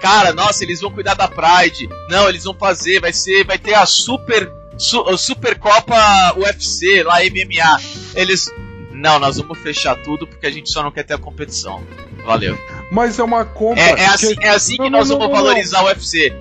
cara, 0.00 0.32
nossa, 0.32 0.64
eles 0.64 0.80
vão 0.80 0.90
cuidar 0.90 1.14
da 1.14 1.28
Pride. 1.28 1.88
Não, 2.10 2.28
eles 2.28 2.42
vão 2.42 2.54
fazer, 2.54 3.00
vai 3.00 3.12
ser, 3.12 3.44
vai 3.44 3.56
ter 3.58 3.74
a 3.74 3.86
super 3.86 4.50
su, 4.78 5.00
a 5.08 5.16
Super 5.16 5.58
Copa 5.58 6.34
UFC, 6.36 7.02
lá 7.02 7.18
MMA. 7.24 7.80
Eles 8.14 8.50
não, 8.92 9.18
nós 9.18 9.36
vamos 9.36 9.58
fechar 9.58 9.96
tudo 10.02 10.26
porque 10.26 10.46
a 10.46 10.50
gente 10.50 10.70
só 10.70 10.82
não 10.82 10.90
quer 10.90 11.02
ter 11.04 11.14
a 11.14 11.18
competição. 11.18 11.82
Valeu. 12.24 12.58
Mas 12.90 13.18
é 13.18 13.22
uma 13.22 13.44
compra. 13.44 13.82
É, 13.82 13.90
é 13.90 13.94
que- 13.96 14.02
assim, 14.02 14.34
é 14.40 14.48
assim 14.48 14.76
que 14.76 14.82
Não, 14.82 14.90
nós 14.90 15.08
não, 15.10 15.18
vamos 15.18 15.34
não, 15.36 15.44
valorizar 15.44 15.82
o 15.82 15.86
UFC. 15.86 16.32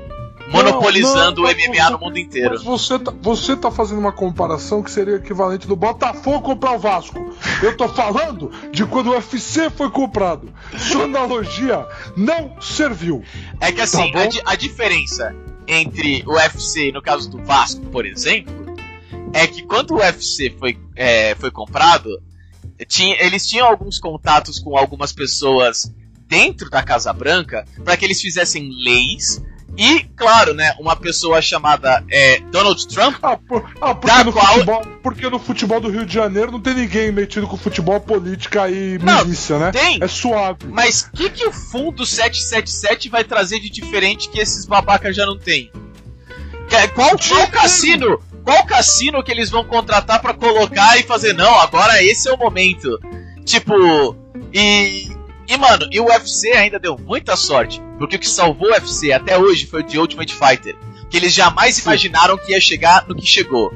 Monopolizando 0.49 1.41
o 1.43 1.47
MMA 1.47 1.73
você- 1.86 1.89
no 1.91 1.99
mundo 1.99 2.17
inteiro. 2.19 2.59
Você 2.63 2.99
tá, 2.99 3.13
você 3.21 3.55
tá 3.55 3.71
fazendo 3.71 3.97
uma 3.99 4.11
comparação 4.11 4.84
que 4.84 4.91
seria 4.91 5.15
equivalente 5.15 5.67
do 5.67 5.75
Botafogo 5.75 6.41
comprar 6.41 6.73
o 6.73 6.79
Vasco. 6.79 7.34
Eu 7.61 7.75
tô 7.75 7.88
falando 7.89 8.51
de 8.71 8.86
quando 8.86 9.07
o 9.07 9.11
UFC 9.13 9.69
foi 9.69 9.89
comprado. 9.89 10.53
Sua 10.77 11.05
analogia 11.05 11.86
não 12.15 12.55
serviu. 12.61 13.23
É 13.59 13.71
que 13.71 13.81
assim, 13.81 14.11
Tá 14.11 14.21
a, 14.21 14.25
di- 14.27 14.41
a 14.45 14.55
diferença 14.55 15.36
entre 15.68 16.24
o 16.26 16.34
UFC, 16.34 16.91
no 16.91 17.01
caso 17.01 17.30
do 17.30 17.43
Vasco, 17.43 17.82
por 17.88 18.05
exemplo, 18.05 18.53
é 19.34 19.47
que 19.47 19.64
quando 19.64 19.91
o 19.91 19.97
UFC 19.97 20.53
foi, 20.57 20.78
é, 20.95 21.36
foi 21.36 21.51
comprado, 21.51 22.09
tinha, 22.88 23.16
eles 23.24 23.47
tinham 23.47 23.68
alguns 23.68 23.99
contatos 23.99 24.59
com 24.59 24.78
algumas 24.78 25.11
pessoas 25.11 25.91
dentro 26.28 26.70
da 26.70 26.84
Casa 26.84 27.11
Branca 27.14 27.66
para 27.84 27.95
que 27.97 28.05
eles 28.05 28.22
fizessem 28.22 28.70
leis 28.84 29.41
e, 29.78 30.03
claro, 30.15 30.53
né, 30.53 30.74
uma 30.80 30.95
pessoa 30.95 31.41
chamada 31.41 32.03
é, 32.11 32.39
Donald 32.51 32.88
Trump. 32.88 33.15
Ah, 33.24 33.36
por, 33.38 33.71
ah 33.82 33.95
porque, 33.95 34.24
no 34.24 34.32
qual- 34.34 34.45
futebol, 34.53 34.82
porque 35.01 35.30
no 35.30 35.39
futebol 35.39 35.80
do 35.82 35.89
Rio 35.89 36.05
de 36.05 36.13
Janeiro 36.13 36.51
não 36.51 36.59
tem 36.59 36.74
ninguém 36.76 37.11
metido 37.11 37.47
com 37.47 37.57
futebol, 37.57 37.99
política 37.99 38.69
e 38.69 38.97
Não, 38.99 39.24
milícia, 39.26 39.57
né? 39.57 39.71
tem. 39.71 39.97
É 40.01 40.07
suave. 40.07 40.67
Mas 40.67 41.09
o 41.13 41.17
que, 41.17 41.30
que 41.30 41.45
o 41.45 41.51
fundo 41.51 42.05
777 42.05 43.09
vai 43.09 43.24
trazer 43.24 43.59
de 43.59 43.69
diferente 43.69 44.30
que 44.30 44.39
esses 44.39 44.65
babacas 44.65 45.15
já 45.15 45.26
não 45.26 45.38
têm? 45.38 45.71
Qual, 46.95 47.11
qual 47.17 47.47
cassino? 47.49 48.19
Qual 48.43 48.65
cassino 48.65 49.24
que 49.24 49.32
eles 49.32 49.49
vão 49.49 49.63
contratar 49.63 50.21
pra 50.21 50.34
colocar 50.34 50.97
e 50.99 51.03
fazer? 51.03 51.34
Não, 51.34 51.59
agora 51.59 52.03
esse 52.03 52.28
é 52.28 52.34
o 52.34 52.38
momento. 52.38 52.99
Tipo, 53.45 54.15
e. 54.53 55.11
E 55.47 55.57
mano, 55.57 55.88
e 55.91 55.99
o 55.99 56.05
UFC 56.05 56.51
ainda 56.53 56.80
deu 56.80 56.97
muita 56.97 57.36
sorte, 57.36 57.82
porque 58.04 58.18
o 58.18 58.20
que 58.20 58.30
salvou 58.30 58.68
o 58.68 58.72
UFC 58.74 59.14
até 59.14 59.38
hoje 59.38 59.66
foi 59.66 59.80
o 59.82 59.84
The 59.86 59.97
Ultimate 59.97 60.34
Fighter, 60.36 60.76
que 61.10 61.16
eles 61.16 61.34
jamais 61.34 61.80
imaginaram 61.80 62.38
que 62.38 62.51
ia 62.51 62.60
chegar 62.60 63.08
no 63.08 63.16
que 63.16 63.26
chegou. 63.26 63.74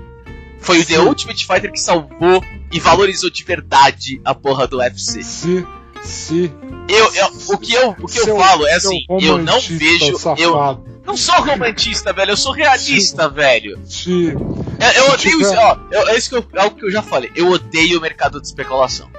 Foi 0.60 0.80
o 0.82 0.86
The. 0.86 1.00
Ultimate 1.00 1.46
Fighter 1.46 1.72
que 1.72 1.80
salvou 1.80 2.44
e 2.72 2.80
valorizou 2.80 3.30
de 3.30 3.42
verdade 3.44 4.20
a 4.26 4.36
porra 4.36 4.68
do 4.68 4.80
UFC. 4.80 5.24
Se, 5.24 5.66
se. 6.04 6.52
Eu, 6.90 7.14
eu- 7.14 7.32
o 7.54 7.58
que 7.58 7.74
eu, 7.74 7.90
o 7.92 8.06
que 8.08 8.20
eu 8.20 8.26
seu- 8.26 8.38
falo 8.38 8.68
é 8.68 8.74
assim, 8.74 9.00
eu 9.22 9.38
não 9.38 9.60
vejo, 9.62 10.06
eu 10.12 10.20
Safado. 10.20 10.84
não 11.06 11.16
sou 11.16 11.36
romantista, 11.36 12.12
velho, 12.12 12.32
eu 12.32 12.38
sou 12.38 12.52
realista, 12.52 13.30
velho. 13.30 13.80
Se, 13.86 14.10
Eu, 14.10 14.92
eu 15.06 15.12
odeio 15.14 15.38
tiver- 15.40 15.58
ó, 15.58 15.78
eu- 15.92 16.08
é 16.10 16.18
isso 16.18 16.30
que 16.30 16.36
eu, 16.36 16.46
é 16.54 16.62
algo 16.62 16.76
que 16.76 16.86
eu 16.86 16.92
já 16.92 17.02
falei. 17.02 17.32
Eu 17.36 17.50
odeio 17.50 17.98
o 17.98 18.02
mercado 18.02 18.42
de 18.42 18.48
especulação. 18.48 19.10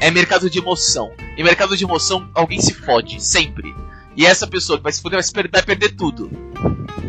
É 0.00 0.10
mercado 0.10 0.50
de 0.50 0.58
emoção. 0.58 1.10
E 1.36 1.42
mercado 1.44 1.76
de 1.76 1.84
emoção, 1.84 2.28
alguém 2.34 2.60
se 2.60 2.74
fode, 2.74 3.22
sempre. 3.24 3.74
E 4.16 4.24
essa 4.24 4.46
pessoa 4.46 4.78
que 4.78 4.82
vai 4.82 4.92
se 4.92 5.02
foder 5.02 5.18
vai, 5.18 5.22
se 5.22 5.32
per- 5.32 5.50
vai 5.52 5.62
perder 5.62 5.94
tudo. 5.94 6.30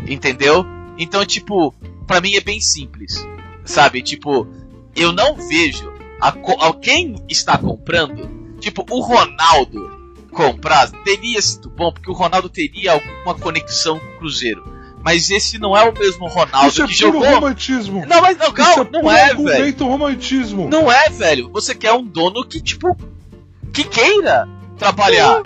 Entendeu? 0.08 0.64
Então, 0.98 1.24
tipo, 1.24 1.74
pra 2.06 2.20
mim 2.20 2.34
é 2.34 2.40
bem 2.40 2.60
simples. 2.60 3.26
Sabe? 3.64 4.02
Tipo, 4.02 4.46
eu 4.94 5.12
não 5.12 5.34
vejo 5.36 5.92
a, 6.20 6.28
a 6.28 6.74
quem 6.74 7.16
está 7.28 7.56
comprando. 7.56 8.28
Tipo, 8.60 8.84
o 8.90 9.00
Ronaldo 9.00 9.96
comprar 10.32 10.90
teria 11.04 11.40
sido 11.40 11.70
bom, 11.70 11.92
porque 11.92 12.10
o 12.10 12.14
Ronaldo 12.14 12.48
teria 12.48 12.92
alguma 12.92 13.34
conexão 13.34 13.98
com 13.98 14.06
o 14.06 14.18
Cruzeiro. 14.18 14.76
Mas 15.02 15.30
esse 15.30 15.58
não 15.58 15.76
é 15.76 15.88
o 15.88 15.92
mesmo 15.96 16.26
Ronaldo 16.28 16.68
isso 16.68 16.82
é 16.82 16.86
que 16.86 16.92
jogou. 16.94 17.24
romantismo. 17.24 18.04
Não, 18.06 18.20
mas 18.20 18.36
não, 18.36 18.46
Isso 18.46 18.54
calma, 18.54 18.88
é 18.92 19.02
não 19.02 19.10
é, 19.12 19.34
velho. 19.34 19.86
romantismo. 19.86 20.68
Não 20.68 20.90
é, 20.90 21.08
velho. 21.08 21.48
Você 21.50 21.74
quer 21.74 21.92
um 21.92 22.04
dono 22.04 22.44
que, 22.44 22.60
tipo, 22.60 22.96
que 23.72 23.84
queira 23.84 24.48
trabalhar. 24.78 25.42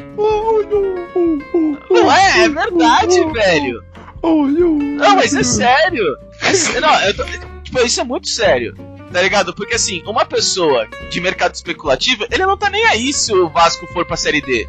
Não 1.91 2.12
é, 2.12 2.45
é 2.45 2.49
verdade, 2.49 3.24
velho. 3.33 3.85
Não, 4.22 5.16
mas 5.16 5.35
é 5.35 5.43
sério. 5.43 6.05
É 6.43 6.80
não, 6.80 7.01
eu 7.03 7.16
tô- 7.16 7.24
tipo, 7.62 7.78
isso 7.80 8.01
é 8.01 8.05
muito 8.05 8.28
sério. 8.28 8.74
Tá 9.12 9.20
ligado? 9.20 9.53
Porque 9.55 9.74
assim, 9.74 10.03
uma 10.07 10.24
pessoa 10.24 10.87
de 11.11 11.20
mercado 11.20 11.55
especulativo, 11.55 12.24
ele 12.30 12.47
não 12.47 12.57
tá 12.57 12.70
nem 12.70 12.85
aí 12.87 13.12
se 13.12 13.33
o 13.35 13.49
Vasco 13.49 13.87
for 13.93 14.07
pra 14.07 14.16
série 14.16 14.41
D. 14.41 14.66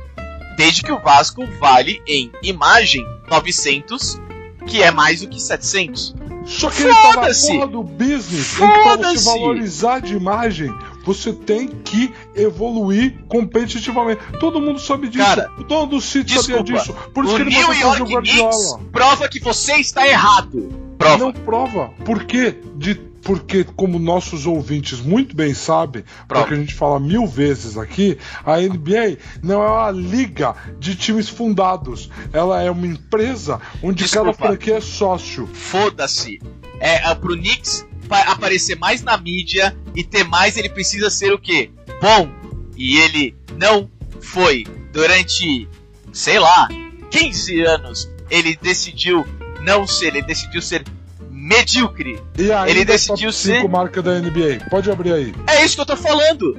Desde 0.58 0.84
que 0.84 0.92
o 0.92 1.00
Vasco 1.00 1.46
vale 1.60 2.02
em 2.06 2.30
imagem 2.44 3.06
900, 3.30 4.20
que 4.68 4.84
é 4.84 4.92
mais 4.92 5.22
do 5.22 5.30
que 5.30 5.42
700. 5.42 6.14
Só 6.46 6.70
que 6.70 6.84
ele 6.84 6.94
tá 6.94 7.14
na 7.22 7.30
porra 7.34 7.68
do 7.68 7.82
business. 7.84 8.56
pra 8.58 8.68
você 8.68 8.84
Foda-se. 8.84 9.26
valorizar 9.26 10.00
de 10.02 10.14
imagem, 10.14 10.70
você 11.04 11.34
tem 11.34 11.68
que 11.68 12.14
evoluir 12.36 13.24
competitivamente. 13.28 14.22
Todo 14.40 14.62
mundo 14.62 14.80
sabe 14.80 15.10
disso. 15.10 15.24
Cara, 15.24 15.52
o 15.58 15.64
dono 15.64 15.88
do 15.88 16.02
City 16.02 16.34
sabia 16.42 16.64
disso. 16.64 16.94
Por 17.14 17.26
isso 17.26 17.36
que 17.36 17.42
ele 17.42 17.52
New 17.52 17.74
York 17.74 18.04
Knicks 18.04 18.14
Guardiola. 18.14 18.80
prova 18.92 19.30
que 19.30 19.40
você 19.40 19.74
está 19.76 20.08
errado. 20.08 20.70
Prova. 20.98 21.18
Não 21.18 21.34
prova. 21.34 21.90
Por 22.06 22.24
quê? 22.24 22.56
De, 22.76 22.96
porque, 23.24 23.64
como 23.64 23.98
nossos 23.98 24.46
ouvintes 24.46 25.00
muito 25.00 25.36
bem 25.36 25.54
sabem, 25.54 26.04
porque 26.28 26.54
a 26.54 26.58
gente 26.58 26.74
fala 26.74 27.00
mil 27.00 27.26
vezes 27.26 27.78
aqui, 27.78 28.18
a 28.46 28.58
NBA 28.58 29.18
não 29.42 29.64
é 29.64 29.68
uma 29.68 29.92
liga 29.92 30.56
de 30.80 30.96
times 30.96 31.30
fundados. 31.30 32.10
Ela 32.32 32.62
é 32.62 32.70
uma 32.70 32.86
empresa 32.86 33.60
onde 33.82 34.04
Desculpa. 34.04 34.34
cada 34.34 34.48
franquia 34.48 34.78
é 34.78 34.82
sócio. 34.82 35.48
Foda-se. 35.48 36.40
É, 36.80 37.10
é, 37.10 37.16
pro 37.16 37.36
Knicks 37.36 37.86
aparecer 38.10 38.78
mais 38.78 39.02
na 39.02 39.18
mídia 39.18 39.76
e 39.96 40.04
ter 40.04 40.24
mais, 40.24 40.58
ele 40.58 40.70
precisa 40.70 41.10
ser 41.10 41.34
o 41.34 41.40
quê? 41.40 41.70
Bom. 42.02 42.30
E 42.78 42.98
ele 42.98 43.36
não 43.58 43.90
foi. 44.22 44.64
Durante, 44.92 45.68
sei 46.12 46.40
lá, 46.40 46.68
15 47.10 47.62
anos, 47.62 48.10
ele 48.30 48.58
decidiu 48.62 49.26
não 49.62 49.86
ser, 49.88 50.08
ele 50.08 50.22
decidiu 50.22 50.62
ser 50.62 50.84
medíocre. 51.30 52.20
E 52.38 52.52
aí, 52.52 52.70
Ele 52.72 52.86
decidiu 52.86 53.30
top 53.30 53.34
5 53.34 53.62
ser- 53.62 53.68
marca 53.70 54.02
da 54.02 54.20
NBA. 54.20 54.68
Pode 54.70 54.90
abrir 54.90 55.14
aí. 55.14 55.34
É 55.48 55.64
isso 55.66 55.76
que 55.76 55.82
eu 55.82 55.86
tô 55.86 55.98
falando. 55.98 56.58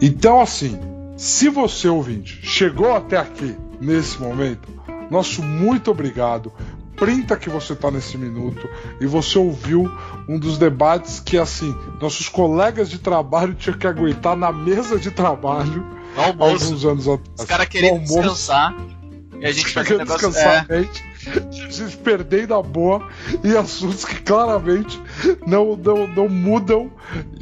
Então, 0.00 0.40
assim, 0.40 0.78
se 1.16 1.48
você 1.48 1.88
ouvinte 1.88 2.40
chegou 2.42 2.94
até 2.94 3.16
aqui 3.16 3.56
nesse 3.80 4.18
momento, 4.20 4.68
nosso 5.10 5.42
muito 5.42 5.90
obrigado. 5.90 6.52
Printa 6.98 7.36
que 7.36 7.48
você 7.48 7.74
tá 7.76 7.90
nesse 7.90 8.18
minuto 8.18 8.68
e 9.00 9.06
você 9.06 9.38
ouviu 9.38 9.90
um 10.28 10.38
dos 10.38 10.58
debates 10.58 11.20
que, 11.20 11.38
assim, 11.38 11.74
nossos 12.00 12.28
colegas 12.28 12.90
de 12.90 12.98
trabalho 12.98 13.54
tinham 13.54 13.78
que 13.78 13.86
aguentar 13.86 14.36
na 14.36 14.50
mesa 14.52 14.98
de 14.98 15.10
trabalho 15.10 15.86
No 16.16 16.20
há 16.22 16.26
almoço. 16.26 16.64
alguns 16.64 16.84
anos 16.84 17.08
atrás. 17.08 17.30
Os 17.38 17.44
caras 17.44 17.68
querendo 17.68 17.92
almoço, 17.92 18.14
descansar. 18.14 18.74
E 19.40 19.46
a 19.46 19.52
gente 19.52 19.72
faz 19.72 19.86
querendo 19.86 20.00
negócio. 20.08 20.28
descansar 20.28 20.66
É, 20.68 20.78
a 20.78 20.82
mente, 21.48 21.62
a 21.62 21.70
gente 21.70 21.96
perdendo 21.98 22.54
a 22.54 22.62
boa 22.62 23.08
e 23.42 23.56
assuntos 23.56 24.04
que 24.04 24.22
claramente 24.22 25.00
não, 25.46 25.76
não, 25.76 26.06
não 26.06 26.28
mudam 26.28 26.90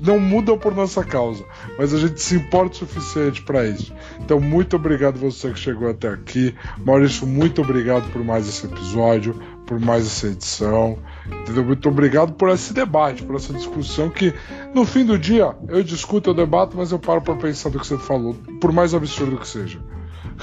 não 0.03 0.19
mudam 0.19 0.59
por 0.59 0.75
nossa 0.75 1.03
causa, 1.05 1.45
mas 1.79 1.93
a 1.93 1.99
gente 1.99 2.21
se 2.21 2.37
importa 2.37 2.75
o 2.75 2.79
suficiente 2.79 3.43
para 3.43 3.67
isso. 3.67 3.93
Então, 4.21 4.41
muito 4.41 4.77
obrigado 4.77 5.19
você 5.19 5.51
que 5.51 5.59
chegou 5.59 5.91
até 5.91 6.09
aqui. 6.09 6.55
Maurício, 6.79 7.27
muito 7.27 7.63
obrigado 7.63 8.11
por 8.13 8.23
mais 8.23 8.49
esse 8.49 8.67
episódio, 8.67 9.35
por 9.67 9.81
mais 9.81 10.07
essa 10.07 10.29
edição. 10.29 10.99
Entendeu? 11.27 11.65
Muito 11.65 11.89
obrigado 11.89 12.33
por 12.35 12.51
esse 12.51 12.73
debate, 12.73 13.23
por 13.25 13.37
essa 13.37 13.53
discussão 13.53 14.09
que, 14.09 14.33
no 14.75 14.85
fim 14.85 15.05
do 15.05 15.19
dia, 15.19 15.57
eu 15.69 15.83
discuto, 15.83 16.31
eu 16.31 16.35
debato, 16.35 16.77
mas 16.77 16.93
eu 16.93 16.99
paro 16.99 17.21
para 17.21 17.35
pensar 17.35 17.71
do 17.71 17.81
que 17.81 17.87
você 17.87 17.99
falou, 17.99 18.35
por 18.61 18.73
mais 18.73 18.95
absurdo 18.95 19.37
que 19.39 19.49
seja. 19.49 19.81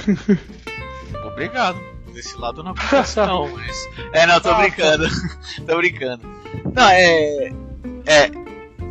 Obrigado. 1.32 1.93
Desse 2.14 2.38
lado 2.38 2.64
não 2.64 2.74
não, 3.16 3.50
mas. 3.58 3.90
É, 4.14 4.26
não, 4.26 4.40
tô 4.40 4.50
Ah, 4.52 4.62
brincando. 4.62 5.08
tô 5.66 5.78
brincando. 5.78 6.22
Não, 6.74 6.88
é. 6.90 7.52
É. 8.06 8.32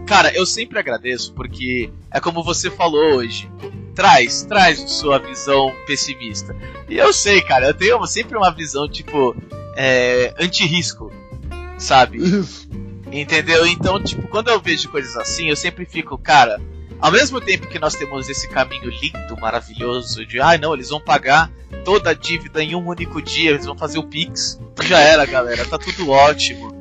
Cara, 0.07 0.35
eu 0.35 0.45
sempre 0.45 0.79
agradeço 0.79 1.33
porque 1.33 1.91
é 2.11 2.21
como 2.21 2.43
você 2.43 2.71
falou 2.71 3.17
hoje. 3.17 3.51
Traz, 3.95 4.43
traz 4.45 4.79
sua 4.91 5.19
visão 5.19 5.73
pessimista. 5.87 6.57
E 6.89 6.97
eu 6.97 7.13
sei, 7.13 7.41
cara, 7.43 7.67
eu 7.69 7.75
tenho 7.75 8.05
sempre 8.07 8.37
uma 8.37 8.51
visão, 8.51 8.89
tipo, 8.89 9.37
é, 9.77 10.35
anti-risco, 10.39 11.13
sabe? 11.79 12.19
Isso. 12.19 12.69
Entendeu? 13.13 13.67
Então, 13.67 14.03
tipo, 14.03 14.27
quando 14.29 14.49
eu 14.49 14.59
vejo 14.61 14.89
coisas 14.89 15.15
assim, 15.17 15.51
eu 15.51 15.57
sempre 15.57 15.85
fico, 15.85 16.17
cara, 16.17 16.59
ao 16.99 17.13
mesmo 17.13 17.39
tempo 17.41 17.67
que 17.69 17.79
nós 17.79 17.95
temos 17.95 18.29
esse 18.31 18.49
caminho 18.49 18.89
lindo, 18.89 19.37
maravilhoso, 19.39 20.25
de, 20.25 20.41
ai 20.41 20.57
não, 20.57 20.73
eles 20.73 20.89
vão 20.89 20.99
pagar 21.01 21.51
toda 21.85 22.11
a 22.11 22.15
dívida 22.15 22.63
em 22.63 22.75
um 22.75 22.87
único 22.87 23.21
dia, 23.21 23.51
eles 23.51 23.67
vão 23.67 23.77
fazer 23.77 23.99
o 23.99 24.05
Pix. 24.05 24.61
Já 24.83 25.01
era, 25.01 25.25
galera, 25.27 25.65
tá 25.65 25.79
tudo 25.79 26.11
ótimo. 26.11 26.73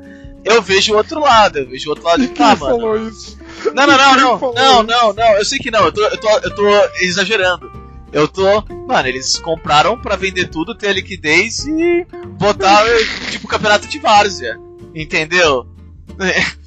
Eu 0.44 0.60
vejo 0.60 0.92
o 0.92 0.96
outro 0.96 1.20
lado, 1.20 1.58
eu 1.58 1.68
vejo 1.68 1.86
o 1.88 1.90
outro 1.90 2.04
lado 2.04 2.22
E 2.24 2.28
tá, 2.28 2.56
mano. 2.56 2.78
falou 2.78 3.08
isso? 3.08 3.38
Não, 3.74 3.86
não, 3.86 3.96
não, 3.96 4.16
não, 4.16 4.52
não, 4.54 4.82
não, 4.82 5.12
não, 5.12 5.36
eu 5.36 5.44
sei 5.44 5.58
que 5.58 5.70
não, 5.70 5.84
eu 5.84 5.92
tô, 5.92 6.00
eu 6.02 6.18
tô, 6.18 6.28
eu 6.38 6.54
tô 6.54 6.68
exagerando. 7.00 7.70
Eu 8.12 8.28
tô. 8.28 8.62
Mano, 8.86 9.08
eles 9.08 9.38
compraram 9.38 9.98
pra 9.98 10.16
vender 10.16 10.48
tudo, 10.48 10.74
ter 10.74 10.88
a 10.88 10.92
liquidez 10.92 11.66
e 11.66 12.06
botar, 12.38 12.84
tipo, 13.30 13.48
campeonato 13.48 13.86
de 13.88 13.98
várzea. 13.98 14.58
Entendeu? 14.94 15.66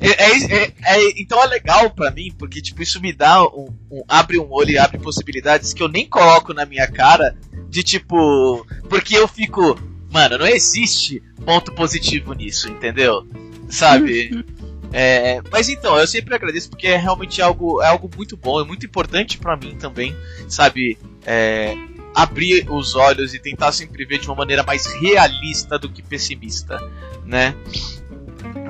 É, 0.00 0.08
é- 0.08 0.64
é- 0.64 0.72
é- 0.84 1.20
então 1.20 1.42
é 1.42 1.46
legal 1.46 1.90
pra 1.90 2.10
mim, 2.10 2.32
porque 2.38 2.60
tipo, 2.60 2.82
isso 2.82 3.00
me 3.00 3.12
dá 3.12 3.42
um, 3.44 3.68
um- 3.90 4.02
abre 4.08 4.38
um 4.38 4.50
olho 4.50 4.70
e 4.70 4.78
abre 4.78 4.98
possibilidades 4.98 5.72
que 5.72 5.82
eu 5.82 5.88
nem 5.88 6.06
coloco 6.08 6.52
na 6.52 6.64
minha 6.66 6.86
cara 6.90 7.36
de 7.68 7.82
tipo. 7.82 8.66
Porque 8.88 9.16
eu 9.16 9.26
fico. 9.28 9.78
Mano, 10.10 10.38
não 10.38 10.46
existe 10.46 11.22
ponto 11.44 11.72
positivo 11.72 12.32
nisso, 12.34 12.68
entendeu? 12.68 13.26
Sabe? 13.68 14.44
É, 14.94 15.40
mas 15.50 15.70
então, 15.70 15.98
eu 15.98 16.06
sempre 16.06 16.34
agradeço 16.34 16.68
porque 16.68 16.86
é 16.86 16.98
realmente 16.98 17.40
algo, 17.40 17.80
é 17.80 17.86
algo 17.86 18.10
muito 18.14 18.36
bom, 18.36 18.60
é 18.60 18.64
muito 18.64 18.84
importante 18.84 19.38
pra 19.38 19.56
mim 19.56 19.74
também, 19.74 20.14
sabe? 20.46 20.98
É, 21.24 21.74
abrir 22.14 22.70
os 22.70 22.94
olhos 22.94 23.32
e 23.32 23.38
tentar 23.38 23.72
sempre 23.72 24.04
ver 24.04 24.18
de 24.18 24.26
uma 24.28 24.34
maneira 24.36 24.62
mais 24.62 24.84
realista 24.84 25.78
do 25.78 25.88
que 25.88 26.02
pessimista, 26.02 26.78
né? 27.24 27.54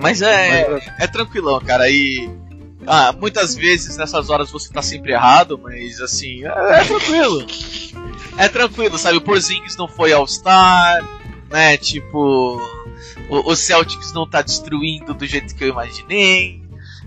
Mas 0.00 0.22
é, 0.22 0.68
Mas, 0.68 0.84
é 0.98 1.06
tranquilão, 1.06 1.60
cara. 1.60 1.88
E 1.88 2.28
Ah, 2.86 3.12
muitas 3.12 3.54
vezes 3.54 3.96
nessas 3.96 4.28
horas 4.28 4.50
você 4.50 4.72
tá 4.72 4.82
sempre 4.82 5.12
errado, 5.12 5.58
mas 5.62 6.00
assim, 6.00 6.44
é, 6.44 6.80
é 6.80 6.84
tranquilo. 6.84 7.46
É 8.36 8.48
tranquilo, 8.48 8.98
sabe? 8.98 9.18
O 9.18 9.20
Porzingis 9.20 9.76
não 9.76 9.86
foi 9.86 10.12
All-Star, 10.12 11.06
né? 11.50 11.76
Tipo, 11.76 12.60
o, 13.28 13.50
o, 13.52 13.54
Celtics 13.54 14.12
não 14.12 14.28
tá 14.28 14.42
destruindo 14.42 15.14
do 15.14 15.26
jeito 15.26 15.54
que 15.54 15.64
eu 15.64 15.68
imaginei, 15.68 16.62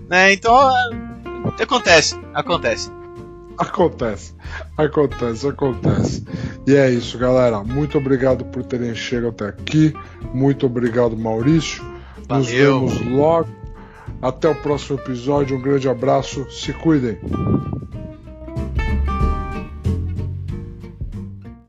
né? 0.07 0.31
Então, 0.33 0.55
é, 1.57 1.63
acontece, 1.63 2.19
acontece. 2.33 2.91
Acontece, 3.57 4.33
acontece, 4.77 5.47
acontece. 5.47 6.25
E 6.67 6.75
é 6.75 6.89
isso, 6.91 7.17
galera. 7.17 7.63
Muito 7.63 7.97
obrigado 7.97 8.43
por 8.45 8.63
terem 8.63 8.93
chegado 8.93 9.29
até 9.29 9.45
aqui. 9.47 9.93
Muito 10.33 10.65
obrigado, 10.65 11.17
Maurício. 11.17 11.83
Valeu. 12.27 12.81
Nos 12.81 12.97
vemos 12.97 13.05
logo. 13.11 13.49
Até 14.21 14.49
o 14.49 14.55
próximo 14.55 14.99
episódio. 14.99 15.57
Um 15.57 15.61
grande 15.61 15.87
abraço. 15.89 16.49
Se 16.49 16.73
cuidem. 16.73 17.17